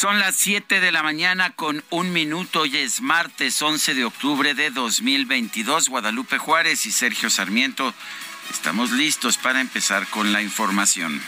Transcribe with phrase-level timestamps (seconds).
[0.00, 2.64] Son las 7 de la mañana con un minuto.
[2.64, 5.90] y es martes 11 de octubre de 2022.
[5.90, 7.92] Guadalupe Juárez y Sergio Sarmiento
[8.50, 11.20] estamos listos para empezar con la información.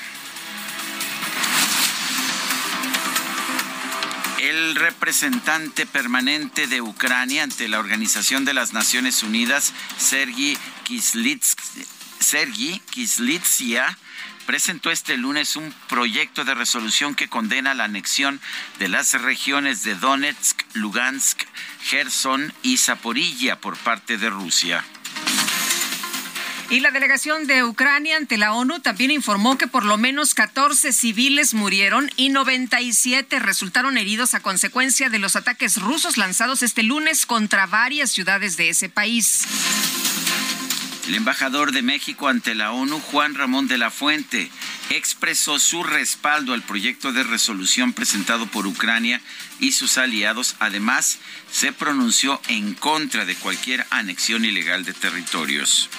[4.41, 10.57] El representante permanente de Ucrania ante la Organización de las Naciones Unidas, Sergi
[12.91, 13.99] Kislitsia,
[14.53, 18.39] presentó este lunes un proyecto de resolución que condena la anexión
[18.79, 21.45] de las regiones de Donetsk, Lugansk,
[21.85, 24.85] Gerson y Zaporilla por parte de Rusia.
[26.69, 30.93] Y la delegación de Ucrania ante la ONU también informó que por lo menos 14
[30.93, 37.25] civiles murieron y 97 resultaron heridos a consecuencia de los ataques rusos lanzados este lunes
[37.25, 39.47] contra varias ciudades de ese país.
[41.07, 44.51] El embajador de México ante la ONU, Juan Ramón de la Fuente,
[44.91, 49.21] expresó su respaldo al proyecto de resolución presentado por Ucrania
[49.59, 50.55] y sus aliados.
[50.61, 51.19] Además,
[51.51, 55.91] se pronunció en contra de cualquier anexión ilegal de territorios.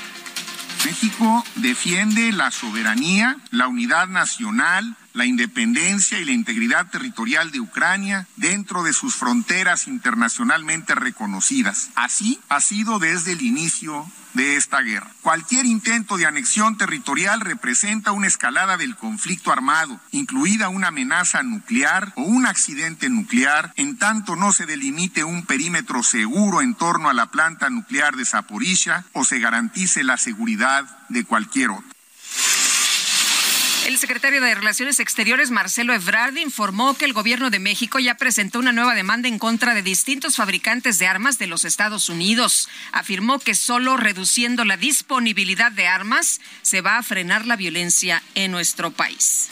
[0.85, 8.27] México defiende la soberanía, la unidad nacional, la independencia y la integridad territorial de Ucrania
[8.35, 11.89] dentro de sus fronteras internacionalmente reconocidas.
[11.95, 15.11] Así ha sido desde el inicio de esta guerra.
[15.21, 22.13] Cualquier intento de anexión territorial representa una escalada del conflicto armado, incluida una amenaza nuclear
[22.15, 27.13] o un accidente nuclear, en tanto no se delimite un perímetro seguro en torno a
[27.13, 31.93] la planta nuclear de Zaporizhia o se garantice la seguridad de cualquier otro.
[33.85, 38.59] El secretario de Relaciones Exteriores, Marcelo Ebrard, informó que el gobierno de México ya presentó
[38.59, 42.69] una nueva demanda en contra de distintos fabricantes de armas de los Estados Unidos.
[42.93, 48.51] Afirmó que solo reduciendo la disponibilidad de armas se va a frenar la violencia en
[48.51, 49.49] nuestro país.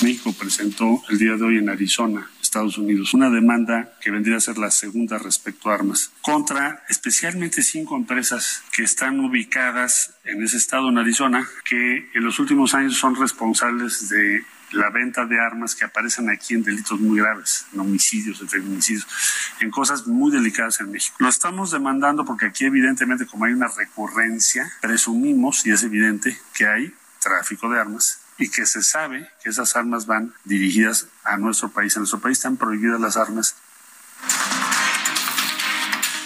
[0.00, 4.40] México presentó el día de hoy en Arizona Estados Unidos, una demanda que vendría a
[4.40, 10.56] ser la segunda respecto a armas, contra especialmente cinco empresas que están ubicadas en ese
[10.56, 14.42] estado, en Arizona, que en los últimos años son responsables de
[14.72, 19.06] la venta de armas que aparecen aquí en delitos muy graves, en homicidios, en feminicidios,
[19.60, 21.16] en cosas muy delicadas en México.
[21.18, 26.66] Lo estamos demandando porque aquí evidentemente como hay una recurrencia, presumimos, y es evidente, que
[26.66, 31.70] hay tráfico de armas y que se sabe que esas armas van dirigidas a nuestro
[31.70, 31.96] país.
[31.96, 33.56] En nuestro país están prohibidas las armas.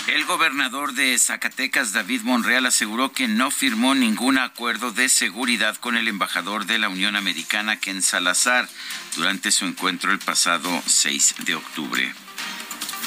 [0.08, 5.96] El gobernador de Zacatecas, David Monreal, aseguró que no firmó ningún acuerdo de seguridad con
[5.96, 8.68] el embajador de la Unión Americana, Ken Salazar,
[9.16, 12.14] durante su encuentro el pasado 6 de octubre.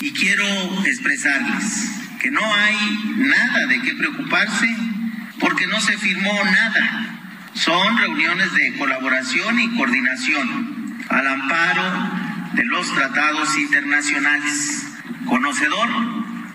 [0.02, 0.46] Y quiero
[0.84, 2.76] expresarles que no hay
[3.18, 4.76] nada de qué preocuparse
[5.40, 7.15] porque no se firmó nada
[7.56, 12.10] son reuniones de colaboración y coordinación al amparo
[12.54, 14.86] de los tratados internacionales.
[15.26, 15.90] Conocedor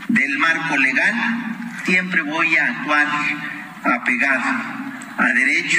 [0.08, 1.14] del marco legal,
[1.84, 3.06] siempre voy a actuar
[3.82, 4.44] apegado
[5.16, 5.78] a derecho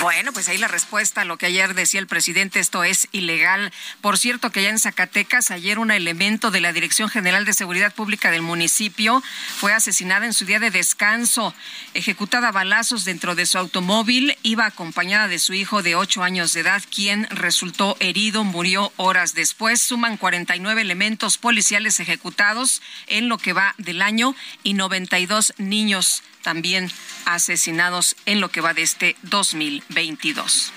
[0.00, 3.72] bueno, pues ahí la respuesta a lo que ayer decía el presidente, esto es ilegal.
[4.00, 7.94] Por cierto, que allá en Zacatecas, ayer un elemento de la Dirección General de Seguridad
[7.94, 9.22] Pública del municipio
[9.58, 11.54] fue asesinada en su día de descanso,
[11.94, 16.52] ejecutada a balazos dentro de su automóvil, iba acompañada de su hijo de ocho años
[16.52, 19.80] de edad, quien resultó herido, murió horas después.
[19.80, 26.90] Suman 49 elementos policiales ejecutados en lo que va del año y 92 niños también
[27.24, 30.72] asesinados en lo que va de este 2022.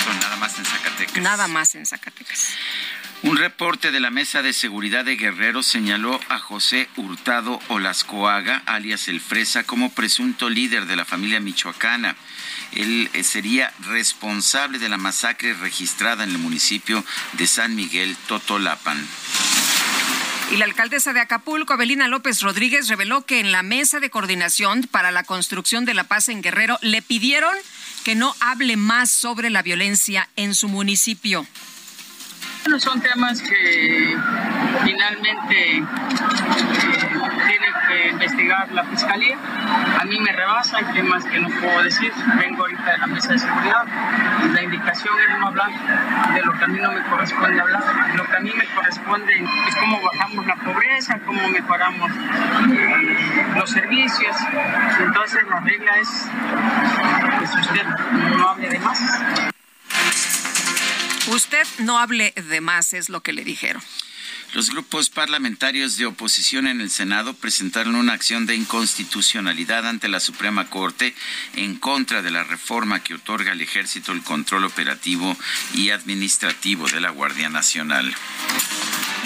[0.00, 1.22] Eso nada más en Zacatecas.
[1.22, 2.56] Nada más en Zacatecas.
[3.22, 9.08] Un reporte de la Mesa de Seguridad de Guerrero señaló a José Hurtado Olascoaga, alias
[9.08, 12.14] El Fresa, como presunto líder de la familia michoacana.
[12.72, 19.04] Él eh, sería responsable de la masacre registrada en el municipio de San Miguel Totolapan.
[20.50, 24.88] Y la alcaldesa de Acapulco, Abelina López Rodríguez, reveló que en la mesa de coordinación
[24.90, 27.54] para la construcción de la paz en Guerrero le pidieron
[28.02, 31.46] que no hable más sobre la violencia en su municipio.
[32.64, 34.16] Bueno, son temas que
[34.84, 35.84] finalmente eh,
[37.48, 39.36] tiene que investigar la fiscalía.
[39.98, 42.12] A mí me rebasa, hay temas que no puedo decir.
[42.38, 43.84] Vengo ahorita de la mesa de seguridad.
[44.52, 45.70] La indicación es no hablar
[46.34, 47.82] de lo que a mí no me corresponde hablar.
[48.14, 49.32] Lo que a mí me corresponde
[49.66, 54.36] es cómo bajamos la pobreza, cómo mejoramos eh, los servicios.
[55.00, 56.30] Entonces la regla es
[57.38, 57.86] que usted
[58.36, 58.98] no hable de más.
[61.28, 63.82] Usted no hable de más, es lo que le dijeron.
[64.54, 70.20] Los grupos parlamentarios de oposición en el Senado presentaron una acción de inconstitucionalidad ante la
[70.20, 71.14] Suprema Corte
[71.54, 75.36] en contra de la reforma que otorga al ejército el control operativo
[75.74, 78.14] y administrativo de la Guardia Nacional.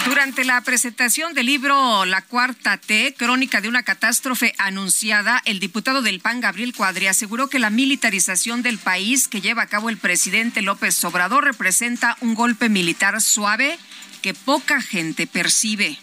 [0.05, 6.01] Durante la presentación del libro La Cuarta T, Crónica de una catástrofe anunciada, el diputado
[6.01, 9.95] del PAN, Gabriel Cuadri, aseguró que la militarización del país que lleva a cabo el
[9.95, 13.79] presidente López Obrador representa un golpe militar suave
[14.23, 15.99] que poca gente percibe.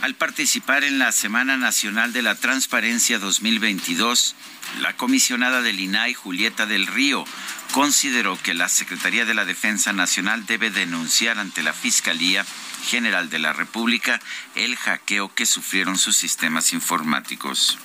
[0.00, 4.34] Al participar en la Semana Nacional de la Transparencia 2022,
[4.80, 7.24] la comisionada del INAI, Julieta del Río,
[7.70, 12.44] consideró que la Secretaría de la Defensa Nacional debe denunciar ante la Fiscalía
[12.88, 14.20] General de la República
[14.56, 17.78] el hackeo que sufrieron sus sistemas informáticos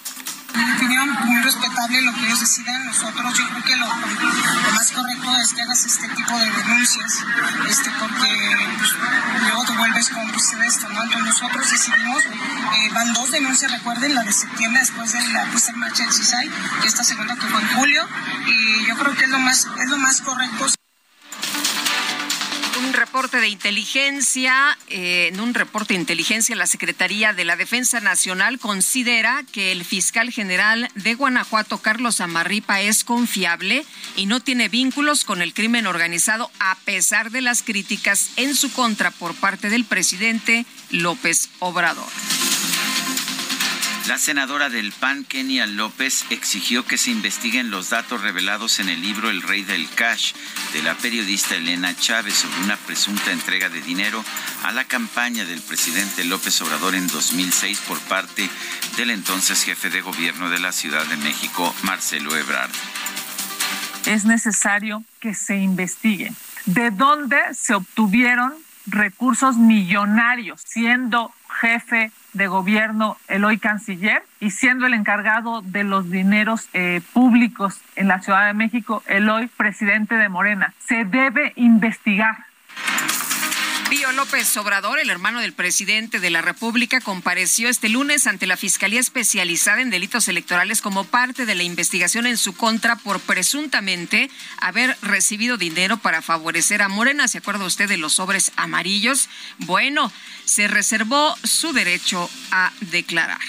[0.58, 2.86] mi opinión, muy respetable lo que ellos decidan.
[2.86, 7.24] Nosotros, yo creo que lo, más correcto es que hagas este tipo de denuncias,
[7.70, 8.92] este, porque pues,
[9.42, 11.04] luego te vuelves cómplice de esto, ¿no?
[11.04, 15.72] Entonces nosotros decidimos, eh, van dos denuncias, recuerden, la de septiembre después de la puesta
[15.72, 16.50] en marcha del CISAI,
[16.86, 18.08] esta segunda que fue en julio,
[18.48, 20.68] y yo creo que es lo más, es lo más correcto
[22.78, 28.00] un reporte de inteligencia, eh, en un reporte de inteligencia, la Secretaría de la Defensa
[28.00, 33.86] Nacional considera que el fiscal general de Guanajuato, Carlos Amarripa, es confiable
[34.16, 38.72] y no tiene vínculos con el crimen organizado, a pesar de las críticas en su
[38.72, 42.08] contra por parte del presidente López Obrador.
[44.08, 49.02] La senadora del PAN, Kenia López, exigió que se investiguen los datos revelados en el
[49.02, 50.32] libro El Rey del Cash
[50.72, 54.24] de la periodista Elena Chávez sobre una presunta entrega de dinero
[54.64, 58.50] a la campaña del presidente López Obrador en 2006 por parte
[58.96, 62.72] del entonces jefe de gobierno de la Ciudad de México, Marcelo Ebrard.
[64.06, 66.32] Es necesario que se investigue
[66.66, 68.54] de dónde se obtuvieron
[68.86, 76.10] recursos millonarios siendo jefe de gobierno el hoy canciller y siendo el encargado de los
[76.10, 80.74] dineros eh, públicos en la Ciudad de México el hoy presidente de Morena.
[80.80, 82.47] Se debe investigar.
[84.16, 89.00] López Obrador, el hermano del presidente de la República, compareció este lunes ante la Fiscalía
[89.00, 94.30] Especializada en Delitos Electorales como parte de la investigación en su contra por presuntamente
[94.60, 97.28] haber recibido dinero para favorecer a Morena.
[97.28, 99.30] ¿Se acuerda usted de los sobres amarillos?
[99.60, 100.12] Bueno,
[100.46, 103.40] se reservó su derecho a declarar.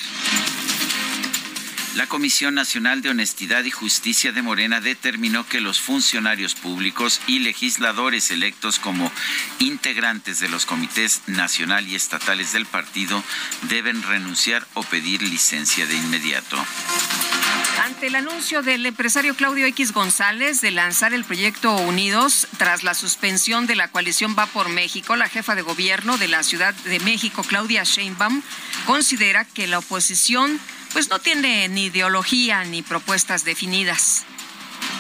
[1.99, 7.41] La Comisión Nacional de Honestidad y Justicia de Morena determinó que los funcionarios públicos y
[7.41, 9.11] legisladores electos como
[9.59, 13.25] integrantes de los comités nacional y estatales del partido
[13.63, 16.57] deben renunciar o pedir licencia de inmediato.
[17.85, 22.95] Ante el anuncio del empresario Claudio X González de lanzar el proyecto Unidos tras la
[22.95, 27.01] suspensión de la coalición Va por México, la jefa de gobierno de la Ciudad de
[27.01, 28.41] México, Claudia Sheinbaum,
[28.87, 30.61] considera que la oposición
[30.93, 34.25] pues no tiene ni ideología ni propuestas definidas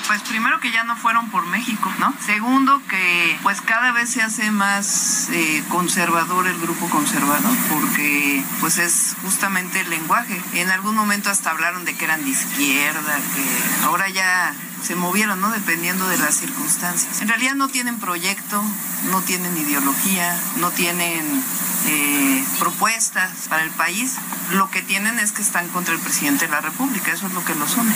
[0.08, 2.14] pues primero que ya no fueron por México, ¿no?
[2.24, 8.78] Segundo que pues cada vez se hace más eh, conservador el grupo conservador porque pues
[8.78, 10.40] es justamente el lenguaje.
[10.54, 15.42] En algún momento hasta hablaron de que eran de izquierda, que ahora ya se movieron,
[15.42, 15.50] ¿no?
[15.50, 17.20] Dependiendo de las circunstancias.
[17.20, 18.64] En realidad no tienen proyecto,
[19.10, 21.44] no tienen ideología, no tienen
[21.88, 24.16] eh, propuestas para el país.
[24.52, 27.44] Lo que tienen es que están contra el presidente de la República, eso es lo
[27.44, 27.94] que los une.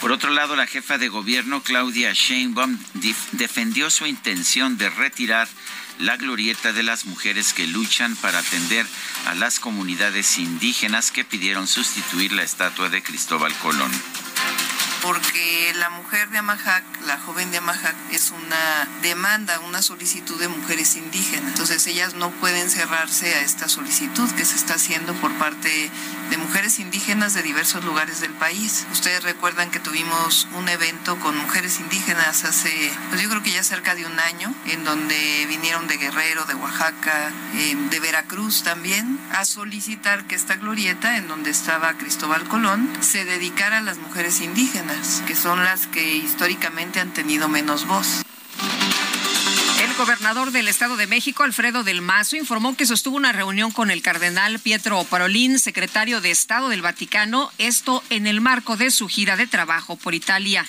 [0.00, 2.76] Por otro lado, la jefa de gobierno, Claudia Sheinbaum,
[3.32, 5.48] defendió su intención de retirar
[6.00, 8.84] la glorieta de las mujeres que luchan para atender
[9.26, 13.92] a las comunidades indígenas que pidieron sustituir la estatua de Cristóbal Colón.
[15.02, 20.46] Porque la mujer de Amajac, la joven de Amajac, es una demanda, una solicitud de
[20.46, 21.48] mujeres indígenas.
[21.48, 25.90] Entonces ellas no pueden cerrarse a esta solicitud que se está haciendo por parte
[26.32, 28.86] de mujeres indígenas de diversos lugares del país.
[28.90, 33.62] Ustedes recuerdan que tuvimos un evento con mujeres indígenas hace, pues yo creo que ya
[33.62, 39.20] cerca de un año, en donde vinieron de Guerrero, de Oaxaca, eh, de Veracruz también,
[39.32, 44.40] a solicitar que esta glorieta, en donde estaba Cristóbal Colón, se dedicara a las mujeres
[44.40, 48.22] indígenas, que son las que históricamente han tenido menos voz.
[49.92, 53.90] El gobernador del Estado de México, Alfredo del Mazo, informó que sostuvo una reunión con
[53.90, 59.06] el cardenal Pietro Parolín, secretario de Estado del Vaticano, esto en el marco de su
[59.06, 60.64] gira de trabajo por Italia.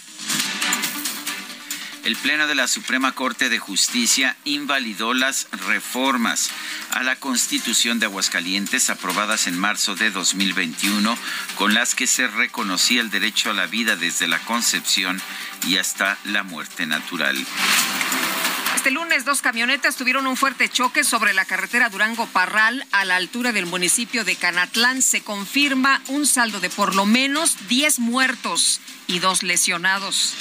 [2.04, 6.50] El Pleno de la Suprema Corte de Justicia invalidó las reformas
[6.92, 11.18] a la Constitución de Aguascalientes aprobadas en marzo de 2021,
[11.56, 15.22] con las que se reconocía el derecho a la vida desde la concepción
[15.66, 17.38] y hasta la muerte natural.
[18.84, 23.54] Este lunes dos camionetas tuvieron un fuerte choque sobre la carretera Durango-Parral a la altura
[23.54, 25.02] del municipio de Canatlán.
[25.02, 30.34] Se confirma un saldo de por lo menos 10 muertos y dos lesionados.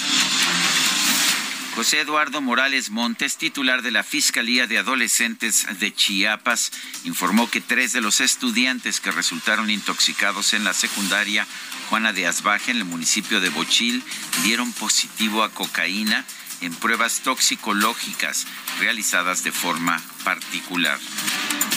[1.77, 6.73] José Eduardo Morales Montes, titular de la Fiscalía de Adolescentes de Chiapas,
[7.05, 11.47] informó que tres de los estudiantes que resultaron intoxicados en la secundaria
[11.91, 14.03] Juana de Asbaje en el municipio de Bochil
[14.43, 16.27] dieron positivo a cocaína
[16.62, 18.47] en pruebas toxicológicas
[18.78, 20.99] realizadas de forma particular.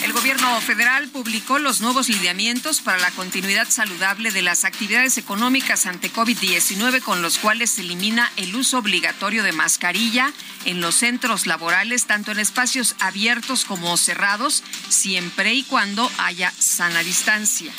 [0.04, 5.88] El gobierno federal publicó los nuevos lineamientos para la continuidad saludable de las actividades económicas
[5.88, 10.32] ante COVID-19 con los cuales se elimina el uso obligatorio de mascarilla
[10.66, 17.02] en los centros laborales, tanto en espacios abiertos como cerrados, siempre y cuando haya sana
[17.02, 17.72] distancia.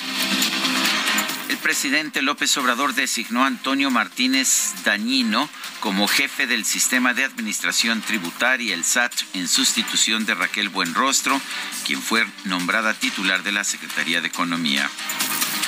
[1.49, 5.49] El presidente López Obrador designó a Antonio Martínez Dañino
[5.81, 11.41] como jefe del sistema de administración tributaria, el SAT, en sustitución de Raquel Buenrostro,
[11.87, 14.91] quien fue nombrada titular de la Secretaría de Economía.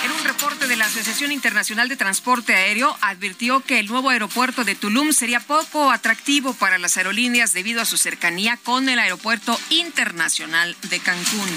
[0.05, 4.65] En un reporte de la Asociación Internacional de Transporte Aéreo, advirtió que el nuevo aeropuerto
[4.65, 9.59] de Tulum sería poco atractivo para las aerolíneas debido a su cercanía con el Aeropuerto
[9.71, 11.49] Internacional de Cancún.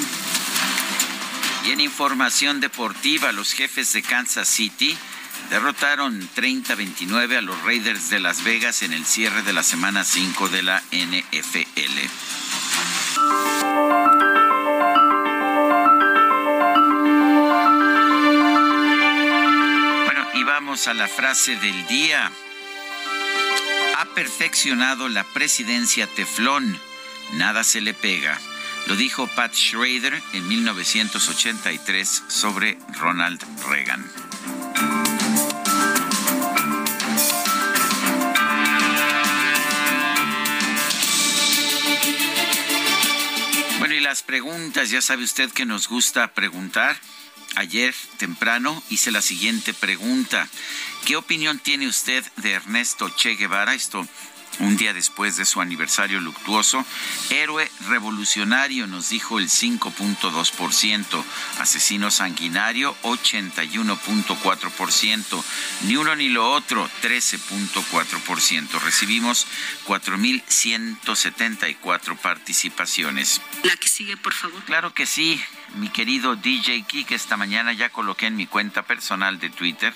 [1.63, 4.97] Y en información deportiva, los jefes de Kansas City
[5.51, 10.49] derrotaron 30-29 a los Raiders de Las Vegas en el cierre de la semana 5
[10.49, 11.99] de la NFL.
[20.05, 22.31] Bueno, y vamos a la frase del día.
[23.97, 26.79] Ha perfeccionado la presidencia teflón.
[27.33, 28.39] Nada se le pega.
[28.87, 34.05] Lo dijo Pat Schrader en 1983 sobre Ronald Reagan.
[43.79, 46.97] Bueno, y las preguntas, ya sabe usted que nos gusta preguntar.
[47.55, 50.47] Ayer temprano hice la siguiente pregunta.
[51.05, 53.73] ¿Qué opinión tiene usted de Ernesto Che Guevara?
[53.73, 54.07] Esto
[54.59, 56.85] un día después de su aniversario luctuoso.
[57.29, 61.23] Héroe revolucionario, nos dijo el 5.2%.
[61.59, 65.43] Asesino sanguinario, 81.4%.
[65.83, 68.79] Ni uno ni lo otro, 13.4%.
[68.81, 69.47] Recibimos
[69.87, 73.41] 4.174 participaciones.
[73.63, 74.63] La que sigue, por favor.
[74.65, 75.41] Claro que sí,
[75.75, 77.11] mi querido DJ Kik.
[77.11, 79.93] Esta mañana ya coloqué en mi cuenta personal de Twitter,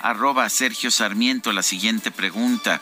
[0.00, 2.80] arroba Sergio Sarmiento, la siguiente pregunta.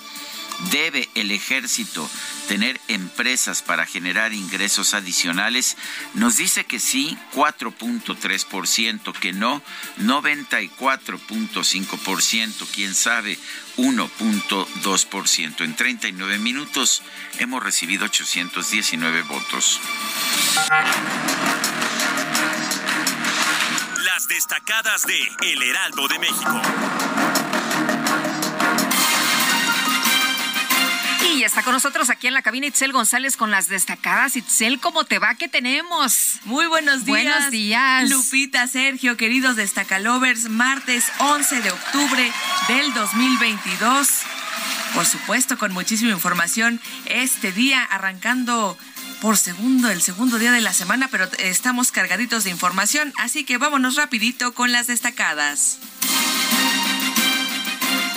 [0.70, 2.11] ¿Debe el ejército
[2.49, 5.76] tener empresas para generar ingresos adicionales?
[6.14, 9.62] Nos dice que sí, 4.3%, que no,
[9.99, 13.38] 94.5%, quién sabe,
[13.76, 15.64] 1.2%.
[15.64, 17.02] En 39 minutos
[17.38, 19.80] hemos recibido 819 votos.
[24.04, 26.62] Las destacadas de El Heraldo de México.
[31.64, 34.37] Con nosotros aquí en la cabina Itzel González con las destacadas.
[34.37, 35.35] Itzel, ¿cómo te va?
[35.35, 36.35] ¿Qué tenemos?
[36.44, 37.25] Muy buenos días.
[37.25, 38.11] Buenos días.
[38.11, 42.33] Lupita, Sergio, queridos destacalovers, martes 11 de octubre
[42.68, 44.09] del 2022.
[44.94, 48.76] Por supuesto, con muchísima información este día, arrancando
[49.21, 53.56] por segundo, el segundo día de la semana, pero estamos cargaditos de información, así que
[53.56, 55.78] vámonos rapidito con las destacadas.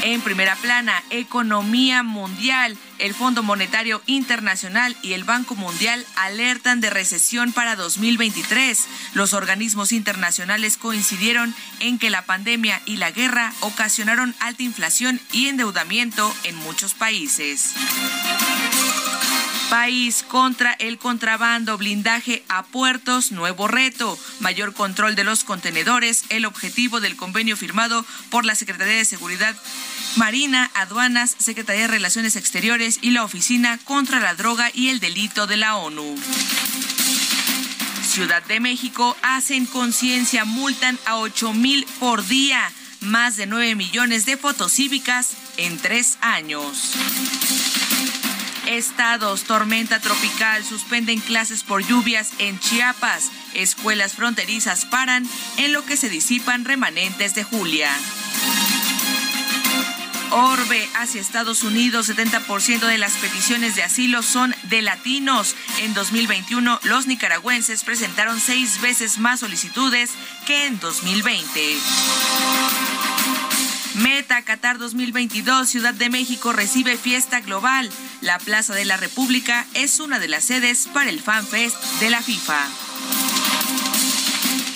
[0.04, 2.78] En primera plana, economía mundial.
[3.00, 8.86] El Fondo Monetario Internacional y el Banco Mundial alertan de recesión para 2023.
[9.14, 15.48] Los organismos internacionales coincidieron en que la pandemia y la guerra ocasionaron alta inflación y
[15.48, 17.74] endeudamiento en muchos países.
[19.70, 26.46] País contra el contrabando, blindaje a puertos, nuevo reto, mayor control de los contenedores, el
[26.46, 29.56] objetivo del convenio firmado por la Secretaría de Seguridad
[30.18, 35.46] Marina, Aduanas, Secretaría de Relaciones Exteriores y la Oficina contra la Droga y el Delito
[35.46, 36.16] de la ONU.
[38.04, 42.72] Ciudad de México hacen conciencia, multan a 8 mil por día,
[43.02, 46.96] más de 9 millones de fotos cívicas en tres años.
[48.68, 53.32] Estados, tormenta tropical, suspenden clases por lluvias en Chiapas.
[53.54, 55.26] Escuelas fronterizas paran
[55.58, 57.90] en lo que se disipan remanentes de Julia.
[60.32, 65.56] Orbe hacia Estados Unidos, 70% de las peticiones de asilo son de latinos.
[65.80, 70.12] En 2021, los nicaragüenses presentaron seis veces más solicitudes
[70.46, 71.78] que en 2020.
[73.98, 77.90] Meta Qatar 2022, Ciudad de México recibe fiesta global.
[78.22, 82.22] La Plaza de la República es una de las sedes para el FanFest de la
[82.22, 82.60] FIFA.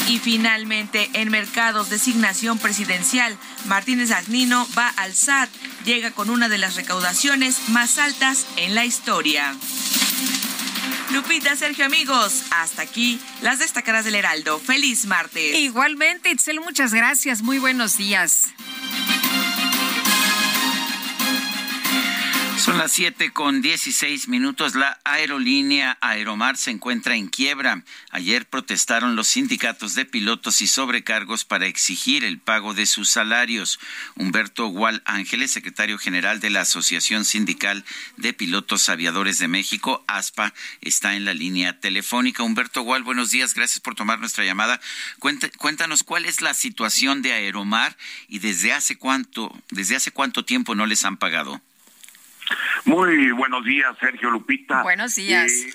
[0.07, 5.49] Y finalmente, en mercados, designación presidencial, Martínez Agnino va al SAT,
[5.85, 9.55] llega con una de las recaudaciones más altas en la historia.
[11.11, 14.59] Lupita, Sergio, amigos, hasta aquí las destacadas del Heraldo.
[14.59, 15.55] Feliz martes.
[15.57, 17.43] Igualmente, Itzel, muchas gracias.
[17.43, 18.47] Muy buenos días.
[22.61, 24.75] Son las 7 con 16 minutos.
[24.75, 27.83] La aerolínea Aeromar se encuentra en quiebra.
[28.11, 33.79] Ayer protestaron los sindicatos de pilotos y sobrecargos para exigir el pago de sus salarios.
[34.15, 37.83] Humberto Gual Ángeles, secretario general de la Asociación Sindical
[38.17, 42.43] de Pilotos Aviadores de México, ASPA, está en la línea telefónica.
[42.43, 43.55] Humberto Gual, buenos días.
[43.55, 44.79] Gracias por tomar nuestra llamada.
[45.57, 50.75] Cuéntanos cuál es la situación de Aeromar y desde hace cuánto, desde hace cuánto tiempo
[50.75, 51.59] no les han pagado.
[52.85, 54.83] Muy buenos días, Sergio Lupita.
[54.83, 55.51] Buenos días.
[55.51, 55.73] Eh,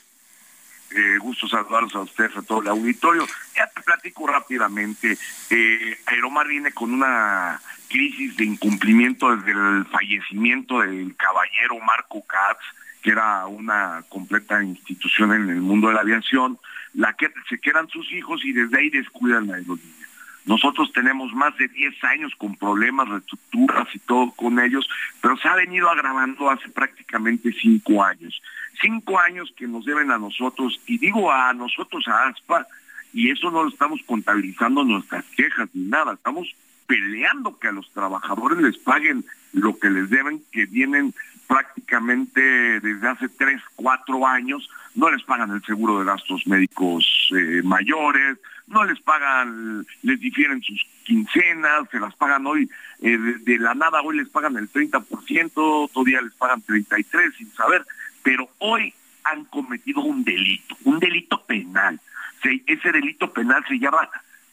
[0.96, 3.26] eh, gusto saludarlos a ustedes, a todo el auditorio.
[3.56, 5.18] Ya te platico rápidamente.
[5.50, 12.60] Eh, Aeromar viene con una crisis de incumplimiento desde el fallecimiento del caballero Marco Katz,
[13.02, 16.58] que era una completa institución en el mundo de la aviación,
[16.94, 20.05] la que se quedan sus hijos y desde ahí descuidan la aerolínea.
[20.46, 24.88] Nosotros tenemos más de 10 años con problemas, reestructuras y todo con ellos,
[25.20, 28.40] pero se ha venido agravando hace prácticamente 5 años.
[28.80, 32.64] 5 años que nos deben a nosotros, y digo a nosotros, a ASPA,
[33.12, 36.54] y eso no lo estamos contabilizando nuestras quejas ni nada, estamos
[36.86, 41.12] peleando que a los trabajadores les paguen lo que les deben, que vienen
[41.48, 42.40] prácticamente
[42.80, 48.38] desde hace 3, 4 años, no les pagan el seguro de gastos médicos eh, mayores,
[48.66, 52.68] no les pagan, les difieren sus quincenas, se las pagan hoy,
[53.00, 57.52] eh, de, la nada hoy les pagan el 30%, otro día les pagan 33% sin
[57.52, 57.84] saber,
[58.22, 58.92] pero hoy
[59.24, 62.00] han cometido un delito, un delito penal.
[62.42, 64.08] ese delito penal se llama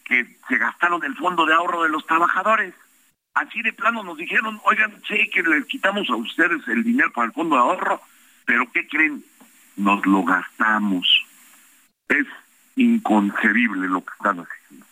[0.05, 2.73] que se gastaron el fondo de ahorro de los trabajadores.
[3.33, 7.27] Así de plano nos dijeron, oigan, sé que les quitamos a ustedes el dinero para
[7.27, 8.01] el fondo de ahorro,
[8.45, 9.23] pero ¿qué creen?
[9.75, 11.25] Nos lo gastamos.
[12.09, 12.27] Es
[12.75, 14.85] inconcebible lo que están haciendo.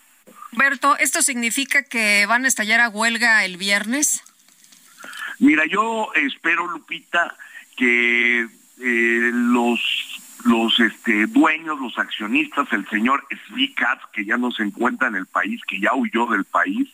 [0.53, 4.23] Berto, ¿esto significa que van a estallar a huelga el viernes?
[5.39, 7.35] Mira, yo espero, Lupita,
[7.75, 9.79] que eh, los
[10.45, 15.27] los este, dueños, los accionistas, el señor Svikat, que ya no se encuentra en el
[15.27, 16.89] país, que ya huyó del país,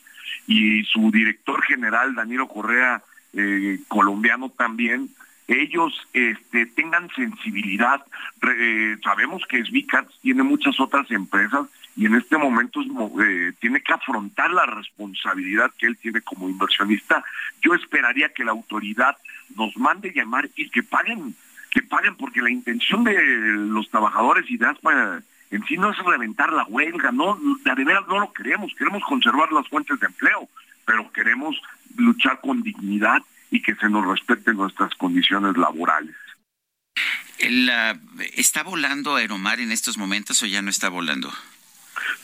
[0.47, 3.01] y su director general, Danilo Correa,
[3.33, 5.09] eh, colombiano también,
[5.47, 8.03] ellos este, tengan sensibilidad.
[8.41, 12.81] Eh, sabemos que Svicat tiene muchas otras empresas y en este momento
[13.23, 17.23] eh, tiene que afrontar la responsabilidad que él tiene como inversionista.
[17.61, 19.17] Yo esperaría que la autoridad
[19.55, 21.35] nos mande llamar y que paguen,
[21.71, 23.17] que paguen, porque la intención de
[23.53, 28.05] los trabajadores y de ASPA en sí no es reventar la huelga, no, de verdad
[28.09, 30.49] no lo queremos, queremos conservar las fuentes de empleo,
[30.85, 31.55] pero queremos
[31.95, 36.15] luchar con dignidad y que se nos respeten nuestras condiciones laborales.
[38.35, 41.31] ¿Está volando Aeromar en estos momentos o ya no está volando?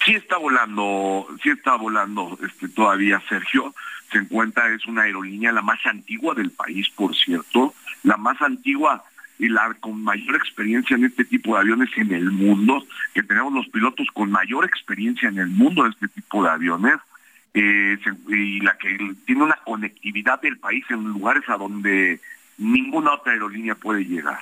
[0.06, 3.74] Sí está volando, sí está volando este, todavía, Sergio.
[4.12, 9.04] Se encuentra, es una aerolínea la más antigua del país, por cierto, la más antigua
[9.40, 13.54] y la con mayor experiencia en este tipo de aviones en el mundo, que tenemos
[13.54, 16.96] los pilotos con mayor experiencia en el mundo de este tipo de aviones
[17.54, 17.98] eh,
[18.30, 22.20] y la que tiene una conectividad del país en lugares a donde
[22.58, 24.40] ninguna otra aerolínea puede llegar.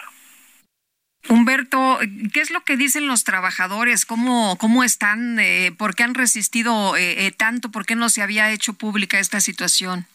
[1.30, 2.00] Humberto,
[2.34, 4.06] ¿qué es lo que dicen los trabajadores?
[4.06, 5.40] ¿Cómo, cómo están?
[5.40, 7.70] Eh, ¿Por qué han resistido eh, eh, tanto?
[7.70, 10.08] ¿Por qué no se había hecho pública esta situación?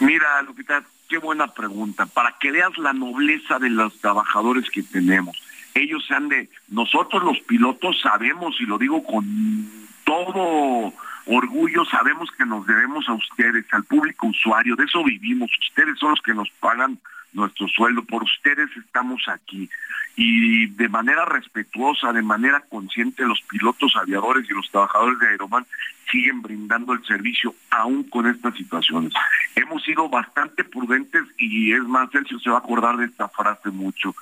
[0.00, 2.06] Mira, Lupita, qué buena pregunta.
[2.06, 5.40] Para que veas la nobleza de los trabajadores que tenemos.
[5.74, 6.50] Ellos se han de...
[6.68, 9.70] Nosotros los pilotos sabemos, y lo digo con
[10.04, 10.92] todo
[11.26, 15.50] orgullo, sabemos que nos debemos a ustedes, al público usuario, de eso vivimos.
[15.68, 16.98] Ustedes son los que nos pagan
[17.32, 19.68] nuestro sueldo, por ustedes estamos aquí.
[20.16, 25.66] Y de manera respetuosa, de manera consciente, los pilotos aviadores y los trabajadores de Aeroman
[26.10, 29.12] siguen brindando el servicio aún con estas situaciones.
[29.54, 33.70] Hemos sido bastante prudentes y es más, Sergio se va a acordar de esta frase
[33.70, 34.14] mucho.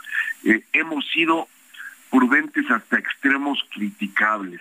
[0.45, 1.49] Eh, hemos sido
[2.11, 4.61] prudentes hasta extremos criticables.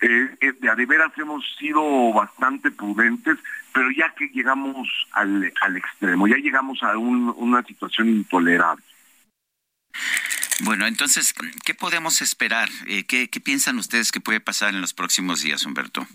[0.00, 3.36] Eh, eh, de veras hemos sido bastante prudentes,
[3.72, 8.84] pero ya que llegamos al, al extremo, ya llegamos a una situación intolerable.
[10.60, 11.34] Bueno, entonces,
[11.64, 12.68] ¿qué podemos esperar?
[12.86, 16.06] Eh, ¿qué, ¿Qué piensan ustedes que puede pasar en los próximos días, Humberto?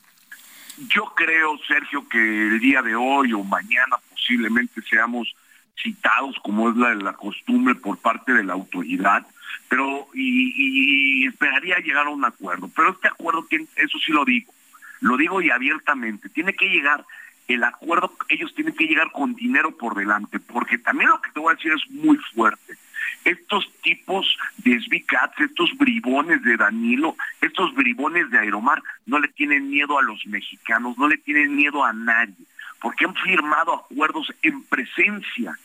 [0.90, 5.34] Yo creo, Sergio, que el día de hoy o mañana posiblemente seamos
[5.82, 9.26] citados, como es la, la costumbre por parte de la autoridad,
[9.70, 12.70] pero y, esperaría llegar a un acuerdo.
[12.76, 14.54] Pero este acuerdo, eso sí lo digo,
[15.02, 17.04] lo digo y abiertamente, tiene que llegar
[17.48, 21.40] el acuerdo, ellos tienen que llegar con dinero por delante, porque también lo que te
[21.40, 22.78] voy a decir es muy fuerte.
[23.26, 29.70] Estos tipos de Sbicats, estos bribones de Danilo, estos bribones de Aeromar, no le tienen
[29.70, 32.46] miedo a los mexicanos, no le tienen miedo a nadie,
[32.82, 35.58] porque han firmado acuerdos en presencia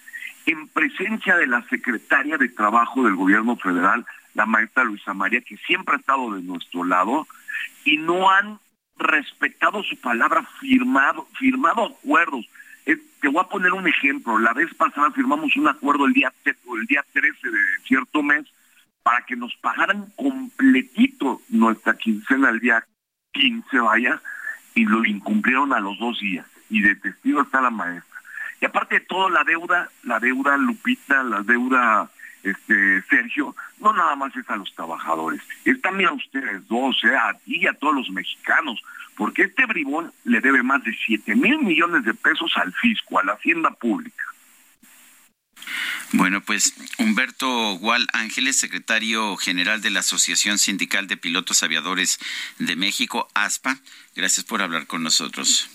[0.48, 5.58] en presencia de la secretaria de Trabajo del Gobierno Federal, la maestra Luisa María, que
[5.58, 7.28] siempre ha estado de nuestro lado,
[7.84, 8.58] y no han
[8.96, 12.48] respetado su palabra, firmado, firmado acuerdos.
[12.86, 14.38] te voy a poner un ejemplo.
[14.38, 18.46] La vez pasada firmamos un acuerdo el día, el día 13 de cierto mes
[19.02, 22.82] para que nos pagaran completito nuestra quincena el día
[23.32, 24.22] 15, vaya,
[24.74, 26.46] y lo incumplieron a los dos días.
[26.70, 28.07] Y de testigo está la maestra.
[28.60, 32.10] Y aparte de todo, la deuda, la deuda Lupita, la deuda
[32.42, 37.16] este Sergio, no nada más es a los trabajadores, es también a ustedes dos, ¿eh?
[37.16, 38.80] a ti y a todos los mexicanos,
[39.16, 43.24] porque este bribón le debe más de 7 mil millones de pesos al fisco, a
[43.24, 44.24] la hacienda pública.
[46.12, 52.18] Bueno, pues Humberto Gual Ángeles, secretario general de la Asociación Sindical de Pilotos Aviadores
[52.58, 53.78] de México, ASPA,
[54.14, 55.68] gracias por hablar con nosotros.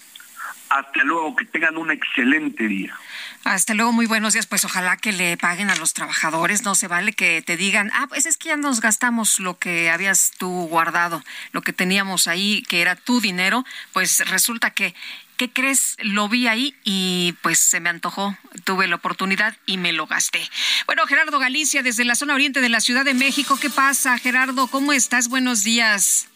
[0.74, 2.98] Hasta luego, que tengan un excelente día.
[3.44, 4.48] Hasta luego, muy buenos días.
[4.48, 6.64] Pues ojalá que le paguen a los trabajadores.
[6.64, 9.92] No se vale que te digan, ah, pues es que ya nos gastamos lo que
[9.92, 13.64] habías tú guardado, lo que teníamos ahí, que era tu dinero.
[13.92, 14.96] Pues resulta que
[15.38, 15.96] ¿qué crees?
[16.00, 20.42] Lo vi ahí y pues se me antojó, tuve la oportunidad y me lo gasté.
[20.88, 24.68] Bueno, Gerardo Galicia, desde la zona oriente de la Ciudad de México, ¿qué pasa, Gerardo?
[24.68, 25.28] ¿Cómo estás?
[25.28, 26.30] Buenos días.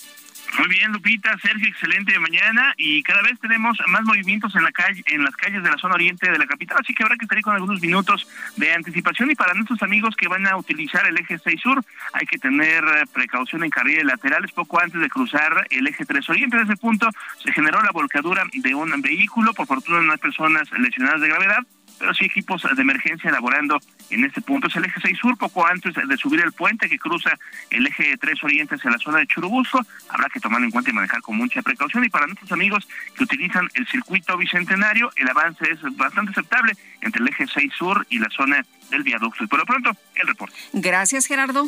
[0.60, 2.74] Muy bien, Lupita, Sergio, excelente mañana.
[2.78, 5.96] Y cada vez tenemos más movimientos en la calle, en las calles de la zona
[5.96, 9.30] oriente de la capital, así que habrá que estar con algunos minutos de anticipación.
[9.30, 11.84] Y para nuestros amigos que van a utilizar el eje 6 sur
[12.14, 12.84] hay que tener
[13.14, 16.58] precaución en carriles laterales poco antes de cruzar el eje 3 oriente.
[16.58, 17.10] En ese punto
[17.44, 21.60] se generó la volcadura de un vehículo, por fortuna no hay personas lesionadas de gravedad,
[22.00, 23.80] pero sí equipos de emergencia elaborando
[24.10, 24.68] en este punto.
[24.68, 27.38] Es el eje 6 sur, poco antes de subir el puente que cruza
[27.70, 29.86] el eje 3 oriente hacia la zona de Churubusco.
[30.10, 32.04] Habrá que tomarlo en cuenta y manejar con mucha precaución.
[32.04, 37.22] Y para nuestros amigos que utilizan el circuito bicentenario, el avance es bastante aceptable entre
[37.22, 39.44] el eje 6 sur y la zona del viaducto.
[39.44, 40.56] Y por lo pronto, el reporte.
[40.74, 41.68] Gracias, Gerardo.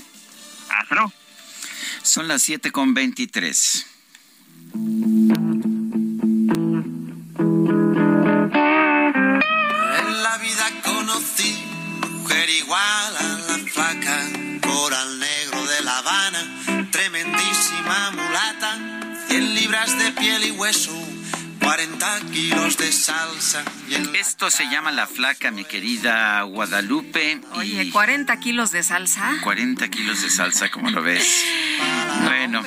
[0.69, 1.13] Hasta luego.
[2.01, 3.85] Son las 7 con 23.
[12.69, 14.27] Igual a la flaca,
[14.61, 18.77] coral negro de La Habana, tremendísima mulata,
[19.27, 20.91] 100 libras de piel y hueso.
[21.69, 23.63] 40 kilos de salsa.
[24.15, 27.39] Esto se llama La Flaca, mi querida Guadalupe.
[27.53, 29.38] Oye, 40 kilos de salsa.
[29.43, 31.45] 40 kilos de salsa, ¿cómo lo ves?
[32.23, 32.63] Bueno.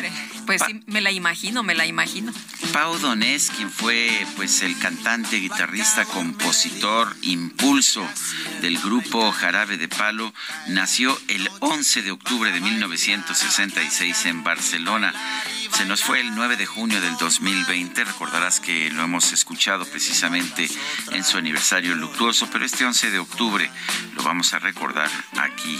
[0.47, 2.33] Pues sí, me la imagino, me la imagino.
[2.73, 8.07] Pau Donés, quien fue pues el cantante, guitarrista, compositor, impulso
[8.61, 10.33] del grupo Jarabe de Palo,
[10.69, 15.13] nació el 11 de octubre de 1966 en Barcelona.
[15.73, 20.69] Se nos fue el 9 de junio del 2020, recordarás que lo hemos escuchado precisamente
[21.11, 23.71] en su aniversario luctuoso, pero este 11 de octubre
[24.15, 25.79] lo vamos a recordar aquí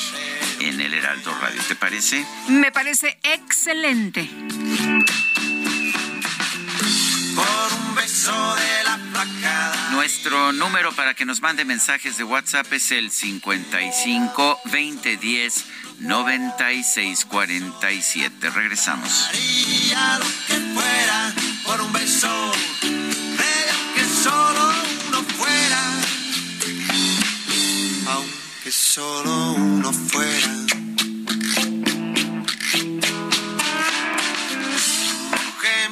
[0.61, 1.61] en el Heraldo Radio.
[1.69, 2.25] ¿Te parece?
[2.49, 4.29] Me parece excelente.
[7.35, 9.91] Por un beso de la placada.
[9.93, 15.65] Nuestro número para que nos mande mensajes de WhatsApp es el 55 2010
[16.03, 18.51] 9647.
[18.51, 19.31] Regresamos.
[20.19, 21.33] lo que fuera
[21.65, 22.53] por un beso,
[23.95, 24.75] que solo
[25.09, 25.81] uno fuera,
[28.09, 30.49] aunque solo uno fuera.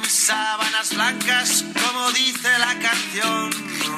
[0.01, 3.51] Mis sábanas blancas, como dice la canción,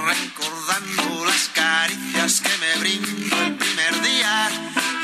[0.05, 4.49] recordando las caricias que me brindo el primer día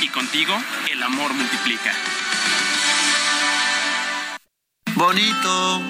[0.00, 0.56] y contigo
[0.90, 1.92] el amor multiplica.
[4.94, 5.82] Bonito,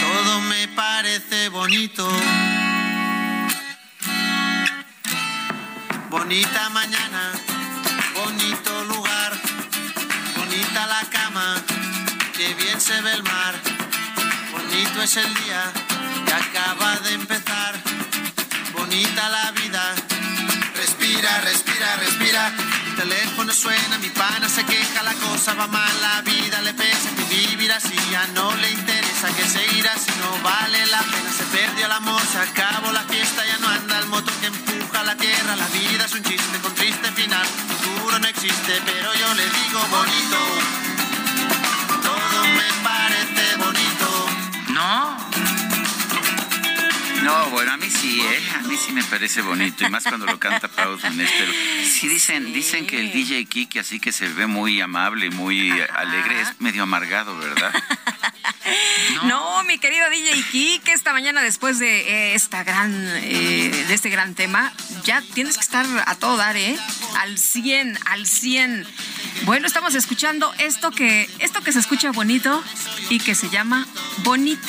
[0.00, 2.08] todo me parece bonito.
[6.10, 7.32] Bonita mañana,
[8.14, 9.32] bonito lugar,
[10.36, 11.56] bonita la cama,
[12.36, 13.54] que bien se ve el mar.
[14.52, 15.70] Bonito es el día
[16.26, 17.74] que acaba de empezar,
[18.72, 19.94] bonita la vida
[20.78, 21.67] respira, respira,
[22.98, 27.22] teléfono suena, mi pana se queja, la cosa va mal, la vida le pesa, que
[27.22, 31.30] vivir así ya no le interesa, que seguir así no vale la pena.
[31.30, 33.17] Se perdió el amor, se acabó la fiesta,
[47.58, 48.50] bueno, a mí sí, ¿eh?
[48.54, 51.52] A mí sí me parece bonito, y más cuando lo canta Pau Donés, pero
[51.84, 56.40] sí dicen, dicen que el DJ Kiki, así que se ve muy amable, muy alegre,
[56.40, 57.72] es medio amargado, ¿verdad?
[59.24, 59.64] No.
[59.64, 64.34] mi querido DJ Kike, esta mañana después de eh, esta gran, eh, de este gran
[64.34, 64.72] tema,
[65.04, 66.78] ya tienes que estar a todo dar, ¿eh?
[67.18, 68.86] Al 100, al 100.
[69.46, 72.62] Bueno, estamos escuchando esto que, esto que se escucha bonito
[73.10, 73.86] y que se llama
[74.18, 74.68] Bonito.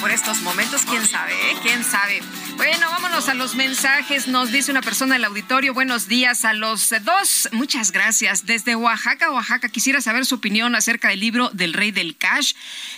[0.00, 1.56] Por estos momentos, quién sabe, ¿eh?
[1.62, 2.20] quién sabe.
[2.60, 4.28] Bueno, vámonos a los mensajes.
[4.28, 7.48] Nos dice una persona del auditorio, buenos días a los dos.
[7.52, 8.44] Muchas gracias.
[8.44, 12.52] Desde Oaxaca, Oaxaca, quisiera saber su opinión acerca del libro del Rey del Cash.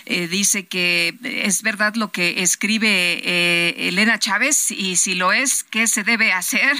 [0.05, 5.63] Eh, dice que es verdad lo que escribe eh, Elena Chávez y si lo es,
[5.63, 6.75] ¿qué se debe hacer?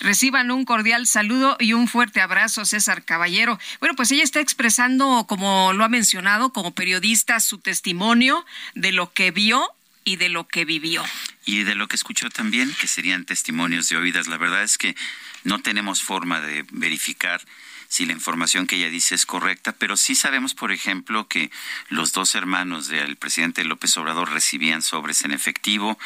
[0.00, 3.58] Reciban un cordial saludo y un fuerte abrazo, César Caballero.
[3.80, 9.14] Bueno, pues ella está expresando, como lo ha mencionado, como periodista, su testimonio de lo
[9.14, 9.66] que vio
[10.04, 11.02] y de lo que vivió.
[11.48, 14.26] Y de lo que escuchó también, que serían testimonios de oídas.
[14.26, 14.94] La verdad es que
[15.44, 17.40] no tenemos forma de verificar
[17.88, 21.50] si la información que ella dice es correcta, pero sí sabemos, por ejemplo, que
[21.88, 25.98] los dos hermanos del presidente López Obrador recibían sobres en efectivo.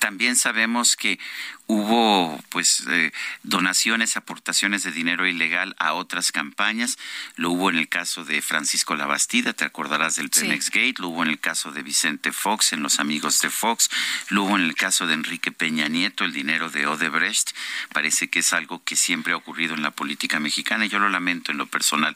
[0.00, 1.20] También sabemos que
[1.68, 6.98] hubo pues eh, donaciones, aportaciones de dinero ilegal a otras campañas.
[7.36, 11.22] Lo hubo en el caso de Francisco Labastida, te acordarás del Pemex Gate, lo hubo
[11.22, 13.90] en el caso de Vicente Fox, en los amigos de Fox,
[14.28, 17.52] lo hubo en el caso de Enrique Peña Nieto, el dinero de Odebrecht.
[17.92, 21.10] Parece que es algo que siempre ha ocurrido en la política mexicana y yo lo
[21.10, 22.14] lamento en lo personal,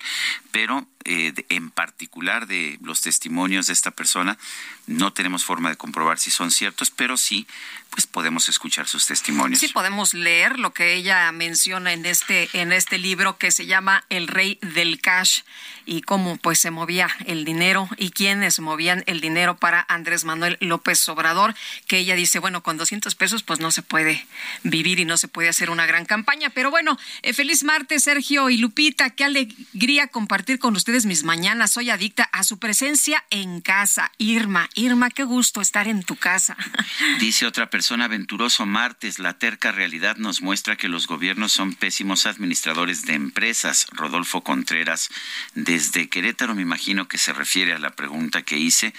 [0.51, 4.38] pero eh, en particular de los testimonios de esta persona,
[4.86, 7.46] no tenemos forma de comprobar si son ciertos, pero sí,
[7.90, 9.60] pues podemos escuchar sus testimonios.
[9.60, 14.04] Sí, podemos leer lo que ella menciona en este, en este libro que se llama
[14.08, 15.42] El Rey del Cash
[15.84, 20.56] y cómo pues se movía el dinero y quiénes movían el dinero para Andrés Manuel
[20.60, 21.54] López Obrador,
[21.86, 24.26] que ella dice, bueno, con 200 pesos pues no se puede
[24.62, 26.50] vivir y no se puede hacer una gran campaña.
[26.50, 31.72] Pero bueno, eh, feliz martes, Sergio y Lupita, qué alegría compartir con ustedes mis mañanas.
[31.72, 34.12] Soy adicta a su presencia en casa.
[34.18, 36.57] Irma, Irma, qué gusto estar en tu casa.
[37.18, 42.26] Dice otra persona, Venturoso Martes, la terca realidad nos muestra que los gobiernos son pésimos
[42.26, 43.87] administradores de empresas.
[43.92, 45.09] Rodolfo Contreras,
[45.55, 48.92] desde Querétaro, me imagino que se refiere a la pregunta que hice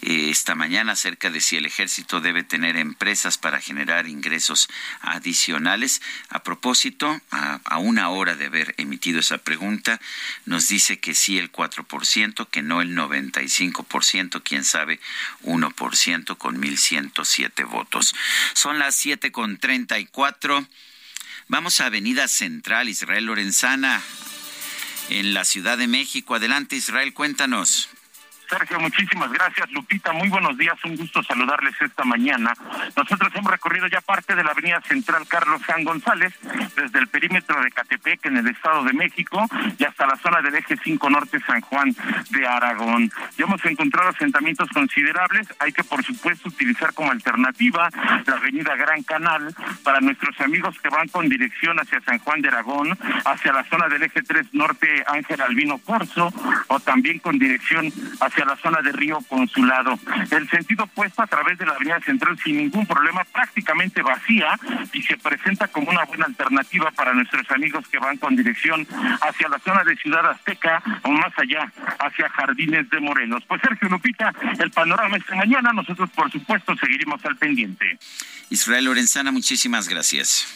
[0.00, 4.68] eh, esta mañana acerca de si el ejército debe tener empresas para generar ingresos
[5.02, 6.00] adicionales.
[6.30, 10.00] A propósito, a, una hora de haber emitido esa pregunta,
[10.46, 15.00] nos dice que sí el 4%, que no el 95%, quién sabe,
[15.42, 18.14] 1% con 1.107 votos.
[18.54, 20.66] Son las 7 con 34.
[21.48, 24.00] Vamos a Avenida Central, Israel Lorenzana,
[25.08, 26.36] en la Ciudad de México.
[26.36, 27.88] Adelante, Israel, cuéntanos.
[28.48, 29.70] Sergio, muchísimas gracias.
[29.72, 30.76] Lupita, muy buenos días.
[30.84, 32.54] Un gusto saludarles esta mañana.
[32.96, 36.34] Nosotros hemos recorrido ya parte de la avenida central Carlos San González,
[36.76, 39.46] desde el perímetro de Catepec en el Estado de México
[39.78, 41.94] y hasta la zona del eje 5 Norte San Juan
[42.30, 43.10] de Aragón.
[43.36, 45.48] Ya hemos encontrado asentamientos considerables.
[45.58, 47.90] Hay que, por supuesto, utilizar como alternativa
[48.26, 52.48] la avenida Gran Canal para nuestros amigos que van con dirección hacia San Juan de
[52.48, 56.32] Aragón, hacia la zona del eje 3 Norte Ángel Albino Corso
[56.68, 59.98] o también con dirección hacia hacia la zona de Río Consulado.
[60.30, 64.58] El sentido opuesto a través de la Avenida Central sin ningún problema, prácticamente vacía
[64.92, 68.86] y se presenta como una buena alternativa para nuestros amigos que van con dirección
[69.22, 73.42] hacia la zona de Ciudad Azteca o más allá, hacia Jardines de Morelos.
[73.48, 77.98] Pues Sergio Lupita, el panorama esta mañana, nosotros por supuesto seguiremos al pendiente.
[78.50, 80.46] Israel Lorenzana, muchísimas gracias.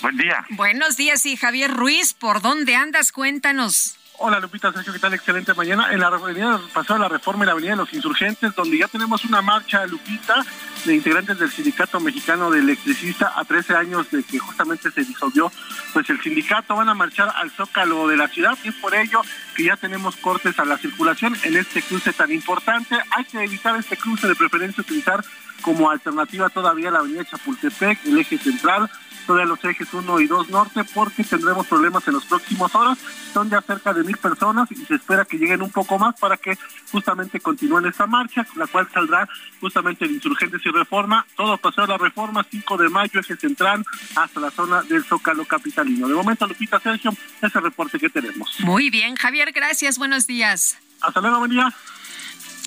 [0.00, 0.46] Buen día.
[0.50, 3.12] Buenos días y Javier Ruiz, ¿por dónde andas?
[3.12, 3.99] Cuéntanos.
[4.22, 5.14] Hola Lupita, Sergio, ¿qué tal?
[5.14, 5.94] Excelente mañana.
[5.94, 9.24] En la avenida pasó la reforma en la avenida de los insurgentes, donde ya tenemos
[9.24, 10.44] una marcha, Lupita,
[10.84, 15.50] de integrantes del Sindicato Mexicano de Electricista a 13 años de que justamente se disolvió,
[15.94, 19.22] pues el sindicato van a marchar al zócalo de la ciudad y es por ello
[19.56, 22.96] que ya tenemos cortes a la circulación en este cruce tan importante.
[23.16, 25.24] Hay que evitar este cruce, de preferencia utilizar
[25.62, 28.90] como alternativa todavía la avenida Chapultepec, el eje central,
[29.30, 32.98] todavía los ejes 1 y 2 norte porque tendremos problemas en las próximas horas.
[33.32, 36.36] Son ya cerca de mil personas y se espera que lleguen un poco más para
[36.36, 36.58] que
[36.90, 39.28] justamente continúen esta marcha, la cual saldrá
[39.60, 41.24] justamente de Insurgentes y Reforma.
[41.36, 43.84] Todo pasó a la Reforma, 5 de mayo, eje central,
[44.16, 46.08] hasta la zona del Zócalo Capitalino.
[46.08, 48.58] De momento, Lupita Sergio, ese reporte que tenemos.
[48.64, 49.96] Muy bien, Javier, gracias.
[49.96, 50.76] Buenos días.
[51.02, 51.72] Hasta luego, buen día.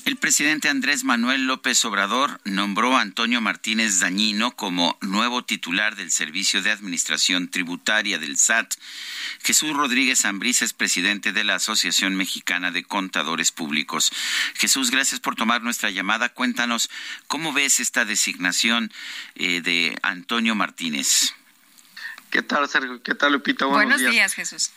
[0.05, 6.11] El presidente Andrés Manuel López Obrador nombró a Antonio Martínez Dañino como nuevo titular del
[6.11, 8.73] Servicio de Administración Tributaria del SAT.
[9.43, 14.11] Jesús Rodríguez Ambrís es presidente de la Asociación Mexicana de Contadores Públicos.
[14.55, 16.27] Jesús, gracias por tomar nuestra llamada.
[16.27, 16.89] Cuéntanos
[17.27, 18.91] cómo ves esta designación
[19.35, 21.33] eh, de Antonio Martínez.
[22.29, 23.01] ¿Qué tal, Sergio?
[23.01, 23.67] ¿Qué tal, Lupita?
[23.67, 24.11] Buenos, Buenos días.
[24.11, 24.71] días, Jesús.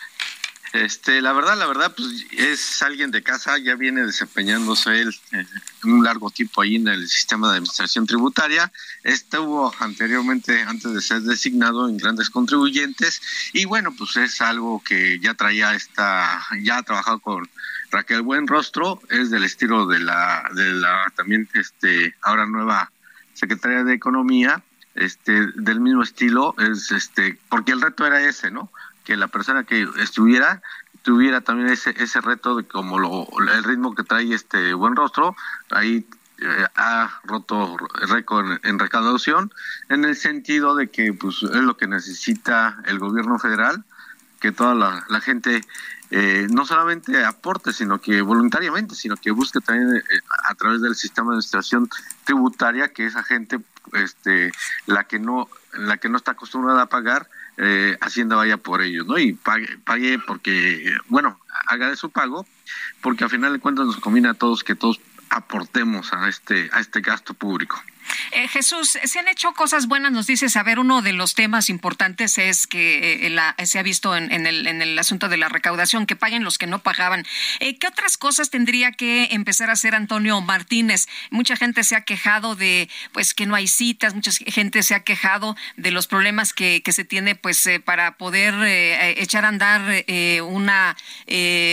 [0.72, 5.46] Este, la verdad, la verdad, pues es alguien de casa, ya viene desempeñándose él eh,
[5.84, 8.72] un largo tiempo ahí en el sistema de administración tributaria.
[9.02, 15.18] Estuvo anteriormente, antes de ser designado, en grandes contribuyentes y bueno, pues es algo que
[15.20, 17.48] ya traía esta, ya ha trabajado con
[17.90, 22.90] Raquel Buenrostro, es del estilo de la, de la también, este, ahora nueva
[23.34, 24.62] secretaria de Economía,
[24.94, 28.70] este, del mismo estilo, es este, porque el reto era ese, ¿no?
[29.06, 30.60] Que la persona que estuviera
[31.02, 35.36] tuviera también ese ese reto de como lo, el ritmo que trae este buen rostro
[35.70, 36.04] ahí
[36.38, 37.76] eh, ha roto
[38.08, 39.52] récord en recaudación
[39.88, 43.84] en el sentido de que pues es lo que necesita el gobierno federal
[44.40, 45.62] que toda la, gente
[46.10, 50.94] eh, no solamente aporte, sino que voluntariamente, sino que busque también eh, a través del
[50.94, 51.88] sistema de administración
[52.24, 53.58] tributaria que esa gente,
[53.92, 54.52] este,
[54.86, 59.06] la que no, la que no está acostumbrada a pagar, eh, Hacienda vaya por ellos,
[59.06, 59.18] ¿no?
[59.18, 62.46] Y pague, pague porque, bueno, haga de su pago,
[63.00, 66.80] porque al final de cuentas nos conviene a todos que todos aportemos a este, a
[66.80, 67.82] este gasto público.
[68.32, 71.68] Eh, Jesús, se han hecho cosas buenas, nos dices, a ver, uno de los temas
[71.68, 76.06] importantes es que eh, se ha visto en, el, en, el, asunto de la recaudación,
[76.06, 77.24] que paguen los que no pagaban.
[77.60, 81.06] Eh, ¿Qué otras cosas tendría que empezar a hacer Antonio Martínez?
[81.30, 85.00] Mucha gente se ha quejado de pues que no hay citas, mucha gente se ha
[85.00, 88.54] quejado de los problemas que, que se tiene pues para poder
[89.18, 90.04] echar a andar
[90.42, 90.96] una,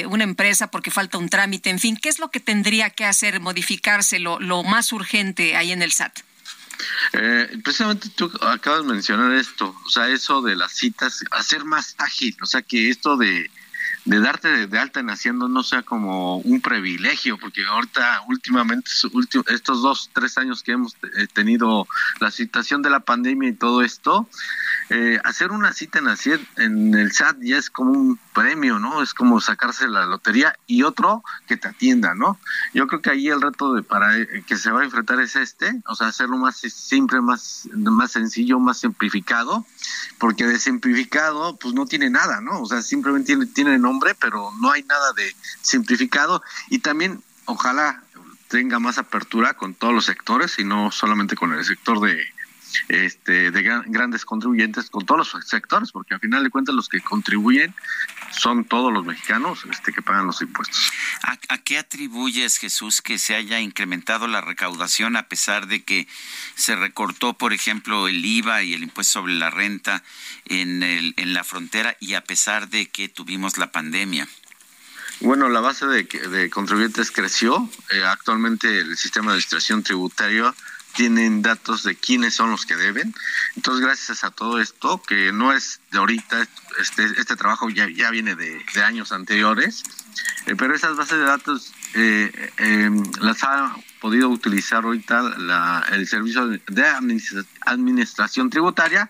[0.08, 3.40] una empresa porque falta un trámite, en fin, ¿qué es lo que tendría que hacer,
[3.40, 6.20] modificarse lo, lo más urgente ahí en el SAT?
[7.14, 11.96] Eh, precisamente tú acabas de mencionar esto, o sea, eso de las citas, hacer más
[11.98, 13.50] ágil, o sea, que esto de,
[14.06, 18.90] de darte de, alta en Hacienda no sea como un privilegio, porque ahorita últimamente,
[19.48, 21.88] estos dos, tres años que hemos eh, tenido
[22.20, 24.28] la situación de la pandemia y todo esto,
[24.90, 26.08] eh, hacer una cita en,
[26.58, 29.02] en el SAT ya es como un premio, ¿no?
[29.02, 32.38] Es como sacarse la lotería y otro que te atienda, ¿no?
[32.74, 35.36] Yo creo que ahí el reto de para eh, que se va a enfrentar es
[35.36, 39.66] este, o sea, hacerlo más simple, más, más sencillo, más simplificado,
[40.18, 42.62] porque de simplificado, pues no tiene nada, ¿no?
[42.62, 46.42] O sea, simplemente tiene, tiene nombre, pero no hay nada de simplificado.
[46.70, 48.04] Y también, ojalá
[48.48, 52.24] tenga más apertura con todos los sectores y no solamente con el sector de
[52.88, 57.02] este, de grandes contribuyentes con todos los sectores, porque al final de cuentas los que
[57.02, 57.74] contribuyen
[58.32, 60.92] son todos los mexicanos este, que pagan los impuestos.
[61.24, 66.08] ¿A, qué atribuyes, Jesús, que se haya incrementado la recaudación a pesar de que
[66.56, 70.04] se recortó, por ejemplo, el IVA y el impuesto sobre la renta
[70.46, 74.28] en, el, en la frontera y a pesar de que tuvimos la pandemia?
[75.20, 77.70] Bueno, la base de, de contribuyentes creció.
[77.92, 80.54] Eh, actualmente el sistema de administración tributaria
[80.94, 83.14] tienen datos de quiénes son los que deben.
[83.56, 86.48] Entonces, gracias a todo esto, que no es de ahorita,
[86.80, 89.84] este, este trabajo ya, ya viene de, años anteriores,
[90.46, 96.48] eh, pero esas bases de datos eh, em, las ha podido utilizar ahorita el servicio
[96.48, 96.86] de
[97.66, 99.10] administración tributaria.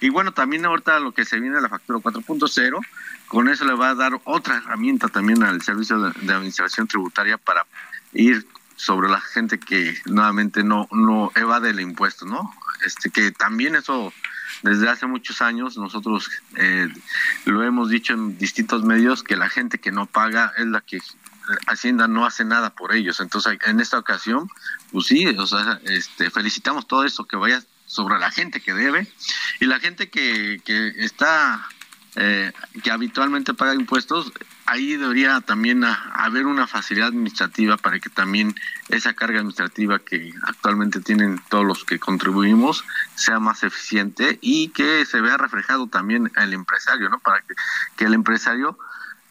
[0.00, 2.80] Y bueno, también ahorita lo que se viene de la factura 4.0,
[3.28, 7.64] con eso le va a dar otra herramienta también al servicio de administración tributaria para
[8.12, 8.44] ir
[8.82, 12.52] sobre la gente que nuevamente no no evade el impuesto, ¿no?
[12.84, 14.12] Este que también eso
[14.62, 16.88] desde hace muchos años nosotros eh,
[17.44, 21.00] lo hemos dicho en distintos medios que la gente que no paga es la que
[21.66, 23.18] Hacienda no hace nada por ellos.
[23.18, 24.48] Entonces, en esta ocasión,
[24.92, 25.26] pues sí,
[25.84, 29.06] este, felicitamos todo eso que vaya sobre la gente que debe
[29.60, 31.68] y la gente que, que está
[32.14, 32.52] eh,
[32.82, 34.32] que habitualmente paga impuestos,
[34.66, 38.54] ahí debería también haber una facilidad administrativa para que también
[38.88, 42.84] esa carga administrativa que actualmente tienen todos los que contribuimos
[43.14, 47.18] sea más eficiente y que se vea reflejado también el empresario, ¿no?
[47.20, 47.54] Para que,
[47.96, 48.78] que el empresario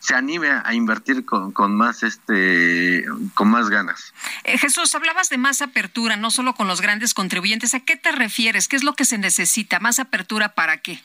[0.01, 3.05] se anime a invertir con, con más este
[3.35, 4.13] con más ganas.
[4.43, 7.75] Eh, Jesús, hablabas de más apertura, no solo con los grandes contribuyentes.
[7.75, 8.67] ¿A qué te refieres?
[8.67, 9.79] ¿Qué es lo que se necesita?
[9.79, 11.01] ¿Más apertura para qué?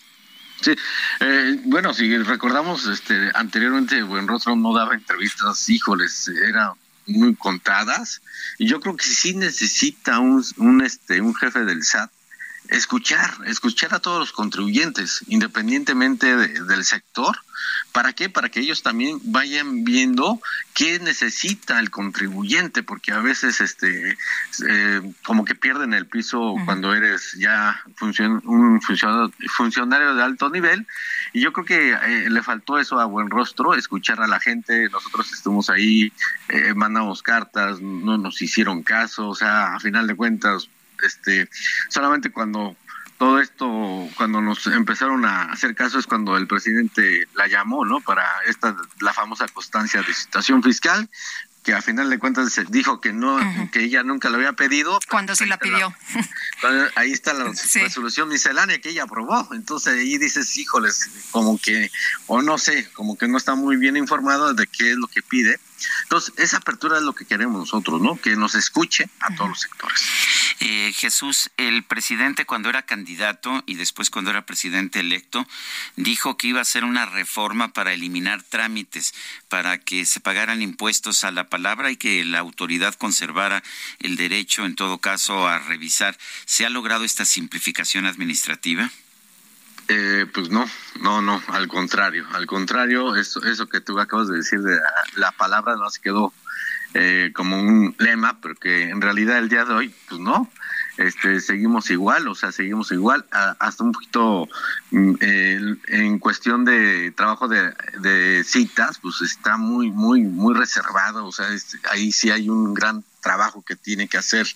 [0.61, 0.75] Sí,
[1.21, 6.73] eh, bueno, si recordamos, este, anteriormente Buenrostro no daba entrevistas, híjoles, era
[7.07, 8.23] muy contadas,
[8.59, 12.11] y yo creo que sí necesita un, un, este, un jefe del SAT
[12.71, 17.39] escuchar, escuchar a todos los contribuyentes, independientemente del sector.
[17.93, 18.29] ¿Para qué?
[18.29, 20.41] Para que ellos también vayan viendo
[20.75, 24.19] qué necesita el contribuyente, porque a veces este
[24.69, 30.87] eh, como que pierden el piso cuando eres ya un funcionario, de alto nivel.
[31.33, 34.89] Y yo creo que eh, le faltó eso a buen rostro, escuchar a la gente.
[34.91, 36.13] Nosotros estuvimos ahí,
[36.49, 40.69] eh, mandamos cartas, no nos hicieron caso, o sea, a final de cuentas
[41.05, 41.49] este,
[41.89, 42.77] solamente cuando
[43.19, 43.67] todo esto,
[44.17, 48.01] cuando nos empezaron a hacer caso es cuando el presidente la llamó, ¿no?
[48.01, 51.09] Para esta, la famosa constancia de situación fiscal,
[51.67, 53.41] que a final de cuentas dijo que no,
[53.73, 55.01] que ella nunca lo había pedido.
[55.11, 55.93] Cuando se la pidió.
[56.95, 59.49] ahí está la resolución miscelánea que ella aprobó.
[59.53, 61.91] Entonces ahí dices, híjoles, como que,
[62.29, 65.23] o no sé, como que no está muy bien informado de qué es lo que
[65.23, 65.59] pide.
[66.05, 68.21] Entonces, esa apertura es lo que queremos nosotros, ¿no?
[68.21, 70.03] Que nos escuche a todos los sectores.
[70.61, 75.47] Eh, Jesús, el presidente cuando era candidato y después cuando era presidente electo,
[75.97, 79.15] dijo que iba a hacer una reforma para eliminar trámites,
[79.49, 83.63] para que se pagaran impuestos a la palabra y que la autoridad conservara
[83.99, 86.17] el derecho, en todo caso, a revisar.
[86.47, 88.91] ¿Se ha logrado esta simplificación administrativa?
[89.89, 90.67] Eh, pues no,
[91.01, 94.77] no, no, al contrario, al contrario, eso, eso que tú acabas de decir de
[95.15, 96.33] la, palabra no se quedó
[96.95, 100.51] eh, como un lema, porque en realidad el día de hoy, pues no,
[100.97, 104.49] este, seguimos igual, o sea, seguimos igual, hasta un poquito
[104.91, 111.49] mm, en cuestión de trabajo de, citas, pues está muy, muy, muy reservado, o sea,
[111.93, 114.49] ahí sí hay un gran trabajo que tiene que hacer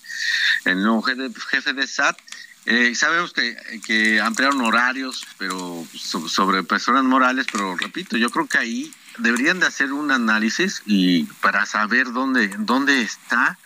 [0.65, 2.17] el nuevo jefe, jefe de SAT
[2.65, 8.57] eh, sabemos que, que, ampliaron horarios, pero sobre personas morales, pero repito, yo creo que
[8.57, 13.57] ahí deberían de hacer un análisis y para saber dónde dónde está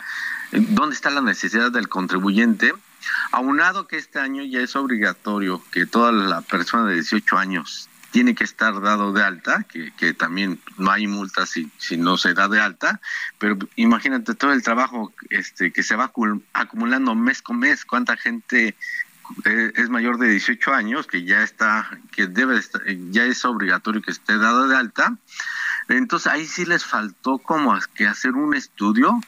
[0.52, 2.74] dónde está la necesidad del contribuyente,
[3.32, 8.34] aunado que este año ya es obligatorio que toda la persona de 18 años tiene
[8.34, 12.34] que estar dado de alta, que, que también no hay multa si, si no se
[12.34, 13.02] da de alta,
[13.40, 16.14] pero imagínate todo el trabajo este que se va
[16.54, 18.78] acumulando mes con mes, cuánta gente
[19.44, 24.02] eh, es mayor de 18 años que ya está que debe estar, ya es obligatorio
[24.02, 25.18] que esté dado de alta.
[25.90, 29.20] Entonces ahí sí les faltó como que hacer un estudio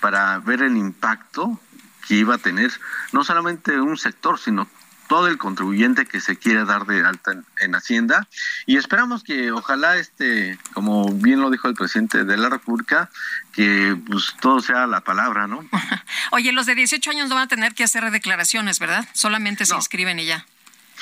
[0.00, 1.60] para ver el impacto
[2.06, 2.70] que iba a tener
[3.12, 4.68] no solamente un sector, sino
[5.08, 8.26] todo el contribuyente que se quiere dar de alta en, Hacienda.
[8.66, 13.10] Y esperamos que ojalá este como bien lo dijo el presidente de la República
[13.52, 15.68] que pues todo sea la palabra no
[16.32, 19.74] oye los de 18 años no van a tener que hacer declaraciones verdad solamente se
[19.74, 20.46] inscriben y ya.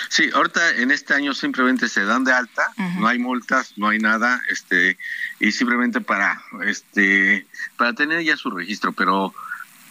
[0.08, 3.98] Sí, ahorita en este año simplemente se dan de alta, no hay multas, no hay
[3.98, 4.98] nada, este,
[5.38, 7.46] y simplemente para, este,
[7.76, 9.32] para tener ya su registro, pero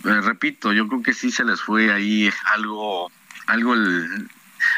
[0.03, 3.11] eh, repito, yo creo que sí se les fue ahí algo
[3.47, 4.29] algo el,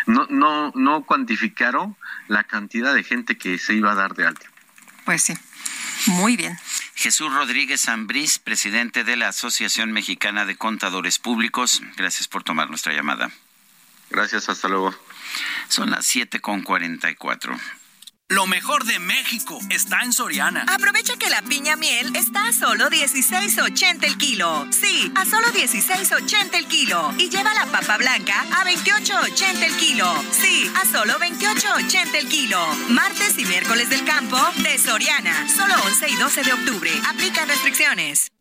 [0.08, 1.96] no, no, no cuantificaron
[2.28, 4.48] la cantidad de gente que se iba a dar de alta.
[5.06, 5.34] Pues sí,
[6.08, 6.58] muy bien.
[6.96, 12.94] Jesús Rodríguez Ambrís, presidente de la Asociación Mexicana de Contadores Públicos, gracias por tomar nuestra
[12.94, 13.32] llamada.
[14.10, 14.96] Gracias, hasta luego.
[15.68, 17.60] Son las 7 con 44.
[18.30, 20.66] Lo mejor de México está en Soriana.
[20.68, 24.66] Aprovecha que la piña miel está a solo 16.80 el kilo.
[24.72, 27.14] Sí, a solo 16.80 el kilo.
[27.20, 30.12] Y lleva la papa blanca a 28.80 el kilo.
[30.32, 32.66] Sí, a solo 28.80 el kilo.
[32.90, 35.48] Martes y miércoles del campo de Soriana.
[35.48, 36.92] Solo 11 y 12 de octubre.
[37.08, 38.32] Aplica restricciones.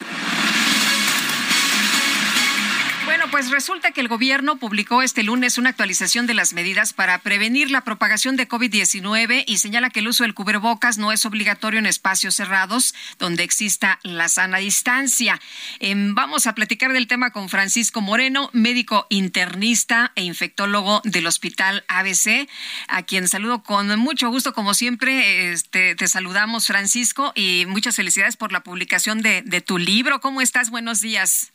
[3.05, 7.19] Bueno, pues resulta que el gobierno publicó este lunes una actualización de las medidas para
[7.19, 11.79] prevenir la propagación de COVID-19 y señala que el uso del cubrebocas no es obligatorio
[11.79, 15.39] en espacios cerrados donde exista la sana distancia.
[15.81, 21.85] Em, vamos a platicar del tema con Francisco Moreno, médico internista e infectólogo del Hospital
[21.89, 22.49] ABC,
[22.89, 25.53] a quien saludo con mucho gusto, como siempre.
[25.53, 30.21] Este, te saludamos, Francisco, y muchas felicidades por la publicación de, de tu libro.
[30.21, 30.71] ¿Cómo estás?
[30.71, 31.54] Buenos días.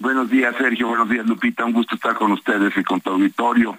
[0.00, 0.88] Buenos días, Sergio.
[0.88, 1.64] Buenos días, Lupita.
[1.64, 3.76] Un gusto estar con ustedes y con tu auditorio.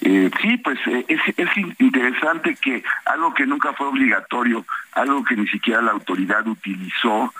[0.00, 1.48] Eh, sí, pues eh, es, es,
[1.78, 7.34] interesante que algo que nunca fue obligatorio, algo que ni siquiera la autoridad utilizó,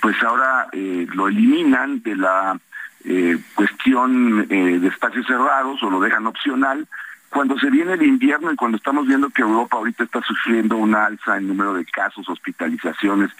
[0.00, 2.58] pues ahora eh, lo eliminan de la
[3.54, 6.88] cuestión de espacios cerrados o lo dejan opcional.
[7.28, 11.04] Cuando se viene el invierno y cuando estamos viendo que Europa ahorita está sufriendo una
[11.04, 13.30] alza en número de casos, hospitalizaciones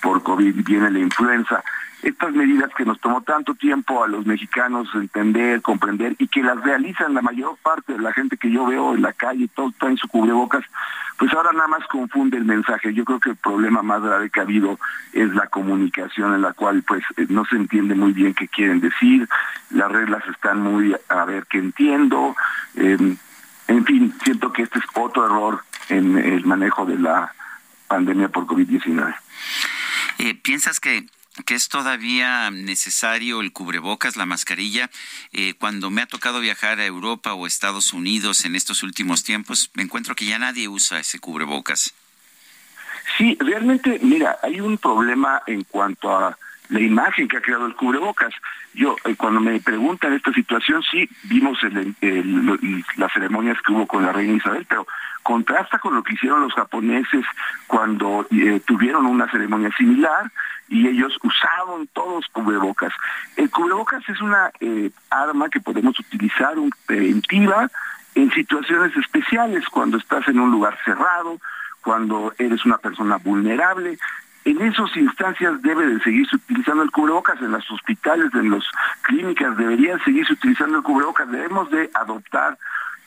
[0.00, 1.62] por COVID, viene la influenza,
[2.02, 6.60] estas medidas que nos tomó tanto tiempo a los mexicanos entender, comprender y que las
[6.62, 9.96] realizan la mayor parte de la gente que yo veo en la calle, todos en
[9.96, 10.64] su cubrebocas,
[11.18, 12.92] pues ahora nada más confunde el mensaje.
[12.92, 14.78] Yo creo que el problema más grave que ha habido
[15.12, 18.80] es la comunicación en la cual pues eh, no se entiende muy bien qué quieren
[18.80, 19.28] decir,
[19.70, 22.34] las reglas están muy a ver qué entiendo,
[22.74, 23.16] em,
[23.68, 27.32] en fin, siento que este es otro error en el manejo de la
[27.86, 29.14] pandemia por COVID-19.
[30.18, 31.06] Eh, ¿Piensas que
[31.46, 34.90] que es todavía necesario el cubrebocas, la mascarilla.
[35.32, 39.70] Eh, cuando me ha tocado viajar a Europa o Estados Unidos en estos últimos tiempos,
[39.74, 41.94] me encuentro que ya nadie usa ese cubrebocas.
[43.16, 46.36] Sí, realmente, mira, hay un problema en cuanto a
[46.68, 48.32] la imagen que ha creado el cubrebocas.
[48.74, 51.58] Yo, eh, cuando me preguntan esta situación, sí, vimos
[52.96, 54.86] las ceremonias que hubo con la reina Isabel, pero
[55.22, 57.24] contrasta con lo que hicieron los japoneses
[57.66, 60.30] cuando eh, tuvieron una ceremonia similar
[60.72, 62.94] y ellos usaban todos cubrebocas.
[63.36, 67.68] El cubrebocas es una eh, arma que podemos utilizar un, preventiva
[68.14, 71.38] en situaciones especiales, cuando estás en un lugar cerrado,
[71.82, 73.98] cuando eres una persona vulnerable.
[74.46, 78.64] En esas instancias debe de seguirse utilizando el cubrebocas, en los hospitales, en las
[79.02, 81.30] clínicas deberían seguirse utilizando el cubrebocas.
[81.30, 82.56] Debemos de adoptar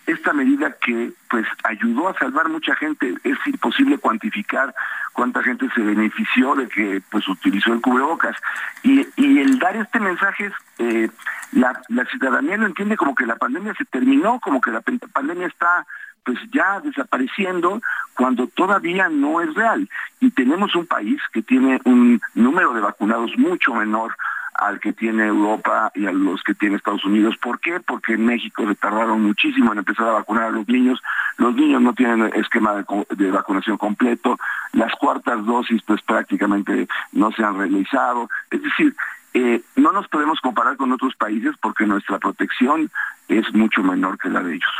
[0.05, 4.73] esta medida que pues ayudó a salvar mucha gente, es imposible cuantificar
[5.15, 8.35] cuánta gente se benefició de que pues utilizó el cubrebocas.
[8.83, 11.09] Y, el dar este mensaje eh,
[11.53, 15.47] la, la ciudadanía lo entiende como que la pandemia se terminó, como que la pandemia
[15.47, 15.87] está
[16.25, 17.81] pues ya desapareciendo
[18.15, 19.87] cuando todavía no es real.
[20.19, 24.17] Y tenemos un país que tiene un número de vacunados mucho menor
[24.57, 27.35] al que tiene Europa y a los que tiene Estados Unidos.
[27.37, 27.79] ¿Por qué?
[27.79, 31.01] Porque en México se tardaron muchísimo en empezar a vacunar a los niños.
[31.37, 34.37] Los niños no tienen esquema de, vacunación completo.
[34.71, 38.29] Las cuartas dosis pues prácticamente no se han realizado.
[38.49, 38.95] Es decir,
[39.33, 42.89] eh, no nos podemos comparar con otros países porque nuestra protección
[43.27, 44.71] es mucho menor que la de ellos.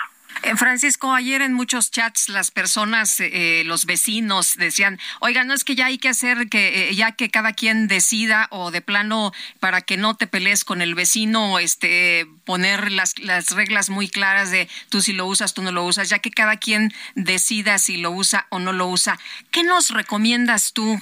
[0.44, 5.64] Eh, Francisco, ayer en muchos chats las personas, eh, los vecinos decían, oiga, no es
[5.64, 9.32] que ya hay que hacer que eh, ya que cada quien decida o de plano
[9.60, 14.52] para que no te pelees con el vecino, este, poner las, las reglas muy claras
[14.52, 17.98] de tú si lo usas, tú no lo usas, ya que cada quien decida si
[17.98, 19.18] lo usa o no lo usa.
[19.52, 21.00] ¿Qué nos recomiendas tú,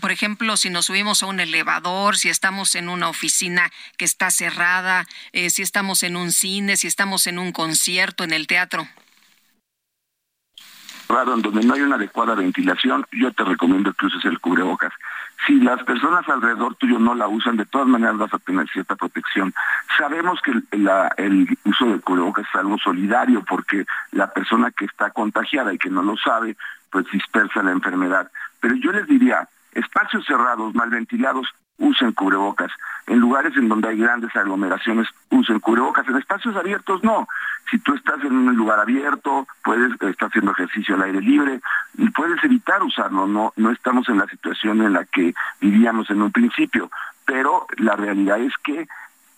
[0.00, 4.30] por ejemplo, si nos subimos a un elevador, si estamos en una oficina que está
[4.30, 8.86] cerrada, si estamos en un cine, si estamos en un concierto, en el teatro?
[11.22, 14.92] en donde no hay una adecuada ventilación, yo te recomiendo que uses el cubrebocas.
[15.46, 18.96] Si las personas alrededor tuyo no la usan, de todas maneras vas a tener cierta
[18.96, 19.52] protección.
[19.98, 25.72] Sabemos que el, uso del cubrebocas es algo solidario porque la persona que está contagiada
[25.72, 26.56] y que no lo sabe,
[26.90, 28.30] pues dispersa la enfermedad.
[28.60, 31.46] Pero yo les diría, espacios cerrados, mal ventilados,
[31.78, 32.70] usen cubrebocas.
[33.06, 36.08] En lugares en donde hay grandes aglomeraciones, usen cubrebocas.
[36.08, 37.28] En espacios abiertos, no.
[37.70, 41.60] Si tú estás en un lugar abierto, puedes estar haciendo ejercicio al aire libre
[42.14, 43.26] puedes evitar usarlo.
[43.26, 46.90] No, no estamos en la situación en la que vivíamos en un principio.
[47.24, 48.86] Pero la realidad es que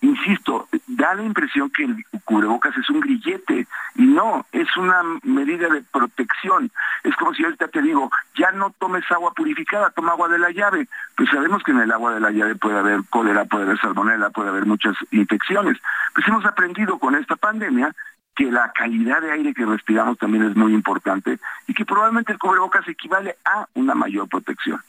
[0.01, 5.69] insisto, da la impresión que el cubrebocas es un grillete y no, es una medida
[5.69, 6.71] de protección.
[7.03, 10.51] Es como si ahorita te digo, ya no tomes agua purificada, toma agua de la
[10.51, 10.87] llave.
[11.15, 14.29] Pues sabemos que en el agua de la llave puede haber cólera, puede haber salmonela,
[14.29, 15.77] puede haber muchas infecciones.
[16.13, 17.93] Pues hemos aprendido con esta pandemia
[18.35, 22.37] que la calidad de aire que respiramos también es muy importante y que probablemente el
[22.37, 24.79] cubrebocas equivale a una mayor protección.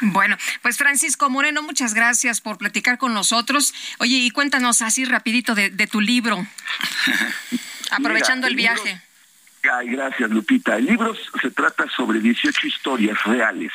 [0.00, 3.74] Bueno, pues Francisco Moreno, muchas gracias por platicar con nosotros.
[3.98, 6.46] Oye, y cuéntanos así rapidito de, tu libro,
[7.90, 9.00] aprovechando el, viaje.
[9.72, 10.76] ay, gracias, Lupita.
[10.76, 13.72] El libro se trata sobre 18 historias reales,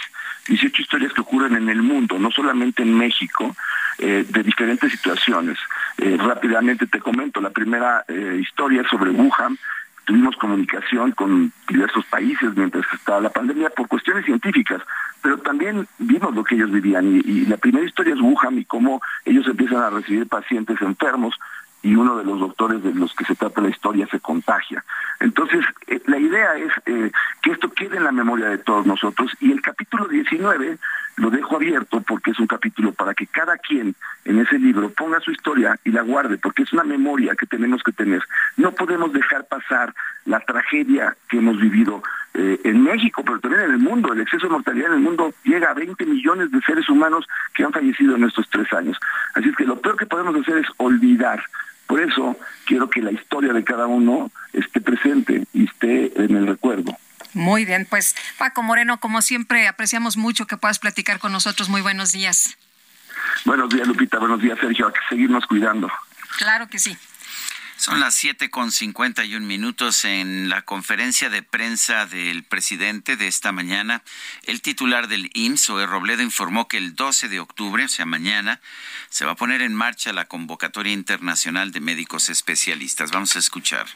[0.47, 3.55] 18 historias que ocurren en el mundo, no solamente en México,
[3.97, 5.57] eh, de diferentes situaciones.
[5.97, 9.57] Eh, rápidamente te comento, la primera eh, historia sobre Wuhan,
[10.05, 14.81] tuvimos comunicación con diversos países mientras estaba la pandemia por cuestiones científicas,
[15.21, 19.01] pero también vimos lo que ellos vivían y, la primera historia es Wuhan y cómo
[19.25, 21.35] ellos empiezan a recibir pacientes enfermos
[21.83, 24.83] y uno de los doctores de los que se trata la historia se contagia.
[25.19, 29.31] Entonces, eh, la idea es eh, que esto quede en la memoria de todos nosotros
[29.39, 30.77] y el capítulo 19
[31.21, 33.93] lo dejo abierto porque es un capítulo para que cada quien
[34.25, 37.83] en ese libro ponga su historia y la guarde, porque es una memoria que tenemos
[37.83, 38.23] que tener.
[38.57, 39.93] No podemos dejar pasar
[40.25, 42.01] la tragedia que hemos vivido
[42.33, 44.11] eh, en México, pero también en el mundo.
[44.11, 47.63] El exceso de mortalidad en el mundo llega a 20 millones de seres humanos que
[47.63, 48.97] han fallecido en estos tres años.
[49.35, 51.43] Así es que lo peor que podemos hacer es olvidar.
[51.85, 56.47] Por eso quiero que la historia de cada uno esté presente y esté en el
[56.47, 56.97] recuerdo.
[57.33, 61.69] Muy bien, pues Paco Moreno, como siempre, apreciamos mucho que puedas platicar con nosotros.
[61.69, 62.57] Muy buenos días.
[63.45, 64.19] Buenos días, Lupita.
[64.19, 64.87] Buenos días, Sergio.
[64.87, 65.91] Hay que seguirnos cuidando.
[66.37, 66.97] Claro que sí.
[67.77, 73.17] Son las siete con cincuenta y un minutos en la conferencia de prensa del presidente
[73.17, 74.03] de esta mañana.
[74.43, 78.61] El titular del IMSS, Oe Robledo, informó que el 12 de octubre, o sea, mañana,
[79.09, 83.09] se va a poner en marcha la convocatoria internacional de médicos especialistas.
[83.09, 83.87] Vamos a escuchar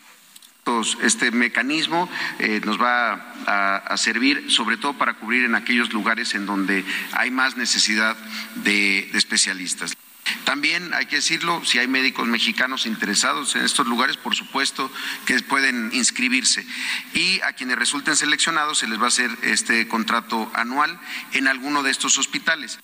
[1.04, 2.10] este mecanismo
[2.40, 7.30] eh, nos va a, servir sobre todo para cubrir en aquellos lugares en donde hay
[7.30, 8.18] más necesidad
[8.56, 9.96] de, especialistas.
[10.44, 14.92] También hay que decirlo, si hay médicos mexicanos interesados en estos lugares, por supuesto
[15.28, 16.66] que pueden inscribirse.
[17.14, 21.00] Y a quienes resulten seleccionados se les va a hacer este contrato anual
[21.34, 22.80] en alguno de estos hospitales.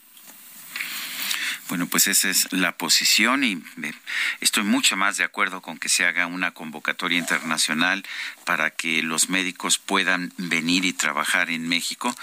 [1.71, 3.63] Bueno, pues esa es la posición y
[4.41, 8.03] estoy mucho más de acuerdo con que se haga una convocatoria internacional
[8.51, 12.13] para que los médicos puedan venir y trabajar en México,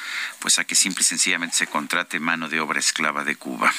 [0.41, 3.73] pues a que simple y sencillamente se contrate mano de obra esclava de Cuba.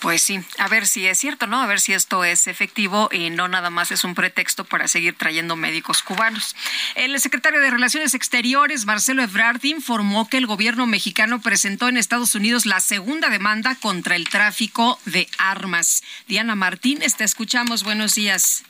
[0.00, 1.60] Pues sí, a ver si es cierto, ¿no?
[1.60, 5.18] A ver si esto es efectivo y no nada más es un pretexto para seguir
[5.18, 6.56] trayendo médicos cubanos.
[6.94, 12.34] El secretario de Relaciones Exteriores, Marcelo Ebrard, informó que el gobierno mexicano presentó en Estados
[12.34, 16.02] Unidos la segunda demanda contra el tráfico de armas.
[16.26, 17.82] Diana Martínez, te escuchamos.
[17.82, 18.64] Buenos días.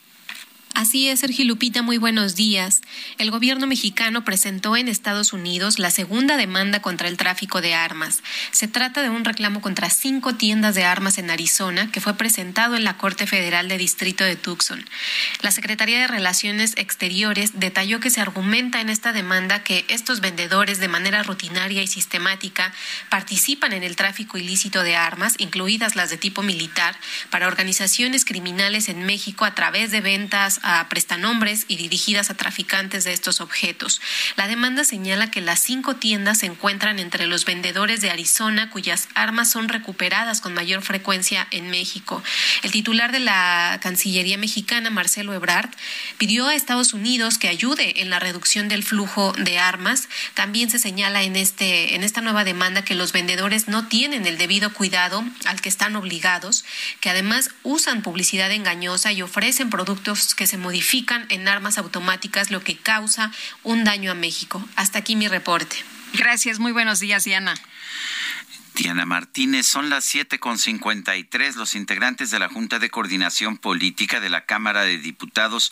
[0.75, 2.81] Así es, Sergio Lupita, muy buenos días.
[3.19, 8.23] El gobierno mexicano presentó en Estados Unidos la segunda demanda contra el tráfico de armas.
[8.49, 12.75] Se trata de un reclamo contra cinco tiendas de armas en Arizona que fue presentado
[12.75, 14.83] en la Corte Federal de Distrito de Tucson.
[15.41, 20.79] La Secretaría de Relaciones Exteriores detalló que se argumenta en esta demanda que estos vendedores
[20.79, 22.73] de manera rutinaria y sistemática
[23.09, 26.95] participan en el tráfico ilícito de armas, incluidas las de tipo militar,
[27.29, 33.03] para organizaciones criminales en México a través de ventas a prestanombres y dirigidas a traficantes
[33.03, 34.01] de estos objetos.
[34.37, 39.07] La demanda señala que las cinco tiendas se encuentran entre los vendedores de Arizona cuyas
[39.13, 42.23] armas son recuperadas con mayor frecuencia en México.
[42.63, 45.69] El titular de la Cancillería mexicana, Marcelo Ebrard,
[46.17, 50.07] pidió a Estados Unidos que ayude en la reducción del flujo de armas.
[50.33, 54.37] También se señala en, este, en esta nueva demanda que los vendedores no tienen el
[54.37, 56.63] debido cuidado al que están obligados,
[57.01, 62.51] que además usan publicidad engañosa y ofrecen productos que se se modifican en armas automáticas,
[62.51, 63.31] lo que causa
[63.63, 64.63] un daño a México.
[64.75, 65.75] Hasta aquí mi reporte.
[66.13, 67.55] Gracias, muy buenos días, Diana.
[68.75, 71.55] Diana Martínez, son las siete con cincuenta y tres.
[71.55, 75.71] Los integrantes de la Junta de Coordinación Política de la Cámara de Diputados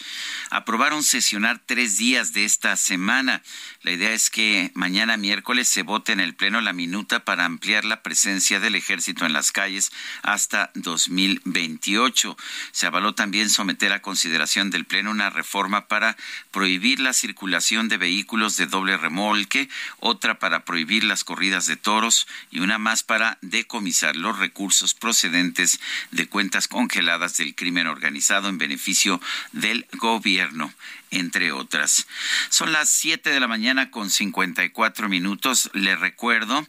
[0.50, 3.44] aprobaron sesionar tres días de esta semana.
[3.84, 7.84] La idea es que mañana miércoles se vote en el Pleno la minuta para ampliar
[7.84, 12.38] la presencia del ejército en las calles hasta 2028.
[12.72, 16.16] Se avaló también someter a consideración del Pleno una reforma para
[16.52, 19.68] prohibir la circulación de vehículos de doble remolque,
[19.98, 25.80] otra para prohibir las corridas de toros y una más para decomisar los recursos procedentes
[26.12, 29.20] de cuentas congeladas del crimen organizado en beneficio
[29.54, 30.72] del gobierno
[31.12, 32.08] entre otras.
[32.50, 35.70] Son las 7 de la mañana con 54 minutos.
[35.74, 36.66] Le recuerdo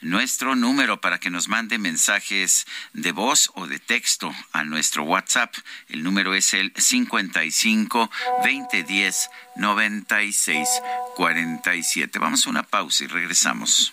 [0.00, 5.54] nuestro número para que nos mande mensajes de voz o de texto a nuestro WhatsApp.
[5.88, 8.10] El número es el 55
[8.44, 10.68] 2010 96
[11.16, 12.18] 47.
[12.18, 13.92] Vamos a una pausa y regresamos.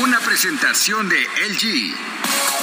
[0.00, 1.16] Una presentación de
[1.48, 2.57] LG.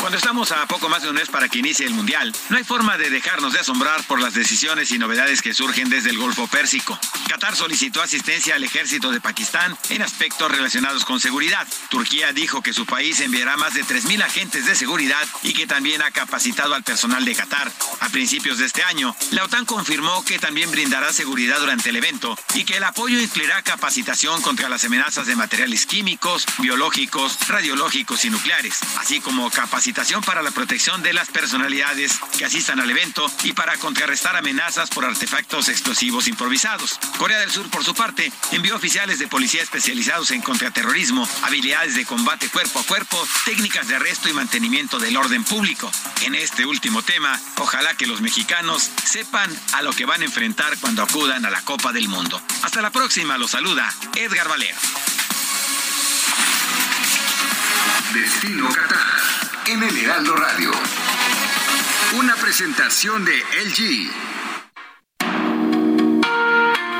[0.00, 2.64] Cuando estamos a poco más de un mes para que inicie el Mundial, no hay
[2.64, 6.46] forma de dejarnos de asombrar por las decisiones y novedades que surgen desde el Golfo
[6.48, 6.98] Pérsico.
[7.28, 11.66] Qatar solicitó asistencia al ejército de Pakistán en aspectos relacionados con seguridad.
[11.88, 16.02] Turquía dijo que su país enviará más de 3.000 agentes de seguridad y que también
[16.02, 17.72] ha capacitado al personal de Qatar.
[18.00, 22.38] A principios de este año, la OTAN confirmó que también brindará seguridad durante el evento
[22.54, 28.30] y que el apoyo incluirá capacitación contra las amenazas de materiales químicos, biológicos, radiológicos y
[28.30, 29.85] nucleares, así como capacitación
[30.26, 35.04] para la protección de las personalidades que asistan al evento y para contrarrestar amenazas por
[35.04, 36.98] artefactos explosivos improvisados.
[37.18, 42.04] Corea del Sur, por su parte, envió oficiales de policía especializados en contraterrorismo, habilidades de
[42.04, 45.90] combate cuerpo a cuerpo, técnicas de arresto y mantenimiento del orden público.
[46.22, 50.76] En este último tema, ojalá que los mexicanos sepan a lo que van a enfrentar
[50.80, 52.42] cuando acudan a la Copa del Mundo.
[52.64, 54.76] Hasta la próxima, los saluda Edgar Valero.
[58.12, 60.70] Destino Qatar en el Heraldo Radio.
[62.18, 63.32] Una presentación de
[63.64, 64.10] LG.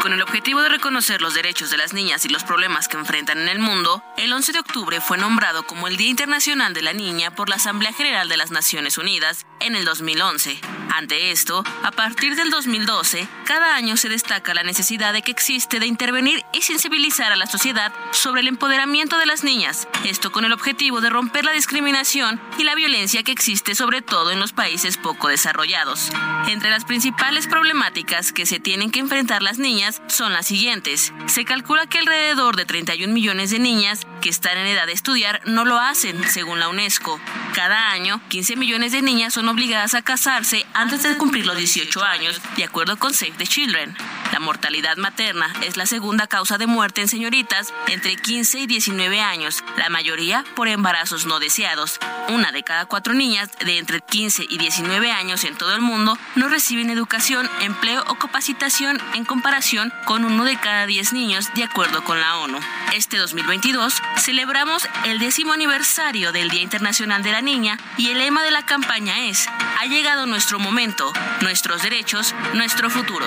[0.07, 3.41] Con el objetivo de reconocer los derechos de las niñas y los problemas que enfrentan
[3.41, 6.93] en el mundo, el 11 de octubre fue nombrado como el Día Internacional de la
[6.93, 10.61] Niña por la Asamblea General de las Naciones Unidas en el 2011.
[10.95, 15.81] Ante esto, a partir del 2012, cada año se destaca la necesidad de que existe
[15.81, 20.45] de intervenir y sensibilizar a la sociedad sobre el empoderamiento de las niñas, esto con
[20.45, 24.53] el objetivo de romper la discriminación y la violencia que existe sobre todo en los
[24.53, 26.11] países poco desarrollados.
[26.47, 31.13] Entre las principales problemáticas que se tienen que enfrentar las niñas son las siguientes.
[31.27, 35.41] Se calcula que alrededor de 31 millones de niñas que están en edad de estudiar
[35.45, 37.21] no lo hacen, según la UNESCO.
[37.55, 42.03] Cada año, 15 millones de niñas son obligadas a casarse antes de cumplir los 18
[42.03, 43.97] años, de acuerdo con Save the Children.
[44.33, 49.21] La mortalidad materna es la segunda causa de muerte en señoritas entre 15 y 19
[49.21, 51.99] años, la mayoría por embarazos no deseados.
[52.29, 56.19] Una de cada cuatro niñas de entre 15 y 19 años en todo el mundo
[56.35, 61.65] no reciben educación, empleo o capacitación en comparación con uno de cada 10 niños, de
[61.65, 62.59] acuerdo con la ONU.
[62.95, 68.43] Este 2022 celebramos el décimo aniversario del Día Internacional de la Niña y el lema
[68.43, 69.49] de la campaña es,
[69.81, 73.27] ha llegado nuestro momento, nuestros derechos, nuestro futuro.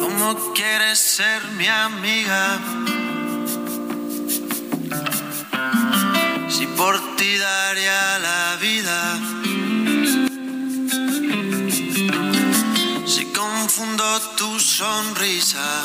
[0.00, 2.58] ¿Cómo quieres ser mi amiga?
[6.48, 9.31] Si por ti daría la vida.
[13.82, 15.84] Si confundo tu sonrisa.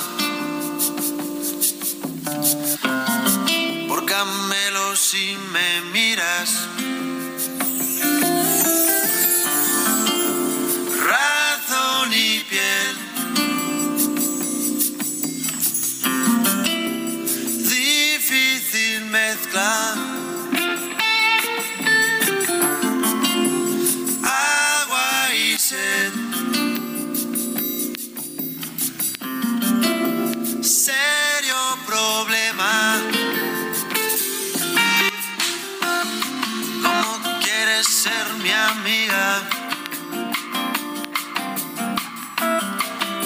[3.88, 6.77] Por camelo si me miras.
[30.88, 33.02] Serio problema.
[36.82, 39.42] ¿Cómo quieres ser mi amiga?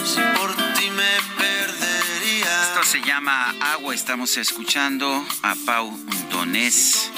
[0.03, 2.63] Si por ti me perdería.
[2.63, 3.93] Esto se llama Agua.
[3.93, 5.95] Estamos escuchando a Pau
[6.31, 7.11] Donés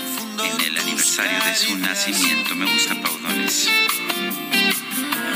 [0.44, 2.54] en el aniversario de su nacimiento.
[2.56, 3.70] Me gusta Pau Donés.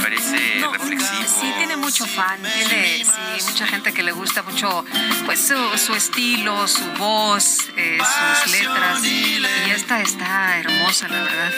[0.09, 1.23] Reflexivo.
[1.41, 4.85] Sí, tiene mucho fan, tiene sí, mucha gente que le gusta mucho
[5.25, 7.97] pues su, su estilo, su voz, eh,
[8.43, 9.03] sus letras.
[9.03, 11.53] Y esta está hermosa, la verdad.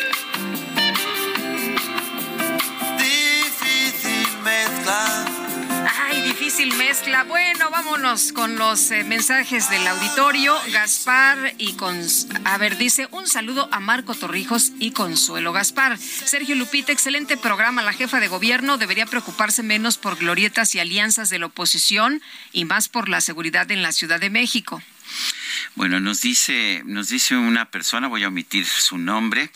[2.98, 4.30] Difícil.
[5.98, 7.24] Ay, difícil mezcla.
[7.24, 10.56] Bueno, vámonos con los eh, mensajes del auditorio.
[10.72, 12.00] Gaspar y con...
[12.46, 15.98] A ver, dice un saludo a Marco Torrijos y Consuelo Gaspar.
[15.98, 17.82] Sergio Lupita, excelente programa.
[17.82, 22.22] La jefa de gobierno debería preocuparse menos por glorietas y alianzas de la oposición
[22.52, 24.84] y más por la seguridad en la Ciudad de México.
[25.76, 29.50] Bueno, nos dice, nos dice una persona, voy a omitir su nombre,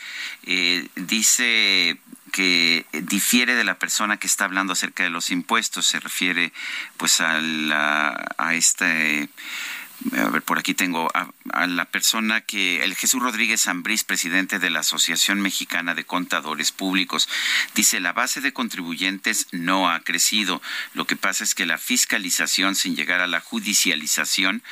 [0.46, 1.98] eh, dice
[2.34, 6.52] que difiere de la persona que está hablando acerca de los impuestos, se refiere
[6.98, 9.30] pues a, la, a este
[10.18, 11.10] a ver, por aquí tengo
[11.52, 16.72] a, la persona que, el Jesús Rodríguez Zambriz, presidente de la Asociación Mexicana de Contadores
[16.72, 17.28] Públicos,
[17.76, 20.62] dice, la base de contribuyentes no ha crecido.
[20.94, 24.64] Lo que pasa es que la fiscalización, sin llegar a la judicialización,